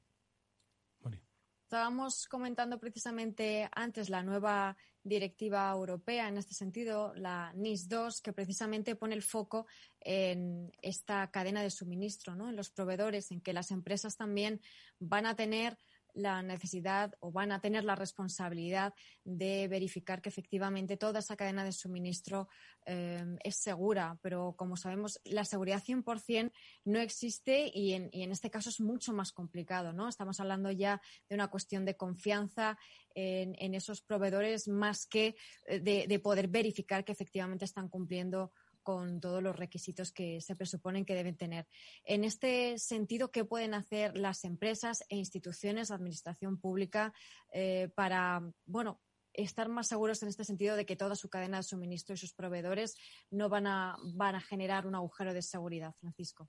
Estábamos 1.68 2.26
comentando 2.28 2.78
precisamente 2.78 3.68
antes 3.72 4.08
la 4.08 4.22
nueva 4.22 4.74
directiva 5.08 5.70
europea 5.70 6.28
en 6.28 6.36
este 6.36 6.54
sentido, 6.54 7.14
la 7.14 7.52
NIS 7.54 7.88
2, 7.88 8.20
que 8.20 8.32
precisamente 8.32 8.96
pone 8.96 9.14
el 9.14 9.22
foco 9.22 9.66
en 10.00 10.70
esta 10.82 11.30
cadena 11.30 11.62
de 11.62 11.70
suministro, 11.70 12.34
¿no? 12.34 12.48
en 12.48 12.56
los 12.56 12.70
proveedores, 12.70 13.30
en 13.30 13.40
que 13.40 13.52
las 13.52 13.70
empresas 13.70 14.16
también 14.16 14.60
van 14.98 15.26
a 15.26 15.36
tener 15.36 15.76
la 16.14 16.42
necesidad 16.42 17.14
o 17.20 17.30
van 17.32 17.52
a 17.52 17.60
tener 17.60 17.84
la 17.84 17.94
responsabilidad 17.94 18.94
de 19.24 19.68
verificar 19.68 20.20
que 20.20 20.28
efectivamente 20.28 20.96
toda 20.96 21.20
esa 21.20 21.36
cadena 21.36 21.64
de 21.64 21.72
suministro 21.72 22.48
eh, 22.86 23.24
es 23.44 23.56
segura. 23.56 24.18
Pero 24.22 24.54
como 24.56 24.76
sabemos, 24.76 25.20
la 25.24 25.44
seguridad 25.44 25.82
100% 25.82 26.52
no 26.84 26.98
existe 27.00 27.70
y 27.72 27.92
en, 27.92 28.10
en, 28.12 28.32
este 28.32 28.50
caso 28.50 28.70
es 28.70 28.80
mucho 28.80 29.12
más 29.12 29.32
complicado. 29.32 29.92
¿no? 29.92 30.08
Estamos 30.08 30.40
hablando 30.40 30.70
ya 30.70 31.00
de 31.28 31.34
una 31.34 31.48
cuestión 31.48 31.84
de 31.84 31.96
confianza 31.96 32.78
en, 33.14 33.54
en 33.58 33.74
esos 33.74 34.00
proveedores 34.02 34.68
más 34.68 35.06
que 35.06 35.36
eh, 35.66 35.80
de 35.80 36.18
poder 36.18 36.48
verificar 36.48 37.04
que 37.04 37.12
efectivamente 37.12 37.64
están 37.64 37.88
cumpliendo 37.88 38.52
con 38.88 39.20
todos 39.20 39.42
los 39.42 39.54
requisitos 39.54 40.14
que 40.14 40.40
se 40.40 40.56
presuponen 40.56 41.04
que 41.04 41.14
deben 41.14 41.36
tener. 41.36 41.66
En 42.04 42.24
este 42.24 42.78
sentido, 42.78 43.30
¿qué 43.30 43.44
pueden 43.44 43.74
hacer 43.74 44.16
las 44.16 44.44
empresas 44.44 45.04
e 45.10 45.16
instituciones, 45.16 45.90
administración 45.90 46.58
pública, 46.58 47.12
eh, 47.52 47.90
para, 47.94 48.40
bueno, 48.64 48.98
estar 49.34 49.68
más 49.68 49.88
seguros 49.88 50.22
en 50.22 50.30
este 50.30 50.42
sentido 50.42 50.74
de 50.74 50.86
que 50.86 50.96
toda 50.96 51.16
su 51.16 51.28
cadena 51.28 51.58
de 51.58 51.64
suministro 51.64 52.14
y 52.14 52.16
sus 52.16 52.32
proveedores 52.32 52.96
no 53.30 53.50
van 53.50 53.66
a, 53.66 53.94
van 54.14 54.36
a 54.36 54.40
generar 54.40 54.86
un 54.86 54.94
agujero 54.94 55.34
de 55.34 55.42
seguridad, 55.42 55.92
Francisco? 56.00 56.48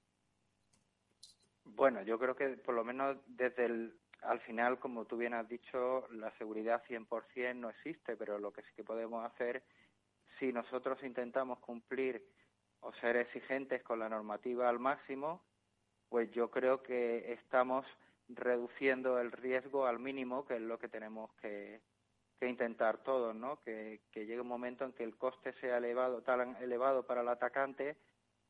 Bueno, 1.66 2.04
yo 2.04 2.18
creo 2.18 2.38
que 2.38 2.48
por 2.52 2.74
lo 2.74 2.86
menos 2.86 3.18
desde 3.28 3.66
el 3.66 4.00
al 4.22 4.40
final, 4.42 4.80
como 4.80 5.06
tú 5.06 5.18
bien 5.18 5.34
has 5.34 5.48
dicho, 5.48 6.08
la 6.12 6.32
seguridad 6.38 6.84
100% 6.88 7.56
no 7.56 7.70
existe, 7.70 8.18
pero 8.18 8.38
lo 8.38 8.52
que 8.52 8.62
sí 8.64 8.70
que 8.76 8.84
podemos 8.84 9.26
hacer, 9.26 9.64
si 10.40 10.52
nosotros 10.54 11.02
intentamos 11.04 11.60
cumplir 11.60 12.26
o 12.82 12.94
ser 12.94 13.18
exigentes 13.18 13.84
con 13.84 14.00
la 14.00 14.10
normativa 14.10 14.70
al 14.70 14.80
máximo, 14.80 15.44
pues 16.08 16.32
yo 16.32 16.50
creo 16.50 16.82
que 16.82 17.34
estamos 17.34 17.86
reduciendo 18.30 19.20
el 19.20 19.32
riesgo 19.32 19.86
al 19.86 20.00
mínimo, 20.00 20.46
que 20.46 20.56
es 20.56 20.62
lo 20.62 20.80
que 20.80 20.88
tenemos 20.88 21.32
que, 21.42 21.82
intentar 22.42 23.00
todos, 23.00 23.36
¿no? 23.36 23.60
Que, 23.64 24.00
llegue 24.14 24.40
un 24.40 24.48
momento 24.48 24.86
en 24.86 24.94
que 24.94 25.04
el 25.04 25.18
coste 25.18 25.52
sea 25.60 25.78
elevado, 25.78 26.22
tan 26.22 26.56
elevado 26.62 27.06
para 27.06 27.22
el 27.22 27.28
atacante 27.28 27.98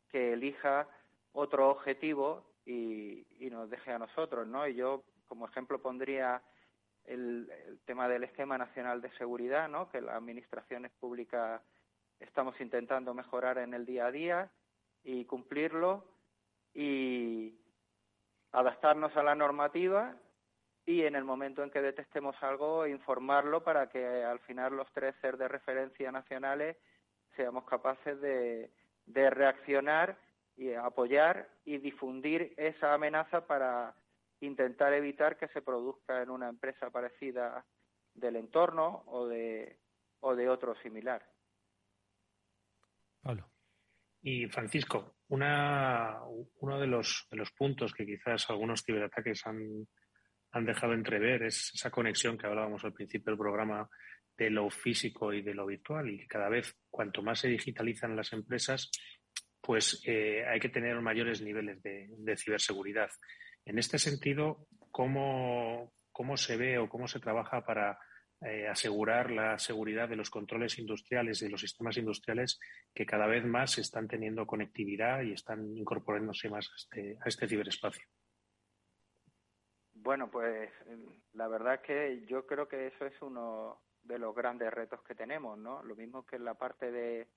que 0.10 0.34
elija 0.34 0.88
otro 1.32 1.70
objetivo 1.70 2.46
y, 2.66 3.26
y 3.40 3.50
nos 3.50 3.68
deje 3.70 3.92
a 3.92 3.98
nosotros, 3.98 4.46
¿no? 4.48 4.68
Y 4.68 4.76
yo 4.76 5.04
como 5.28 5.48
ejemplo 5.48 5.82
pondría 5.82 6.42
el, 7.10 7.80
tema 7.86 8.08
del 8.08 8.24
esquema 8.24 8.58
nacional 8.58 9.02
de 9.02 9.12
seguridad, 9.12 9.68
¿no? 9.68 9.90
que 9.90 10.02
las 10.02 10.16
administraciones 10.16 10.92
públicas 11.00 11.62
estamos 12.20 12.60
intentando 12.60 13.14
mejorar 13.14 13.58
en 13.58 13.74
el 13.74 13.86
día 13.86 14.08
a 14.08 14.12
día 14.12 14.52
y 15.04 15.26
cumplirlo 15.26 16.06
y 16.74 17.58
adaptarnos 18.52 19.16
a 19.16 19.24
la 19.24 19.36
normativa 19.36 20.16
y 20.86 21.04
en 21.04 21.16
el 21.16 21.24
momento 21.24 21.64
en 21.64 21.70
que 21.70 21.82
detectemos 21.82 22.36
algo 22.42 22.88
informarlo 22.88 23.64
para 23.64 23.90
que 23.90 24.24
al 24.24 24.40
final 24.40 24.76
los 24.76 24.92
tres 24.92 25.16
ser 25.22 25.38
de 25.38 25.48
referencia 25.48 26.12
nacionales 26.12 26.78
seamos 27.36 27.64
capaces 27.66 28.20
de, 28.22 28.72
de 29.06 29.30
reaccionar 29.30 30.18
y 30.56 30.74
apoyar 30.74 31.48
y 31.64 31.78
difundir 31.78 32.54
esa 32.58 32.94
amenaza 32.94 33.46
para 33.48 33.96
intentar 34.42 34.94
evitar 34.94 35.38
que 35.38 35.48
se 35.50 35.62
produzca 35.62 36.22
en 36.22 36.30
una 36.30 36.50
empresa 36.50 36.90
parecida 36.90 37.66
del 38.14 38.36
entorno 38.36 39.04
o 39.08 39.28
de, 39.28 39.78
o 40.20 40.36
de 40.36 40.50
otro 40.50 40.76
similar. 40.82 41.24
Y 44.22 44.48
Francisco, 44.48 45.16
una, 45.30 46.20
uno 46.60 46.80
de 46.80 46.88
los, 46.88 47.28
de 47.32 47.38
los 47.38 47.52
puntos 47.52 47.94
que 47.94 48.06
quizás 48.06 48.50
algunos 48.50 48.84
ciberataques 48.84 49.46
han, 49.46 49.88
han 50.52 50.66
dejado 50.66 50.94
entrever 50.94 51.44
es 51.44 51.72
esa 51.74 51.90
conexión 51.90 52.38
que 52.38 52.48
hablábamos 52.48 52.84
al 52.84 52.94
principio 52.94 53.32
del 53.32 53.40
programa 53.40 53.90
de 54.38 54.50
lo 54.50 54.70
físico 54.70 55.34
y 55.34 55.42
de 55.42 55.54
lo 55.54 55.66
virtual 55.66 56.10
y 56.10 56.26
cada 56.28 56.50
vez 56.50 56.76
cuanto 56.90 57.22
más 57.22 57.40
se 57.40 57.50
digitalizan 57.50 58.16
las 58.16 58.34
empresas, 58.34 58.90
pues 59.62 60.02
eh, 60.06 60.46
hay 60.48 60.60
que 60.60 60.70
tener 60.70 61.00
mayores 61.02 61.42
niveles 61.42 61.82
de 61.84 62.38
ciberseguridad. 62.38 63.10
En 63.66 63.78
este 63.78 64.00
sentido, 64.00 64.68
¿cómo, 64.92 65.94
cómo 66.12 66.38
se 66.38 66.58
ve 66.58 66.78
o 66.78 66.90
cómo 66.90 67.08
se 67.08 67.20
trabaja 67.20 67.66
para 67.66 68.00
eh, 68.42 68.68
asegurar 68.68 69.32
la 69.32 69.60
seguridad 69.60 70.08
de 70.08 70.16
los 70.16 70.30
controles 70.30 70.80
industriales 70.80 71.42
y 71.42 71.46
de 71.46 71.52
los 71.52 71.62
sistemas 71.62 71.98
industriales 71.98 72.60
que 72.94 73.06
cada 73.06 73.28
vez 73.28 73.46
más 73.46 73.78
están 73.78 74.08
teniendo 74.08 74.46
conectividad 74.48 75.22
y 75.22 75.34
están 75.34 75.76
incorporándose 75.76 76.50
más 76.50 76.70
a 76.72 76.76
este, 76.76 77.18
a 77.22 77.28
este 77.28 77.48
ciberespacio? 77.48 78.06
Bueno, 79.94 80.32
pues 80.32 80.70
la 81.34 81.48
verdad 81.48 81.82
que 81.82 82.26
yo 82.28 82.46
creo 82.46 82.68
que 82.68 82.88
eso 82.88 83.06
es 83.06 83.22
uno 83.22 83.82
de 84.04 84.18
los 84.18 84.34
grandes 84.34 84.72
retos 84.72 85.02
que 85.04 85.16
tenemos, 85.16 85.58
¿no? 85.58 85.84
Lo 85.84 85.96
mismo 85.96 86.26
que 86.26 86.38
en 86.38 86.46
la 86.46 86.54
parte 86.54 86.92
de 86.92 87.28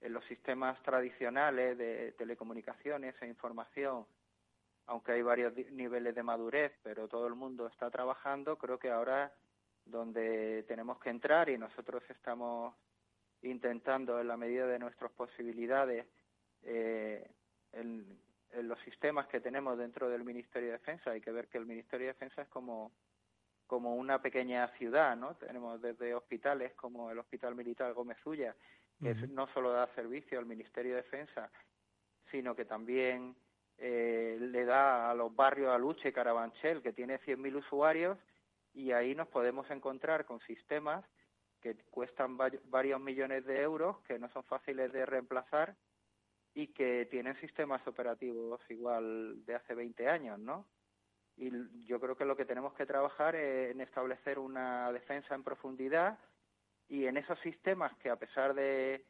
en 0.00 0.14
los 0.14 0.24
sistemas 0.24 0.82
tradicionales 0.82 1.76
de 1.76 2.12
telecomunicaciones 2.12 3.14
e 3.20 3.26
información 3.26 4.06
aunque 4.90 5.12
hay 5.12 5.22
varios 5.22 5.54
niveles 5.70 6.16
de 6.16 6.22
madurez, 6.24 6.72
pero 6.82 7.06
todo 7.06 7.28
el 7.28 7.36
mundo 7.36 7.68
está 7.68 7.90
trabajando, 7.90 8.58
creo 8.58 8.80
que 8.80 8.90
ahora 8.90 9.32
donde 9.90 10.64
tenemos 10.64 10.98
que 11.00 11.10
entrar 11.10 11.48
y 11.48 11.58
nosotros 11.58 12.02
estamos 12.08 12.74
intentando 13.42 14.20
en 14.20 14.28
la 14.28 14.36
medida 14.36 14.66
de 14.66 14.78
nuestras 14.78 15.10
posibilidades 15.12 16.06
eh, 16.62 17.26
en, 17.72 18.18
los 18.62 18.78
sistemas 18.80 19.28
que 19.28 19.40
tenemos 19.40 19.78
dentro 19.78 20.08
del 20.08 20.24
Ministerio 20.24 20.70
de 20.70 20.78
Defensa. 20.78 21.12
Hay 21.12 21.20
que 21.20 21.30
ver 21.30 21.46
que 21.46 21.58
el 21.58 21.66
Ministerio 21.66 22.08
de 22.08 22.14
Defensa 22.14 22.42
es 22.42 22.48
como, 22.48 22.90
como 23.66 23.94
una 23.94 24.20
pequeña 24.20 24.66
ciudad, 24.76 25.16
¿no? 25.16 25.36
Tenemos 25.36 25.80
desde 25.80 26.14
hospitales 26.14 26.74
como 26.74 27.12
el 27.12 27.18
Hospital 27.20 27.54
Militar 27.54 27.92
Gómez 27.92 28.18
Ulla, 28.26 28.56
que 29.00 29.14
no 29.28 29.46
solo 29.54 29.70
da 29.70 29.86
servicio 29.94 30.38
al 30.38 30.46
Ministerio 30.46 30.96
de 30.96 31.02
Defensa, 31.02 31.50
sino 32.30 32.56
que 32.56 32.64
también 32.64 33.36
eh, 33.78 34.36
le 34.40 34.64
da 34.64 35.10
a 35.10 35.14
los 35.14 35.34
barrios 35.34 35.72
Aluche, 35.72 36.12
Carabanchel, 36.12 36.82
que 36.82 36.92
tiene 36.92 37.18
100.000 37.20 37.56
usuarios, 37.56 38.18
y 38.72 38.92
ahí 38.92 39.14
nos 39.14 39.28
podemos 39.28 39.70
encontrar 39.70 40.24
con 40.24 40.40
sistemas 40.40 41.04
que 41.60 41.76
cuestan 41.90 42.36
varios 42.36 43.00
millones 43.00 43.44
de 43.44 43.60
euros, 43.60 43.98
que 44.02 44.18
no 44.18 44.28
son 44.30 44.44
fáciles 44.44 44.92
de 44.92 45.04
reemplazar 45.04 45.76
y 46.54 46.68
que 46.68 47.06
tienen 47.06 47.38
sistemas 47.40 47.86
operativos 47.86 48.60
igual 48.70 49.44
de 49.44 49.54
hace 49.54 49.74
20 49.74 50.08
años, 50.08 50.38
¿no? 50.38 50.66
Y 51.36 51.50
yo 51.86 52.00
creo 52.00 52.16
que 52.16 52.24
lo 52.24 52.36
que 52.36 52.44
tenemos 52.44 52.74
que 52.74 52.86
trabajar 52.86 53.34
es 53.36 53.70
en 53.70 53.80
establecer 53.80 54.38
una 54.38 54.92
defensa 54.92 55.34
en 55.34 55.44
profundidad 55.44 56.18
y 56.88 57.06
en 57.06 57.16
esos 57.16 57.38
sistemas 57.40 57.96
que 57.98 58.10
a 58.10 58.16
pesar 58.16 58.54
de 58.54 59.04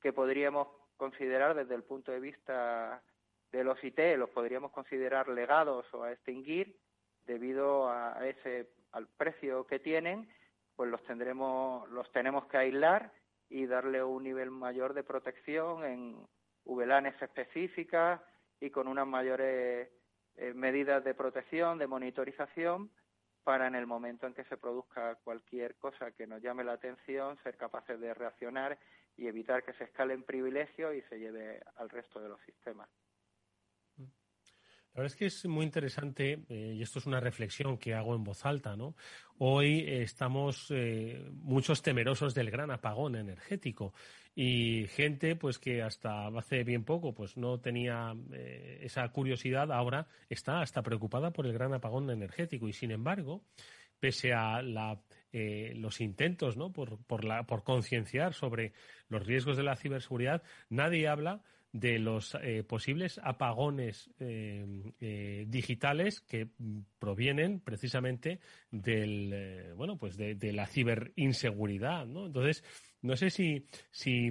que 0.00 0.12
podríamos 0.12 0.68
considerar 0.96 1.54
desde 1.54 1.74
el 1.74 1.82
punto 1.82 2.12
de 2.12 2.20
vista 2.20 3.02
de 3.50 3.64
los 3.64 3.82
IT 3.82 3.98
los 4.16 4.30
podríamos 4.30 4.70
considerar 4.70 5.28
legados 5.28 5.86
o 5.94 6.02
a 6.02 6.12
extinguir 6.12 6.76
debido 7.26 7.88
a 7.88 8.28
ese 8.28 8.68
al 8.92 9.08
precio 9.08 9.66
que 9.66 9.78
tienen, 9.78 10.28
pues 10.76 10.90
los 10.90 11.02
tendremos 11.04 11.88
los 11.90 12.10
tenemos 12.12 12.46
que 12.46 12.58
aislar 12.58 13.12
y 13.48 13.66
darle 13.66 14.02
un 14.02 14.22
nivel 14.22 14.50
mayor 14.50 14.94
de 14.94 15.02
protección 15.02 15.84
en 15.84 16.26
VLANs 16.64 17.20
específicas 17.20 18.20
y 18.60 18.70
con 18.70 18.88
unas 18.88 19.06
mayores 19.06 19.88
eh, 20.36 20.54
medidas 20.54 21.04
de 21.04 21.14
protección, 21.14 21.78
de 21.78 21.86
monitorización 21.86 22.90
para 23.44 23.66
en 23.66 23.74
el 23.74 23.86
momento 23.86 24.26
en 24.26 24.34
que 24.34 24.44
se 24.44 24.56
produzca 24.56 25.16
cualquier 25.16 25.76
cosa 25.76 26.12
que 26.12 26.26
nos 26.26 26.40
llame 26.40 26.64
la 26.64 26.74
atención 26.74 27.36
ser 27.42 27.56
capaces 27.56 28.00
de 28.00 28.14
reaccionar 28.14 28.78
y 29.16 29.26
evitar 29.26 29.64
que 29.64 29.72
se 29.74 29.84
escalen 29.84 30.22
privilegios 30.22 30.94
y 30.94 31.02
se 31.02 31.18
lleve 31.18 31.60
al 31.76 31.90
resto 31.90 32.20
de 32.20 32.28
los 32.28 32.40
sistemas. 32.42 32.88
La 34.94 35.00
verdad 35.00 35.14
es 35.14 35.16
que 35.16 35.26
es 35.26 35.46
muy 35.46 35.64
interesante, 35.64 36.44
eh, 36.50 36.74
y 36.76 36.82
esto 36.82 36.98
es 36.98 37.06
una 37.06 37.18
reflexión 37.18 37.78
que 37.78 37.94
hago 37.94 38.14
en 38.14 38.24
voz 38.24 38.44
alta, 38.44 38.76
¿no? 38.76 38.94
Hoy 39.38 39.78
eh, 39.80 40.02
estamos 40.02 40.66
eh, 40.68 41.30
muchos 41.32 41.80
temerosos 41.80 42.34
del 42.34 42.50
gran 42.50 42.70
apagón 42.70 43.16
energético 43.16 43.94
y 44.34 44.86
gente 44.88 45.34
pues 45.34 45.58
que 45.58 45.80
hasta 45.80 46.26
hace 46.26 46.62
bien 46.62 46.84
poco 46.84 47.14
pues 47.14 47.38
no 47.38 47.58
tenía 47.58 48.14
esa 48.80 49.08
curiosidad, 49.08 49.72
ahora 49.72 50.08
está 50.28 50.60
hasta 50.60 50.82
preocupada 50.82 51.32
por 51.32 51.46
el 51.46 51.54
gran 51.54 51.72
apagón 51.72 52.10
energético 52.10 52.68
y 52.68 52.74
sin 52.74 52.90
embargo, 52.90 53.42
pese 53.98 54.34
a 54.34 54.62
la, 54.62 55.00
los 55.32 56.00
intentos 56.00 56.56
¿no? 56.56 56.72
por, 56.72 56.98
por, 57.04 57.24
por 57.46 57.62
concienciar 57.62 58.32
sobre 58.32 58.72
los 59.08 59.26
riesgos 59.26 59.56
de 59.56 59.64
la 59.64 59.76
ciberseguridad, 59.76 60.42
nadie 60.70 61.08
habla 61.08 61.42
de 61.72 61.98
los 61.98 62.36
eh, 62.42 62.62
posibles 62.64 63.18
apagones 63.24 64.10
eh, 64.20 64.64
eh, 65.00 65.46
digitales 65.48 66.20
que 66.20 66.48
provienen 66.98 67.60
precisamente 67.60 68.40
del 68.70 69.72
bueno 69.74 69.98
pues 69.98 70.18
de, 70.18 70.52
la 70.52 70.66
ciberinseguridad 70.66 72.06
¿no? 72.06 72.26
entonces 72.26 72.62
no 73.00 73.16
sé 73.16 73.30
si 73.30 73.66
si 73.90 74.30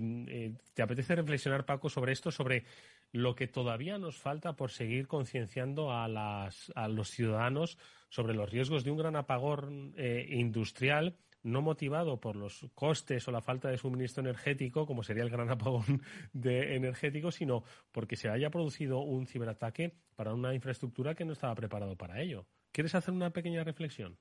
te 0.76 0.84
apetece 0.84 1.16
reflexionar 1.16 1.66
Paco 1.66 1.90
sobre 1.90 2.12
esto 2.12 2.30
sobre 2.30 2.66
lo 3.12 3.34
que 3.36 3.48
todavía 3.48 3.98
nos 3.98 4.18
falta 4.18 4.54
por 4.54 4.72
seguir 4.72 5.08
concienciando 5.08 5.92
a, 5.92 6.08
las, 6.08 6.72
a 6.76 6.88
los 6.88 7.10
ciudadanos 7.10 7.78
sobre 8.10 8.36
los 8.36 8.50
riesgos 8.50 8.84
de 8.84 8.92
un 8.92 8.98
gran 8.98 9.16
apagón 9.16 9.96
industrial 10.30 11.18
no 11.44 11.62
motivado 11.62 12.20
por 12.20 12.36
los 12.36 12.70
costes 12.76 13.28
o 13.28 13.32
la 13.32 13.42
falta 13.42 13.70
de 13.70 13.78
suministro 13.78 14.22
energético, 14.22 14.86
como 14.86 15.04
sería 15.04 15.24
el 15.24 15.30
gran 15.30 15.50
apagón 15.52 16.02
de 16.34 16.76
energético, 16.76 17.32
sino 17.32 17.64
porque 17.92 18.16
se 18.16 18.30
haya 18.30 18.50
producido 18.50 19.00
un 19.00 19.28
ciberataque 19.28 19.94
para 20.16 20.34
una 20.34 20.54
infraestructura 20.54 21.16
que 21.16 21.26
no 21.26 21.34
estaba 21.34 21.56
preparado 21.56 21.96
para 21.96 22.20
ello. 22.20 22.46
¿Quieres 22.72 22.96
hacer 22.96 23.14
una 23.14 23.32
pequeña 23.32 23.64
reflexión? 23.64 24.18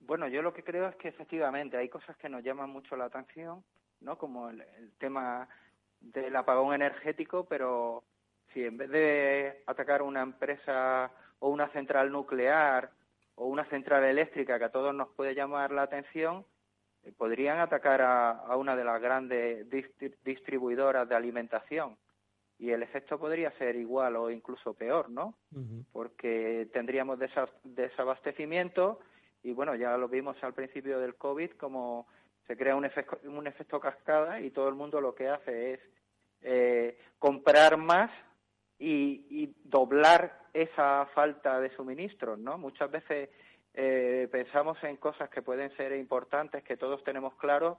Bueno, 0.00 0.28
yo 0.28 0.42
lo 0.42 0.52
que 0.52 0.62
creo 0.62 0.88
es 0.88 0.96
que 0.96 1.08
efectivamente 1.08 1.76
hay 1.76 1.88
cosas 1.88 2.16
que 2.16 2.28
nos 2.28 2.44
llaman 2.44 2.70
mucho 2.70 2.96
la 2.96 3.06
atención, 3.06 3.64
¿no? 4.00 4.16
Como 4.16 4.50
el, 4.50 4.60
el 4.60 4.92
tema 4.98 5.48
del 6.00 6.36
apagón 6.36 6.74
energético, 6.74 7.46
pero 7.46 8.04
si 8.52 8.62
en 8.62 8.76
vez 8.76 8.90
de 8.90 9.62
atacar 9.66 10.02
una 10.02 10.22
empresa 10.22 11.10
o 11.40 11.48
una 11.48 11.68
central 11.70 12.12
nuclear 12.12 12.92
o 13.36 13.46
una 13.46 13.64
central 13.66 14.04
eléctrica 14.04 14.58
que 14.58 14.64
a 14.64 14.72
todos 14.72 14.94
nos 14.94 15.08
puede 15.10 15.34
llamar 15.34 15.70
la 15.70 15.82
atención, 15.82 16.44
podrían 17.16 17.60
atacar 17.60 18.02
a, 18.02 18.56
una 18.56 18.74
de 18.74 18.84
las 18.84 19.00
grandes 19.00 19.66
distribuidoras 20.24 21.08
de 21.08 21.14
alimentación 21.14 21.96
y 22.58 22.70
el 22.70 22.82
efecto 22.82 23.18
podría 23.18 23.50
ser 23.58 23.76
igual 23.76 24.16
o 24.16 24.30
incluso 24.30 24.74
peor, 24.74 25.10
¿no? 25.10 25.34
Porque 25.92 26.68
tendríamos 26.72 27.18
desabastecimiento 27.62 29.00
y 29.42 29.52
bueno, 29.52 29.74
ya 29.74 29.96
lo 29.96 30.08
vimos 30.08 30.36
al 30.42 30.54
principio 30.54 30.98
del 30.98 31.14
COVID 31.14 31.52
como 31.52 32.06
se 32.46 32.56
crea 32.56 32.74
un 32.74 32.84
efecto, 32.84 33.18
un 33.24 33.46
efecto 33.46 33.78
cascada 33.78 34.40
y 34.40 34.50
todo 34.50 34.68
el 34.68 34.74
mundo 34.74 35.00
lo 35.00 35.14
que 35.14 35.28
hace 35.28 35.74
es 35.74 35.80
eh, 36.42 36.98
comprar 37.18 37.76
más 37.76 38.10
y, 38.78 39.54
doblar 39.64 40.45
esa 40.62 41.06
falta 41.14 41.60
de 41.60 41.70
suministros, 41.76 42.38
¿no? 42.38 42.56
Muchas 42.56 42.90
veces 42.90 43.28
eh, 43.74 44.26
pensamos 44.32 44.82
en 44.84 44.96
cosas 44.96 45.28
que 45.28 45.42
pueden 45.42 45.74
ser 45.76 45.92
importantes, 45.92 46.64
que 46.64 46.78
todos 46.78 47.04
tenemos 47.04 47.34
claro, 47.34 47.78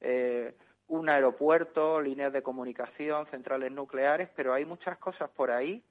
eh, 0.00 0.54
un 0.86 1.08
aeropuerto, 1.08 2.00
líneas 2.00 2.32
de 2.32 2.42
comunicación, 2.42 3.26
centrales 3.26 3.72
nucleares, 3.72 4.28
pero 4.36 4.54
hay 4.54 4.64
muchas 4.64 4.98
cosas 4.98 5.30
por 5.30 5.50
ahí 5.50 5.82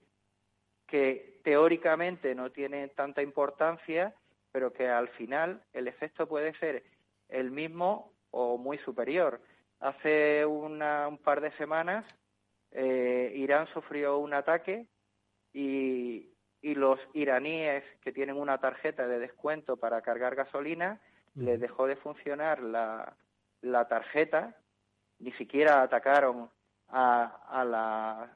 que 0.88 1.40
teóricamente 1.44 2.34
no 2.34 2.52
tienen 2.52 2.92
tanta 2.96 3.22
importancia, 3.22 4.14
pero 4.52 4.72
que 4.72 4.88
al 4.88 5.10
final 5.10 5.62
el 5.74 5.88
efecto 5.88 6.28
puede 6.28 6.54
ser 6.60 6.84
el 7.28 7.52
mismo 7.52 8.14
o 8.32 8.58
muy 8.58 8.78
superior. 8.80 9.42
Hace 9.82 10.46
un 10.46 10.80
par 11.24 11.42
de 11.42 11.52
semanas 11.58 12.06
eh, 12.72 13.34
Irán 13.36 13.68
sufrió 13.74 14.18
un 14.20 14.34
ataque 14.34 14.86
y, 15.54 16.28
los 16.62 17.00
iraníes 17.14 17.84
que 18.02 18.12
tienen 18.12 18.38
una 18.38 18.60
tarjeta 18.60 19.08
de 19.08 19.20
descuento 19.20 19.78
para 19.78 20.02
cargar 20.02 20.36
gasolina 20.36 21.02
les 21.36 21.60
dejó 21.60 21.88
de 21.88 21.96
funcionar 21.96 22.62
la, 22.62 23.16
la 23.62 23.88
tarjeta, 23.88 24.56
ni 25.20 25.32
siquiera 25.34 25.82
atacaron 25.82 26.50
a, 26.90 27.24
a, 27.50 27.66
la, 27.66 28.32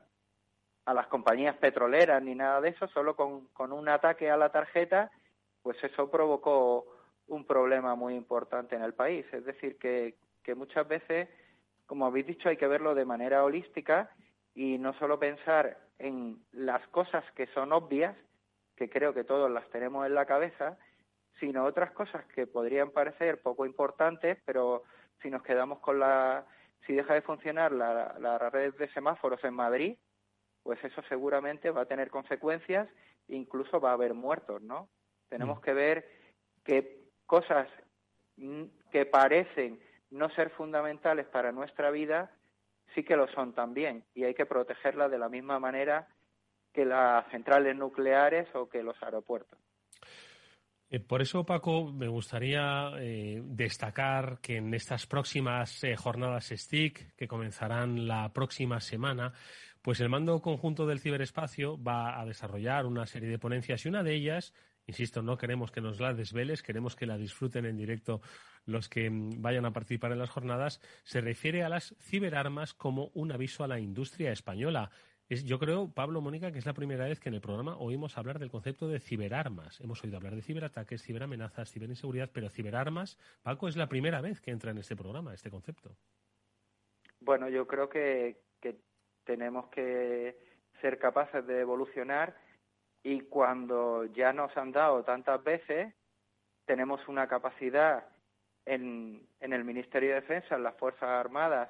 a 0.86 0.93
las 0.93 1.07
compañías 1.07 1.55
petroleras 1.57 2.22
ni 2.24 2.36
nada 2.36 2.61
de 2.61 2.70
eso, 2.70 2.88
solo 2.88 3.16
con, 3.16 3.47
con 3.47 3.72
un 3.72 3.89
ataque 3.89 4.32
a 4.32 4.38
la 4.38 4.49
tarjeta, 4.49 5.11
pues 5.61 5.82
eso 5.84 6.09
provocó 6.09 6.86
un 7.28 7.45
problema 7.45 7.95
muy 7.95 8.16
importante 8.16 8.76
en 8.76 8.84
el 8.84 8.93
país. 8.93 9.26
Es 9.34 9.45
decir, 9.45 9.78
que, 9.78 10.16
que 10.43 10.55
muchas 10.55 10.88
veces, 10.88 11.28
como 11.86 12.05
habéis 12.05 12.28
dicho, 12.28 12.49
hay 12.49 12.57
que 12.57 12.68
verlo 12.68 12.95
de 12.95 13.05
manera 13.05 13.43
holística 13.43 14.09
y 14.56 14.78
no 14.78 14.93
solo 14.93 15.20
pensar 15.20 15.78
en 15.99 16.41
las 16.53 16.88
cosas 16.88 17.24
que 17.34 17.47
son 17.47 17.74
obvias, 17.74 18.16
que 18.76 18.89
creo 18.89 19.14
que 19.14 19.24
todos 19.24 19.51
las 19.51 19.70
tenemos 19.70 20.06
en 20.06 20.16
la 20.16 20.26
cabeza, 20.26 20.78
sino 21.39 21.66
otras 21.66 21.91
cosas 21.91 22.26
que 22.34 22.47
podrían 22.47 22.91
parecer 22.91 23.41
poco 23.41 23.66
importantes, 23.66 24.38
pero 24.45 24.84
si 25.22 25.30
nos 25.30 25.43
quedamos 25.43 25.80
con 25.80 25.99
la, 25.99 26.45
si 26.88 26.93
deja 26.93 27.14
de 27.14 27.22
funcionar 27.22 27.72
la, 27.72 28.16
la 28.20 28.38
red 28.49 28.74
de 28.76 28.89
semáforos 28.93 29.43
en 29.43 29.53
Madrid, 29.53 29.97
pues 30.64 30.84
eso 30.84 31.01
seguramente 31.10 31.70
va 31.70 31.82
a 31.82 31.86
tener 31.86 32.10
consecuencias, 32.10 32.88
incluso 33.28 33.80
va 33.80 33.91
a 33.91 33.93
haber 33.93 34.14
muertos, 34.14 34.62
¿no? 34.62 34.89
Tenemos 35.30 35.60
mm. 35.60 35.62
que 35.62 35.74
ver 35.74 36.10
que 36.64 37.06
cosas 37.26 37.68
que 38.91 39.06
parecen 39.06 39.80
no 40.10 40.30
ser 40.32 40.49
fundamentales 40.51 41.26
para 41.28 41.51
nuestra 41.51 41.91
vida 41.91 42.32
sí 42.93 43.03
que 43.03 43.15
lo 43.15 43.27
son 43.29 43.53
también 43.53 44.03
y 44.13 44.23
hay 44.23 44.33
que 44.33 44.45
protegerlas 44.45 45.11
de 45.11 45.17
la 45.17 45.29
misma 45.29 45.59
manera 45.59 46.07
que 46.73 46.86
las 46.86 47.25
centrales 47.31 47.75
nucleares 47.75 48.47
o 48.53 48.67
que 48.67 48.83
los 48.83 49.01
aeropuertos. 49.01 49.57
Eh, 50.89 50.99
por 50.99 51.21
eso, 51.21 51.45
Paco, 51.45 51.91
me 51.91 52.07
gustaría 52.07 52.91
eh, 52.99 53.41
destacar 53.43 54.39
que 54.39 54.57
en 54.57 54.73
estas 54.73 55.07
próximas 55.07 55.83
eh, 55.83 55.95
jornadas 55.95 56.53
STIC, 56.55 57.15
que 57.15 57.27
comenzarán 57.27 58.07
la 58.07 58.31
próxima 58.33 58.79
semana, 58.79 59.33
pues 59.81 59.99
el 59.99 60.09
mando 60.09 60.41
conjunto 60.41 60.86
del 60.86 60.99
ciberespacio 60.99 61.81
va 61.81 62.19
a 62.19 62.25
desarrollar 62.25 62.86
una 62.86 63.05
serie 63.05 63.29
de 63.29 63.39
ponencias 63.39 63.86
y 63.86 63.89
una 63.89 64.03
de 64.03 64.13
ellas 64.13 64.53
Insisto, 64.88 65.21
no 65.21 65.38
queremos 65.38 65.71
que 65.71 65.81
nos 65.81 65.99
la 65.99 66.13
desveles, 66.13 66.61
queremos 66.61 66.95
que 66.95 67.05
la 67.05 67.17
disfruten 67.17 67.65
en 67.65 67.77
directo 67.77 68.21
los 68.65 68.88
que 68.88 69.09
mm, 69.09 69.41
vayan 69.41 69.65
a 69.65 69.73
participar 69.73 70.11
en 70.11 70.19
las 70.19 70.29
jornadas. 70.29 70.81
Se 71.03 71.21
refiere 71.21 71.63
a 71.63 71.69
las 71.69 71.95
ciberarmas 71.99 72.73
como 72.73 73.11
un 73.13 73.31
aviso 73.31 73.63
a 73.63 73.67
la 73.67 73.79
industria 73.79 74.31
española. 74.31 74.91
Es, 75.27 75.43
yo 75.43 75.57
creo, 75.57 75.91
Pablo 75.91 76.21
Mónica, 76.21 76.51
que 76.51 76.59
es 76.59 76.67
la 76.67 76.73
primera 76.73 77.05
vez 77.05 77.19
que 77.19 77.29
en 77.29 77.36
el 77.36 77.41
programa 77.41 77.77
oímos 77.77 78.17
hablar 78.17 78.38
del 78.38 78.51
concepto 78.51 78.88
de 78.88 78.99
ciberarmas. 78.99 79.81
Hemos 79.81 80.03
oído 80.03 80.17
hablar 80.17 80.36
de 80.36 80.43
ciberataques, 80.43 81.01
ciberamenazas, 81.01 81.71
ciberinseguridad, 81.71 82.29
pero 82.31 82.49
ciberarmas, 82.49 83.17
Paco, 83.41 83.67
es 83.67 83.75
la 83.75 83.88
primera 83.88 84.21
vez 84.21 84.39
que 84.39 84.51
entra 84.51 84.69
en 84.69 84.77
este 84.77 84.95
programa, 84.95 85.33
este 85.33 85.49
concepto. 85.49 85.95
Bueno, 87.19 87.49
yo 87.49 87.65
creo 87.65 87.89
que 87.89 88.38
tenemos 89.23 89.67
que 89.69 90.38
ser 90.79 90.99
capaces 90.99 91.45
de 91.47 91.61
evolucionar 91.61 92.38
y 93.06 93.22
cuando 93.22 94.06
ya 94.06 94.34
nos 94.34 94.58
han 94.58 94.72
dado 94.72 95.03
tantas 95.03 95.43
veces, 95.43 95.93
tenemos 96.66 97.08
una 97.08 97.28
capacidad 97.28 98.03
en, 98.66 99.22
en 99.39 99.53
el 99.53 99.64
Ministerio 99.64 100.10
de 100.10 100.22
Defensa, 100.22 100.56
en 100.56 100.64
las 100.64 100.76
Fuerzas 100.78 101.03
Armadas, 101.03 101.70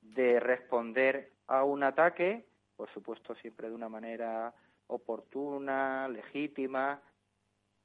de 0.00 0.40
responder 0.40 1.32
a 1.48 1.64
un 1.64 1.82
ataque, 1.82 2.46
por 2.76 2.90
supuesto 2.94 3.34
siempre 3.34 3.68
de 3.68 3.74
una 3.74 3.90
manera 3.90 4.54
oportuna, 4.86 6.08
legítima, 6.08 6.98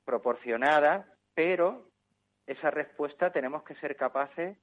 proporcionada, 0.06 1.06
pero 1.34 1.90
esa 2.48 2.72
respuesta 2.72 3.30
tenemos 3.30 3.64
que 3.64 3.76
ser 3.76 3.98
capaces 3.98 4.58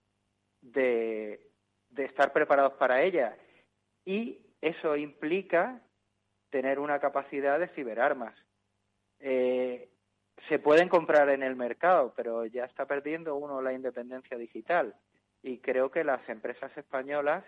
de, 0.62 1.50
de 1.90 2.04
estar 2.06 2.32
preparados 2.32 2.72
para 2.78 3.02
ella. 3.02 3.36
Y 4.06 4.40
eso 4.62 4.96
implica 4.96 5.82
tener 6.50 6.78
una 6.78 6.98
capacidad 6.98 7.58
de 7.58 7.68
ciberarmas. 7.68 8.34
Eh, 9.20 9.88
se 10.48 10.58
pueden 10.58 10.88
comprar 10.88 11.28
en 11.30 11.42
el 11.42 11.56
mercado, 11.56 12.12
pero 12.14 12.44
ya 12.46 12.64
está 12.64 12.86
perdiendo 12.86 13.36
uno 13.36 13.62
la 13.62 13.72
independencia 13.72 14.36
digital. 14.36 14.94
Y 15.42 15.58
creo 15.58 15.90
que 15.90 16.04
las 16.04 16.26
empresas 16.28 16.76
españolas 16.76 17.44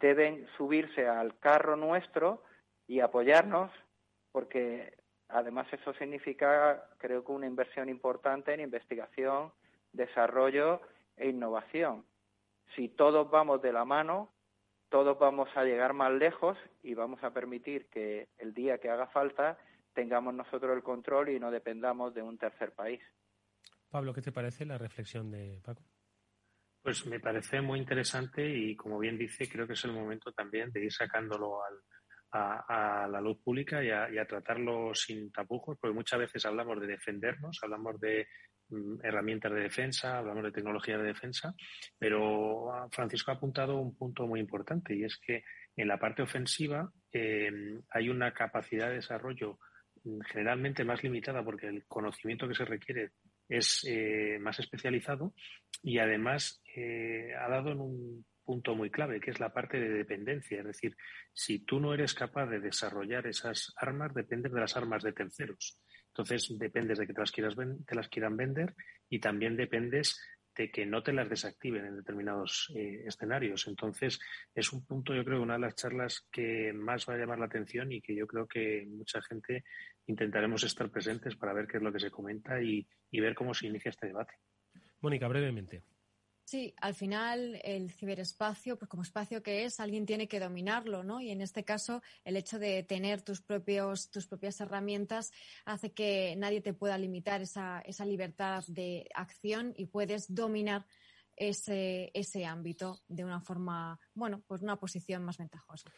deben 0.00 0.46
subirse 0.56 1.06
al 1.06 1.38
carro 1.38 1.76
nuestro 1.76 2.42
y 2.86 3.00
apoyarnos, 3.00 3.70
porque 4.32 4.94
además 5.28 5.66
eso 5.72 5.94
significa, 5.94 6.88
creo 6.98 7.24
que, 7.24 7.32
una 7.32 7.46
inversión 7.46 7.88
importante 7.88 8.52
en 8.52 8.60
investigación, 8.60 9.52
desarrollo 9.92 10.80
e 11.16 11.28
innovación. 11.28 12.04
Si 12.74 12.88
todos 12.88 13.30
vamos 13.30 13.62
de 13.62 13.72
la 13.72 13.84
mano, 13.84 14.28
todos 14.94 15.18
vamos 15.18 15.48
a 15.56 15.64
llegar 15.64 15.92
más 15.92 16.12
lejos 16.12 16.56
y 16.84 16.94
vamos 16.94 17.20
a 17.24 17.30
permitir 17.30 17.86
que 17.86 18.28
el 18.38 18.54
día 18.54 18.78
que 18.78 18.90
haga 18.90 19.08
falta 19.08 19.58
tengamos 19.92 20.32
nosotros 20.32 20.70
el 20.76 20.84
control 20.84 21.30
y 21.30 21.40
no 21.40 21.50
dependamos 21.50 22.14
de 22.14 22.22
un 22.22 22.38
tercer 22.38 22.70
país. 22.70 23.00
Pablo, 23.90 24.14
¿qué 24.14 24.22
te 24.22 24.30
parece 24.30 24.64
la 24.64 24.78
reflexión 24.78 25.32
de 25.32 25.60
Paco? 25.64 25.82
Pues 26.80 27.04
me 27.06 27.18
parece 27.18 27.60
muy 27.60 27.80
interesante 27.80 28.48
y, 28.48 28.76
como 28.76 29.00
bien 29.00 29.18
dice, 29.18 29.48
creo 29.48 29.66
que 29.66 29.72
es 29.72 29.84
el 29.84 29.92
momento 29.92 30.30
también 30.30 30.70
de 30.70 30.84
ir 30.84 30.92
sacándolo 30.92 31.58
a, 32.34 33.08
la 33.10 33.20
luz 33.20 33.38
pública 33.42 33.82
y 33.82 33.90
a, 33.90 34.26
tratarlo 34.26 34.94
sin 34.94 35.30
tapujos, 35.30 35.78
porque 35.78 35.94
muchas 35.94 36.18
veces 36.18 36.44
hablamos 36.46 36.80
de 36.80 36.88
defendernos, 36.88 37.58
hablamos 37.62 38.00
de 38.00 38.26
Mm, 38.70 39.04
herramientas 39.04 39.52
de 39.52 39.60
defensa, 39.60 40.18
hablamos 40.18 40.44
de 40.44 40.52
tecnología 40.52 40.96
de 40.96 41.04
defensa, 41.04 41.54
pero 41.98 42.88
Francisco 42.90 43.30
ha 43.30 43.34
apuntado 43.34 43.78
un 43.78 43.94
punto 43.94 44.26
muy 44.26 44.40
importante 44.40 44.96
y 44.96 45.04
es 45.04 45.18
que 45.18 45.44
en 45.76 45.86
la 45.86 45.98
parte 45.98 46.22
ofensiva 46.22 46.90
em, 47.12 47.82
hay 47.90 48.08
una 48.08 48.32
capacidad 48.32 48.88
de 48.88 48.96
desarrollo 48.96 49.58
mm, 50.04 50.20
generalmente 50.32 50.84
más 50.84 51.02
limitada 51.02 51.44
porque 51.44 51.66
el 51.68 51.84
conocimiento 51.86 52.48
que 52.48 52.54
se 52.54 52.64
requiere 52.64 53.10
es 53.48 53.84
eh, 53.86 54.38
más 54.40 54.58
especializado 54.58 55.34
y 55.82 55.98
además 55.98 56.62
eh, 56.74 57.34
ha 57.38 57.48
dado 57.48 57.72
en 57.72 57.80
un 57.80 58.26
punto 58.44 58.74
muy 58.74 58.90
clave, 58.90 59.20
que 59.20 59.30
es 59.30 59.40
la 59.40 59.52
parte 59.52 59.80
de 59.80 59.88
dependencia. 59.88 60.60
Es 60.60 60.66
decir, 60.66 60.96
si 61.32 61.60
tú 61.60 61.80
no 61.80 61.94
eres 61.94 62.14
capaz 62.14 62.46
de 62.46 62.60
desarrollar 62.60 63.26
esas 63.26 63.72
armas, 63.76 64.14
dependes 64.14 64.52
de 64.52 64.60
las 64.60 64.76
armas 64.76 65.02
de 65.02 65.12
terceros. 65.12 65.80
Entonces, 66.08 66.56
dependes 66.58 66.98
de 66.98 67.06
que 67.06 67.12
te 67.12 67.20
las, 67.20 67.32
quieras 67.32 67.54
te 67.86 67.94
las 67.94 68.08
quieran 68.08 68.36
vender 68.36 68.74
y 69.08 69.18
también 69.18 69.56
dependes 69.56 70.20
de 70.56 70.70
que 70.70 70.86
no 70.86 71.02
te 71.02 71.12
las 71.12 71.28
desactiven 71.28 71.84
en 71.84 71.96
determinados 71.96 72.72
eh, 72.76 73.02
escenarios. 73.06 73.66
Entonces, 73.66 74.20
es 74.54 74.72
un 74.72 74.86
punto, 74.86 75.12
yo 75.12 75.24
creo, 75.24 75.42
una 75.42 75.54
de 75.54 75.60
las 75.60 75.74
charlas 75.74 76.28
que 76.30 76.72
más 76.72 77.08
va 77.08 77.14
a 77.14 77.18
llamar 77.18 77.40
la 77.40 77.46
atención 77.46 77.90
y 77.90 78.00
que 78.00 78.14
yo 78.14 78.28
creo 78.28 78.46
que 78.46 78.86
mucha 78.86 79.20
gente 79.22 79.64
intentaremos 80.06 80.62
estar 80.62 80.88
presentes 80.90 81.34
para 81.34 81.52
ver 81.52 81.66
qué 81.66 81.78
es 81.78 81.82
lo 81.82 81.92
que 81.92 81.98
se 81.98 82.12
comenta 82.12 82.62
y 82.62 82.86
ver 83.10 83.34
cómo 83.34 83.52
se 83.52 83.66
inicia 83.66 83.88
este 83.88 84.06
debate. 84.06 84.34
Mónica, 85.00 85.28
brevemente. 85.28 85.82
Sí, 86.46 86.74
al 86.76 86.94
final 86.94 87.58
el 87.64 87.90
ciberespacio, 87.90 88.78
pues 88.78 88.88
como 88.90 89.02
espacio 89.02 89.42
que 89.42 89.64
es, 89.64 89.80
alguien 89.80 90.04
tiene 90.04 90.28
que 90.28 90.40
dominarlo, 90.40 91.02
¿no? 91.02 91.22
Y 91.22 91.30
en 91.30 91.40
este 91.40 91.64
caso, 91.64 92.02
el 92.22 92.36
hecho 92.36 92.58
de 92.58 92.82
tener 92.82 93.22
tus 93.22 93.40
propios, 93.40 94.10
tus 94.10 94.26
propias 94.26 94.60
herramientas 94.60 95.32
hace 95.64 95.92
que 95.92 96.34
nadie 96.36 96.60
te 96.60 96.74
pueda 96.74 96.98
limitar 96.98 97.40
esa, 97.40 97.80
esa 97.80 98.04
libertad 98.04 98.62
de 98.68 99.08
acción 99.14 99.72
y 99.74 99.86
puedes 99.86 100.34
dominar 100.34 100.84
ese, 101.34 102.10
ese 102.12 102.44
ámbito 102.44 103.00
de 103.08 103.24
una 103.24 103.40
forma, 103.40 103.98
bueno, 104.12 104.42
pues 104.46 104.60
una 104.60 104.76
posición 104.76 105.24
más 105.24 105.38
ventajosa. 105.38 105.90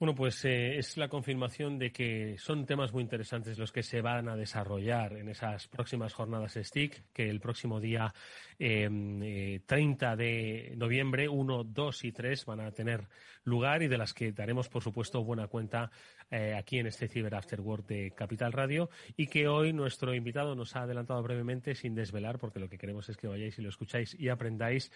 Bueno, 0.00 0.14
pues 0.14 0.42
eh, 0.46 0.78
es 0.78 0.96
la 0.96 1.08
confirmación 1.08 1.78
de 1.78 1.92
que 1.92 2.38
son 2.38 2.64
temas 2.64 2.90
muy 2.90 3.02
interesantes 3.02 3.58
los 3.58 3.70
que 3.70 3.82
se 3.82 4.00
van 4.00 4.30
a 4.30 4.34
desarrollar 4.34 5.12
en 5.12 5.28
esas 5.28 5.68
próximas 5.68 6.14
jornadas 6.14 6.54
STIC, 6.58 7.12
que 7.12 7.28
el 7.28 7.38
próximo 7.38 7.80
día 7.80 8.14
eh, 8.58 9.60
30 9.66 10.16
de 10.16 10.72
noviembre, 10.78 11.28
1, 11.28 11.64
2 11.64 12.04
y 12.04 12.12
3 12.12 12.46
van 12.46 12.60
a 12.60 12.72
tener 12.72 13.08
lugar 13.44 13.82
y 13.82 13.88
de 13.88 13.98
las 13.98 14.14
que 14.14 14.32
daremos, 14.32 14.70
por 14.70 14.82
supuesto, 14.82 15.22
buena 15.22 15.48
cuenta 15.48 15.90
eh, 16.30 16.54
aquí 16.54 16.78
en 16.78 16.86
este 16.86 17.06
Cyber 17.06 17.34
After 17.34 17.60
de 17.60 18.12
Capital 18.12 18.52
Radio 18.52 18.88
y 19.18 19.26
que 19.26 19.48
hoy 19.48 19.74
nuestro 19.74 20.14
invitado 20.14 20.54
nos 20.54 20.76
ha 20.76 20.84
adelantado 20.84 21.22
brevemente 21.22 21.74
sin 21.74 21.94
desvelar, 21.94 22.38
porque 22.38 22.58
lo 22.58 22.70
que 22.70 22.78
queremos 22.78 23.06
es 23.10 23.18
que 23.18 23.28
vayáis 23.28 23.58
y 23.58 23.62
lo 23.62 23.68
escucháis 23.68 24.18
y 24.18 24.30
aprendáis 24.30 24.90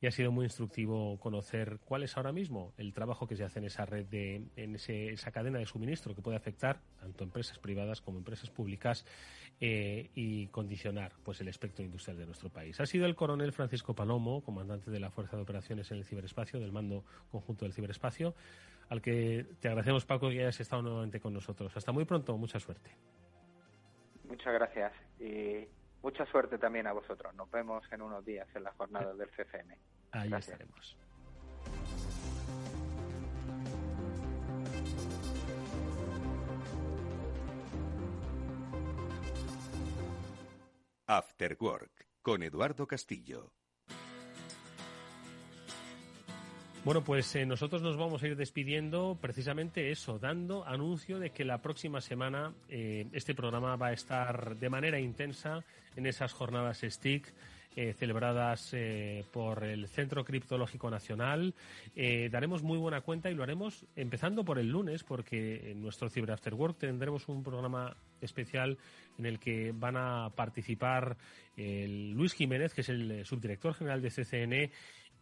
y 0.00 0.06
ha 0.06 0.10
sido 0.10 0.32
muy 0.32 0.44
instructivo 0.44 1.18
conocer 1.18 1.78
cuál 1.84 2.02
es 2.02 2.16
ahora 2.16 2.32
mismo 2.32 2.72
el 2.78 2.94
trabajo 2.94 3.26
que 3.26 3.36
se 3.36 3.44
hace 3.44 3.58
en 3.58 3.66
esa 3.66 3.84
red, 3.84 4.06
de, 4.06 4.46
en 4.56 4.74
esa 4.74 5.30
cadena 5.30 5.58
de 5.58 5.66
suministro 5.66 6.14
que 6.14 6.22
puede 6.22 6.38
afectar 6.38 6.80
tanto 6.98 7.22
empresas 7.24 7.58
privadas 7.58 8.00
como 8.00 8.18
empresas 8.18 8.50
públicas 8.50 9.04
eh, 9.60 10.10
y 10.14 10.46
condicionar 10.48 11.12
pues 11.22 11.40
el 11.42 11.48
espectro 11.48 11.84
industrial 11.84 12.16
de 12.16 12.24
nuestro 12.24 12.48
país. 12.48 12.80
Ha 12.80 12.86
sido 12.86 13.04
el 13.04 13.14
coronel 13.14 13.52
Francisco 13.52 13.94
Palomo, 13.94 14.42
comandante 14.42 14.90
de 14.90 15.00
la 15.00 15.10
Fuerza 15.10 15.36
de 15.36 15.42
Operaciones 15.42 15.90
en 15.90 15.98
el 15.98 16.04
Ciberespacio, 16.04 16.58
del 16.58 16.72
Mando 16.72 17.04
Conjunto 17.30 17.66
del 17.66 17.74
Ciberespacio, 17.74 18.34
al 18.88 19.02
que 19.02 19.46
te 19.60 19.68
agradecemos, 19.68 20.06
Paco, 20.06 20.30
que 20.30 20.40
hayas 20.40 20.60
estado 20.60 20.82
nuevamente 20.82 21.20
con 21.20 21.34
nosotros. 21.34 21.76
Hasta 21.76 21.92
muy 21.92 22.06
pronto, 22.06 22.36
mucha 22.38 22.58
suerte. 22.58 22.90
Muchas 24.24 24.54
gracias 24.54 24.92
y 25.20 25.66
Mucha 26.02 26.24
suerte 26.26 26.58
también 26.58 26.86
a 26.86 26.92
vosotros. 26.92 27.34
Nos 27.34 27.50
vemos 27.50 27.84
en 27.92 28.02
unos 28.02 28.24
días 28.24 28.48
en 28.54 28.64
las 28.64 28.74
jornadas 28.76 29.16
del 29.18 29.28
CCM. 29.30 29.76
Ahí 30.12 30.32
estaremos. 30.32 30.96
After 41.06 41.56
Work 41.60 42.06
con 42.22 42.42
Eduardo 42.42 42.86
Castillo. 42.86 43.52
Bueno, 46.82 47.04
pues 47.04 47.36
eh, 47.36 47.44
nosotros 47.44 47.82
nos 47.82 47.98
vamos 47.98 48.22
a 48.22 48.26
ir 48.26 48.36
despidiendo 48.36 49.18
precisamente 49.20 49.90
eso, 49.90 50.18
dando 50.18 50.66
anuncio 50.66 51.18
de 51.18 51.28
que 51.28 51.44
la 51.44 51.60
próxima 51.60 52.00
semana 52.00 52.54
eh, 52.70 53.06
este 53.12 53.34
programa 53.34 53.76
va 53.76 53.88
a 53.88 53.92
estar 53.92 54.56
de 54.56 54.70
manera 54.70 54.98
intensa 54.98 55.62
en 55.94 56.06
esas 56.06 56.32
jornadas 56.32 56.80
STIC. 56.82 57.32
Eh, 57.76 57.92
celebradas 57.92 58.74
por 59.30 59.62
el 59.62 59.86
Centro 59.86 60.24
Criptológico 60.24 60.90
Nacional. 60.90 61.54
daremos 61.94 62.64
muy 62.64 62.76
buena 62.78 63.00
cuenta 63.00 63.30
y 63.30 63.34
lo 63.34 63.44
haremos 63.44 63.86
empezando 63.94 64.44
por 64.44 64.58
el 64.58 64.68
lunes, 64.68 65.04
porque 65.04 65.70
en 65.70 65.80
nuestro 65.80 66.10
Cyber 66.10 66.32
After 66.32 66.52
Work 66.52 66.78
tendremos 66.78 67.28
un 67.28 67.44
programa 67.44 67.96
especial 68.20 68.76
en 69.18 69.26
el 69.26 69.38
que 69.38 69.72
van 69.72 69.96
a 69.96 70.30
participar 70.34 71.16
Luis 71.56 72.34
Jiménez, 72.34 72.74
que 72.74 72.80
es 72.80 72.88
el 72.88 73.24
subdirector 73.24 73.74
general 73.74 74.02
de 74.02 74.10
CCN, 74.10 74.72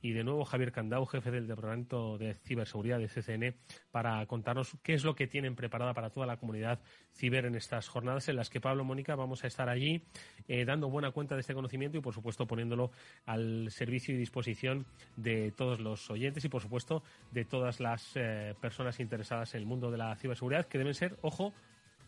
y 0.01 0.13
de 0.13 0.25
nuevo 0.25 0.45
Javier 0.45 0.73
Candau, 0.73 1.07
jefe 1.07 1.31
del 1.31 1.47
Departamento 1.47 2.19
de 2.19 2.35
Ciberseguridad 2.35 2.99
de 2.99 3.09
CCN, 3.09 3.55
para 3.91 4.25
contarnos 4.27 4.77
qué 4.83 4.95
es 4.95 5.05
lo 5.05 5.15
que 5.15 5.27
tienen 5.27 5.57
preparada 5.57 5.95
para 5.95 6.11
toda 6.11 6.27
la 6.27 6.37
comunidad 6.37 6.81
ciber 7.15 7.45
en 7.47 7.55
estas 7.55 7.89
jornadas 7.89 8.29
en 8.29 8.37
las 8.37 8.51
que 8.51 8.61
Pablo 8.61 8.85
Mónica 8.85 9.17
vamos 9.17 9.45
a 9.45 9.47
estar 9.47 9.69
allí 9.69 10.03
eh, 10.47 10.65
dando 10.65 10.89
buena 10.89 11.11
cuenta 11.11 11.35
de 11.35 11.41
este 11.41 11.55
conocimiento 11.55 11.99
y 11.99 12.01
por 12.01 12.15
supuesto 12.15 12.47
poniéndolo 12.47 12.91
al 13.27 13.71
servicio 13.71 14.15
y 14.15 14.19
disposición 14.19 14.87
de 15.17 15.53
todos 15.53 15.81
los 15.81 16.11
oyentes 16.11 16.45
y 16.45 16.49
por 16.49 16.63
supuesto 16.63 17.03
de 17.33 17.45
todas 17.45 17.81
las 17.81 18.13
eh, 18.15 18.55
personas 18.61 19.01
interesadas 19.01 19.55
en 19.55 19.61
el 19.61 19.67
mundo 19.67 19.91
de 19.91 19.99
la 19.99 20.15
ciberseguridad 20.17 20.67
que 20.67 20.79
deben 20.79 20.95
ser, 20.95 21.17
ojo, 21.23 21.53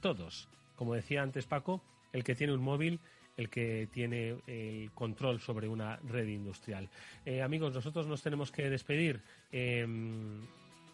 todos. 0.00 0.48
Como 0.76 0.94
decía 0.94 1.22
antes 1.22 1.46
Paco, 1.46 1.82
el 2.12 2.24
que 2.24 2.34
tiene 2.34 2.54
un 2.54 2.62
móvil 2.62 3.00
el 3.40 3.48
que 3.48 3.88
tiene 3.90 4.36
el 4.46 4.90
control 4.92 5.40
sobre 5.40 5.66
una 5.66 5.96
red 5.96 6.28
industrial. 6.28 6.88
Eh, 7.24 7.42
amigos, 7.42 7.74
nosotros 7.74 8.06
nos 8.06 8.22
tenemos 8.22 8.52
que 8.52 8.68
despedir. 8.68 9.20
Em, 9.50 10.46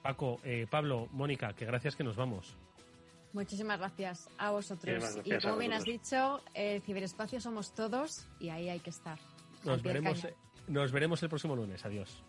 Paco, 0.02 0.40
eh, 0.44 0.66
Pablo, 0.70 1.08
Mónica, 1.12 1.52
que 1.52 1.64
gracias 1.64 1.96
que 1.96 2.04
nos 2.04 2.16
vamos. 2.16 2.56
Muchísimas 3.32 3.78
gracias 3.78 4.30
a 4.38 4.50
vosotros. 4.50 5.18
y 5.24 5.36
como 5.38 5.58
bien 5.58 5.72
has 5.72 5.84
dicho, 5.84 6.40
el 6.54 6.80
ciberespacio 6.82 7.40
somos 7.40 7.74
todos 7.74 8.26
y 8.38 8.48
ahí 8.48 8.68
hay 8.68 8.78
que 8.80 8.90
estar. 8.90 9.18
Nos 9.64 9.82
veremos, 9.82 10.26
nos 10.68 10.92
veremos 10.92 11.22
el 11.22 11.28
próximo 11.28 11.56
lunes. 11.56 11.84
Adiós. 11.84 12.22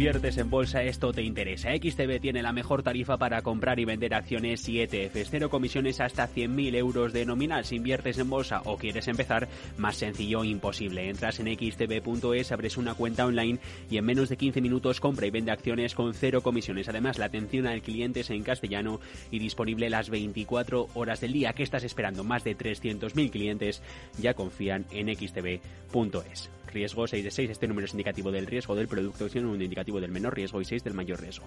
Inviertes 0.00 0.38
en 0.38 0.48
bolsa, 0.48 0.82
esto 0.82 1.12
te 1.12 1.20
interesa. 1.20 1.68
XTB 1.76 2.22
tiene 2.22 2.42
la 2.42 2.54
mejor 2.54 2.82
tarifa 2.82 3.18
para 3.18 3.42
comprar 3.42 3.78
y 3.80 3.84
vender 3.84 4.14
acciones 4.14 4.66
y 4.66 4.80
ETFs. 4.80 5.28
Cero 5.28 5.50
comisiones 5.50 6.00
hasta 6.00 6.26
100.000 6.26 6.74
euros 6.74 7.12
de 7.12 7.26
nominal. 7.26 7.66
Si 7.66 7.76
inviertes 7.76 8.16
en 8.16 8.30
bolsa 8.30 8.62
o 8.64 8.78
quieres 8.78 9.08
empezar, 9.08 9.46
más 9.76 9.96
sencillo 9.96 10.42
imposible. 10.42 11.10
Entras 11.10 11.38
en 11.38 11.54
xtb.es, 11.54 12.50
abres 12.50 12.78
una 12.78 12.94
cuenta 12.94 13.26
online 13.26 13.58
y 13.90 13.98
en 13.98 14.06
menos 14.06 14.30
de 14.30 14.38
15 14.38 14.62
minutos 14.62 15.00
compra 15.00 15.26
y 15.26 15.30
vende 15.30 15.52
acciones 15.52 15.94
con 15.94 16.14
cero 16.14 16.40
comisiones. 16.40 16.88
Además, 16.88 17.18
la 17.18 17.26
atención 17.26 17.66
al 17.66 17.82
cliente 17.82 18.20
es 18.20 18.30
en 18.30 18.42
castellano 18.42 19.00
y 19.30 19.38
disponible 19.38 19.90
las 19.90 20.08
24 20.08 20.88
horas 20.94 21.20
del 21.20 21.34
día. 21.34 21.52
¿Qué 21.52 21.62
estás 21.62 21.84
esperando? 21.84 22.24
Más 22.24 22.42
de 22.42 22.56
300.000 22.56 23.30
clientes 23.30 23.82
ya 24.18 24.32
confían 24.32 24.86
en 24.92 25.14
xtb.es. 25.14 26.48
Riesgo 26.70 27.06
6 27.06 27.24
de 27.24 27.30
6. 27.30 27.50
Este 27.50 27.68
número 27.68 27.86
es 27.86 27.92
indicativo 27.92 28.30
del 28.30 28.46
riesgo 28.46 28.74
del 28.74 28.88
producto, 28.88 29.28
siendo 29.28 29.50
un 29.50 29.62
indicativo 29.62 30.00
del 30.00 30.10
menor 30.10 30.34
riesgo 30.34 30.60
y 30.60 30.64
6 30.64 30.84
del 30.84 30.94
mayor 30.94 31.20
riesgo. 31.20 31.46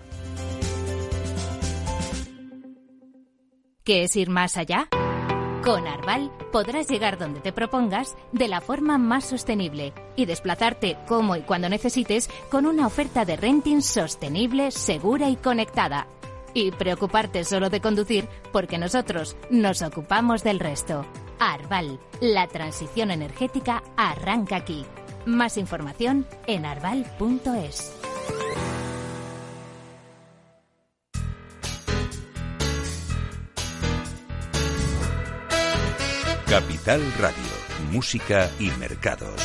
¿Qué 3.84 4.04
es 4.04 4.16
ir 4.16 4.30
más 4.30 4.56
allá? 4.56 4.88
Con 5.64 5.88
Arval 5.88 6.32
podrás 6.52 6.90
llegar 6.90 7.18
donde 7.18 7.40
te 7.40 7.54
propongas 7.54 8.16
de 8.34 8.48
la 8.48 8.60
forma 8.60 8.98
más 8.98 9.26
sostenible 9.26 9.94
y 10.16 10.26
desplazarte 10.26 10.98
como 11.08 11.38
y 11.38 11.42
cuando 11.42 11.70
necesites 11.70 12.30
con 12.50 12.66
una 12.66 12.86
oferta 12.86 13.24
de 13.24 13.38
renting 13.38 13.82
sostenible, 13.82 14.72
segura 14.72 15.30
y 15.30 15.36
conectada. 15.38 16.08
Y 16.54 16.72
preocuparte 16.72 17.44
solo 17.46 17.70
de 17.70 17.82
conducir 17.82 18.28
porque 18.52 18.78
nosotros 18.78 19.38
nos 19.50 19.82
ocupamos 19.82 20.44
del 20.44 20.60
resto. 20.60 21.06
Arval, 21.40 22.00
la 22.22 22.48
transición 22.48 23.12
energética 23.12 23.84
arranca 23.98 24.58
aquí. 24.58 24.86
Más 25.26 25.58
información 25.58 26.26
en 26.48 26.66
arval.es. 26.66 27.94
Capital 36.48 37.02
Radio, 37.18 37.36
Música 37.92 38.48
y 38.60 38.70
Mercados. 38.80 39.42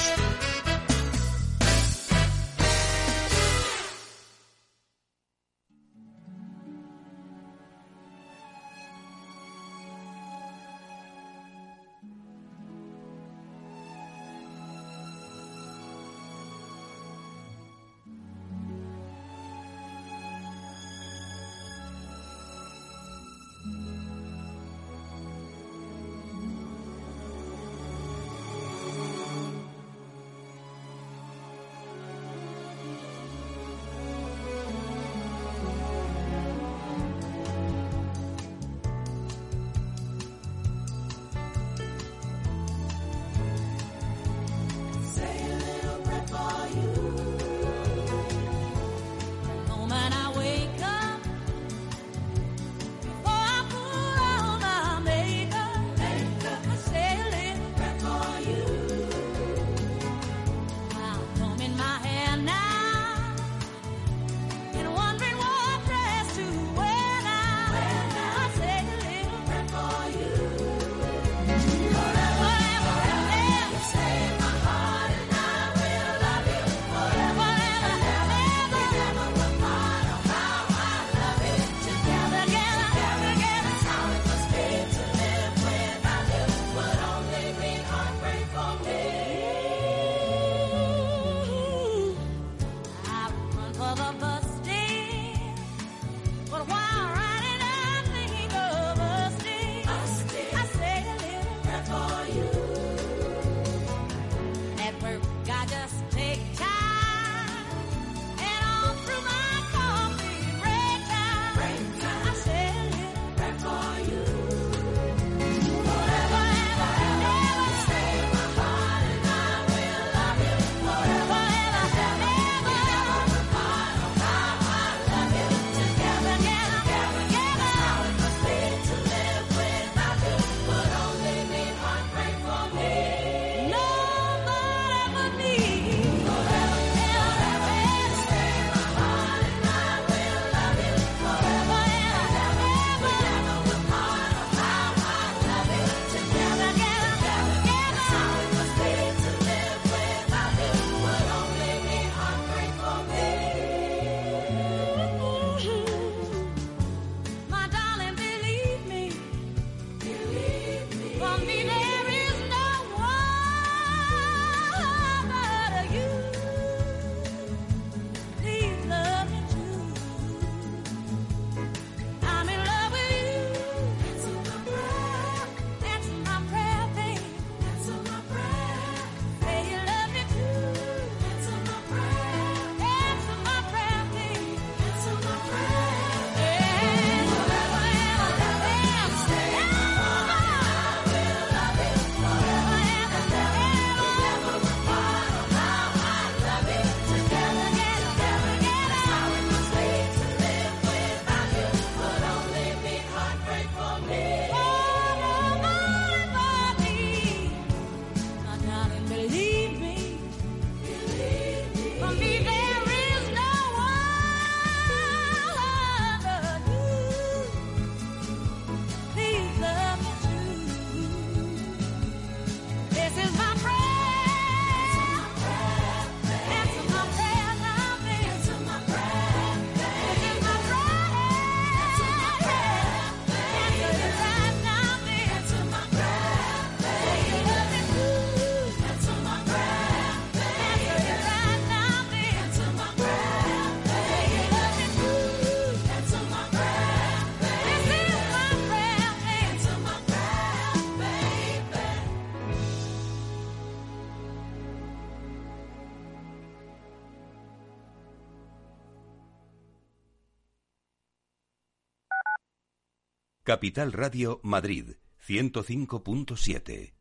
Capital 263.49 263.95
Radio 263.95 264.41
Madrid 264.43 264.97
105.7. 265.27 266.93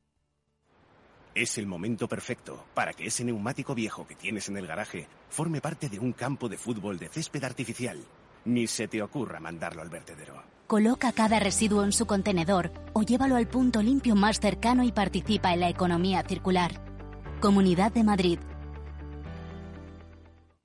Es 1.36 1.58
el 1.58 1.68
momento 1.68 2.08
perfecto 2.08 2.64
para 2.74 2.94
que 2.94 3.08
ese 3.08 3.26
neumático 3.26 3.76
viejo 3.76 4.08
que 4.08 4.16
tienes 4.16 4.48
en 4.48 4.56
el 4.56 4.66
garaje 4.66 5.10
forme 5.28 5.60
parte 5.60 5.90
de 5.90 6.00
un 6.00 6.14
campo 6.14 6.48
de 6.48 6.56
fútbol 6.56 7.00
de 7.00 7.10
césped 7.10 7.44
artificial. 7.44 8.02
Ni 8.46 8.66
se 8.68 8.88
te 8.88 9.02
ocurra 9.02 9.42
mandarlo 9.42 9.82
al 9.82 9.90
vertedero. 9.90 10.42
Coloca 10.68 11.12
cada 11.12 11.38
residuo 11.38 11.84
en 11.84 11.92
su 11.92 12.06
contenedor 12.06 12.72
o 12.94 13.02
llévalo 13.02 13.36
al 13.36 13.50
punto 13.50 13.84
limpio 13.84 14.16
más 14.16 14.40
cercano 14.40 14.86
y 14.86 14.94
participa 14.94 15.54
en 15.54 15.60
la 15.60 15.68
economía 15.68 16.24
circular. 16.24 16.82
Comunidad 17.42 17.92
de 17.92 18.06
Madrid. 18.06 18.40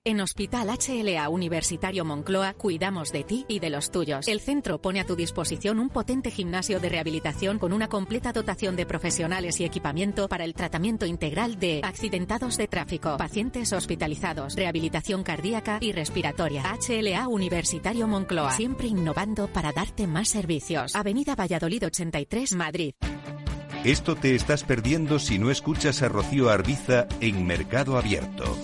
En 0.04 0.20
Hospital 0.20 0.66
HLA 0.66 1.28
Universitario 1.28 2.04
Moncloa 2.04 2.54
cuidamos 2.54 3.12
de 3.12 3.22
ti 3.22 3.44
y 3.46 3.60
de 3.60 3.70
los 3.70 3.92
tuyos. 3.92 4.26
El 4.26 4.40
centro 4.40 4.80
pone 4.80 4.98
a 4.98 5.06
tu 5.06 5.14
disposición 5.14 5.78
un 5.78 5.90
potente 5.90 6.32
gimnasio 6.32 6.80
de 6.80 6.88
rehabilitación 6.88 7.60
con 7.60 7.72
una 7.72 7.88
completa 7.88 8.32
dotación 8.32 8.74
de 8.74 8.84
profesionales 8.84 9.60
y 9.60 9.64
equipamiento 9.64 10.26
para 10.26 10.44
el 10.44 10.54
tratamiento 10.54 11.06
integral 11.06 11.56
de 11.60 11.82
accidentados 11.84 12.56
de 12.56 12.66
tráfico, 12.66 13.16
pacientes 13.16 13.72
hospitalizados, 13.72 14.56
rehabilitación 14.56 15.22
cardíaca 15.22 15.78
y 15.80 15.92
respiratoria. 15.92 16.64
HLA 16.64 17.28
Universitario 17.28 18.08
Moncloa, 18.08 18.56
siempre 18.56 18.88
innovando 18.88 19.46
para 19.46 19.70
darte 19.70 20.08
más 20.08 20.28
servicios. 20.30 20.96
Avenida 20.96 21.36
Valladolid 21.36 21.86
83, 21.86 22.56
Madrid. 22.56 22.94
Esto 23.84 24.16
te 24.16 24.34
estás 24.34 24.64
perdiendo 24.64 25.20
si 25.20 25.38
no 25.38 25.52
escuchas 25.52 26.02
a 26.02 26.08
Rocío 26.08 26.50
Arbiza 26.50 27.06
en 27.20 27.46
Mercado 27.46 27.96
Abierto. 27.96 28.56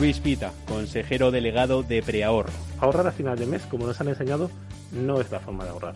Luis 0.00 0.18
Pita, 0.18 0.50
consejero 0.66 1.30
delegado 1.30 1.82
de 1.82 2.02
Preahorro. 2.02 2.48
Ahorrar 2.78 3.06
a 3.06 3.12
final 3.12 3.38
de 3.38 3.44
mes, 3.44 3.60
como 3.64 3.86
nos 3.86 4.00
han 4.00 4.08
enseñado, 4.08 4.50
no 4.92 5.20
es 5.20 5.30
la 5.30 5.40
forma 5.40 5.64
de 5.64 5.70
ahorrar. 5.70 5.94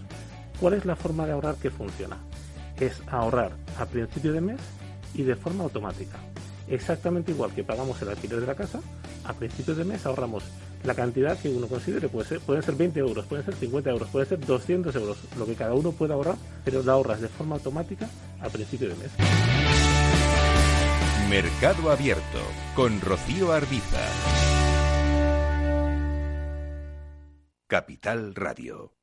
¿Cuál 0.61 0.75
es 0.75 0.85
la 0.85 0.95
forma 0.95 1.25
de 1.25 1.33
ahorrar 1.33 1.55
que 1.55 1.71
funciona? 1.71 2.19
Es 2.79 3.01
ahorrar 3.07 3.53
a 3.79 3.87
principio 3.87 4.35
de 4.35 4.43
mes 4.43 4.61
y 5.15 5.23
de 5.23 5.35
forma 5.37 5.65
automática. 5.65 6.19
Exactamente 6.69 7.33
igual 7.33 7.53
que 7.55 7.65
pagamos 7.65 8.03
el 8.03 8.11
alquiler 8.11 8.41
de 8.41 8.47
la 8.47 8.55
casa, 8.55 8.81
a 9.25 9.33
principio 9.33 9.75
de 9.75 9.85
mes 9.85 10.05
ahorramos 10.05 10.45
la 10.85 10.95
cantidad 10.95 11.39
que 11.39 11.49
uno 11.49 11.67
considere. 11.67 12.11
Puede 12.11 12.29
ser, 12.29 12.41
pueden 12.41 12.63
ser 12.63 12.75
20 12.75 13.01
euros, 13.01 13.25
pueden 13.25 13.47
ser 13.47 13.55
50 13.55 13.89
euros, 13.89 14.09
pueden 14.11 14.29
ser 14.29 14.45
200 14.45 14.95
euros, 14.97 15.17
lo 15.39 15.47
que 15.47 15.55
cada 15.55 15.73
uno 15.73 15.93
pueda 15.93 16.13
ahorrar, 16.13 16.37
pero 16.63 16.83
lo 16.83 16.93
ahorras 16.93 17.23
de 17.23 17.29
forma 17.29 17.55
automática 17.55 18.07
a 18.43 18.51
principio 18.51 18.91
de 18.91 18.97
mes. 18.97 19.84
Mercado 21.29 21.91
Abierto 21.91 22.43
con 22.77 23.01
Rocío 23.01 23.53
Arbiza. 23.53 24.01
Capital 27.67 28.35
Radio. 28.35 28.94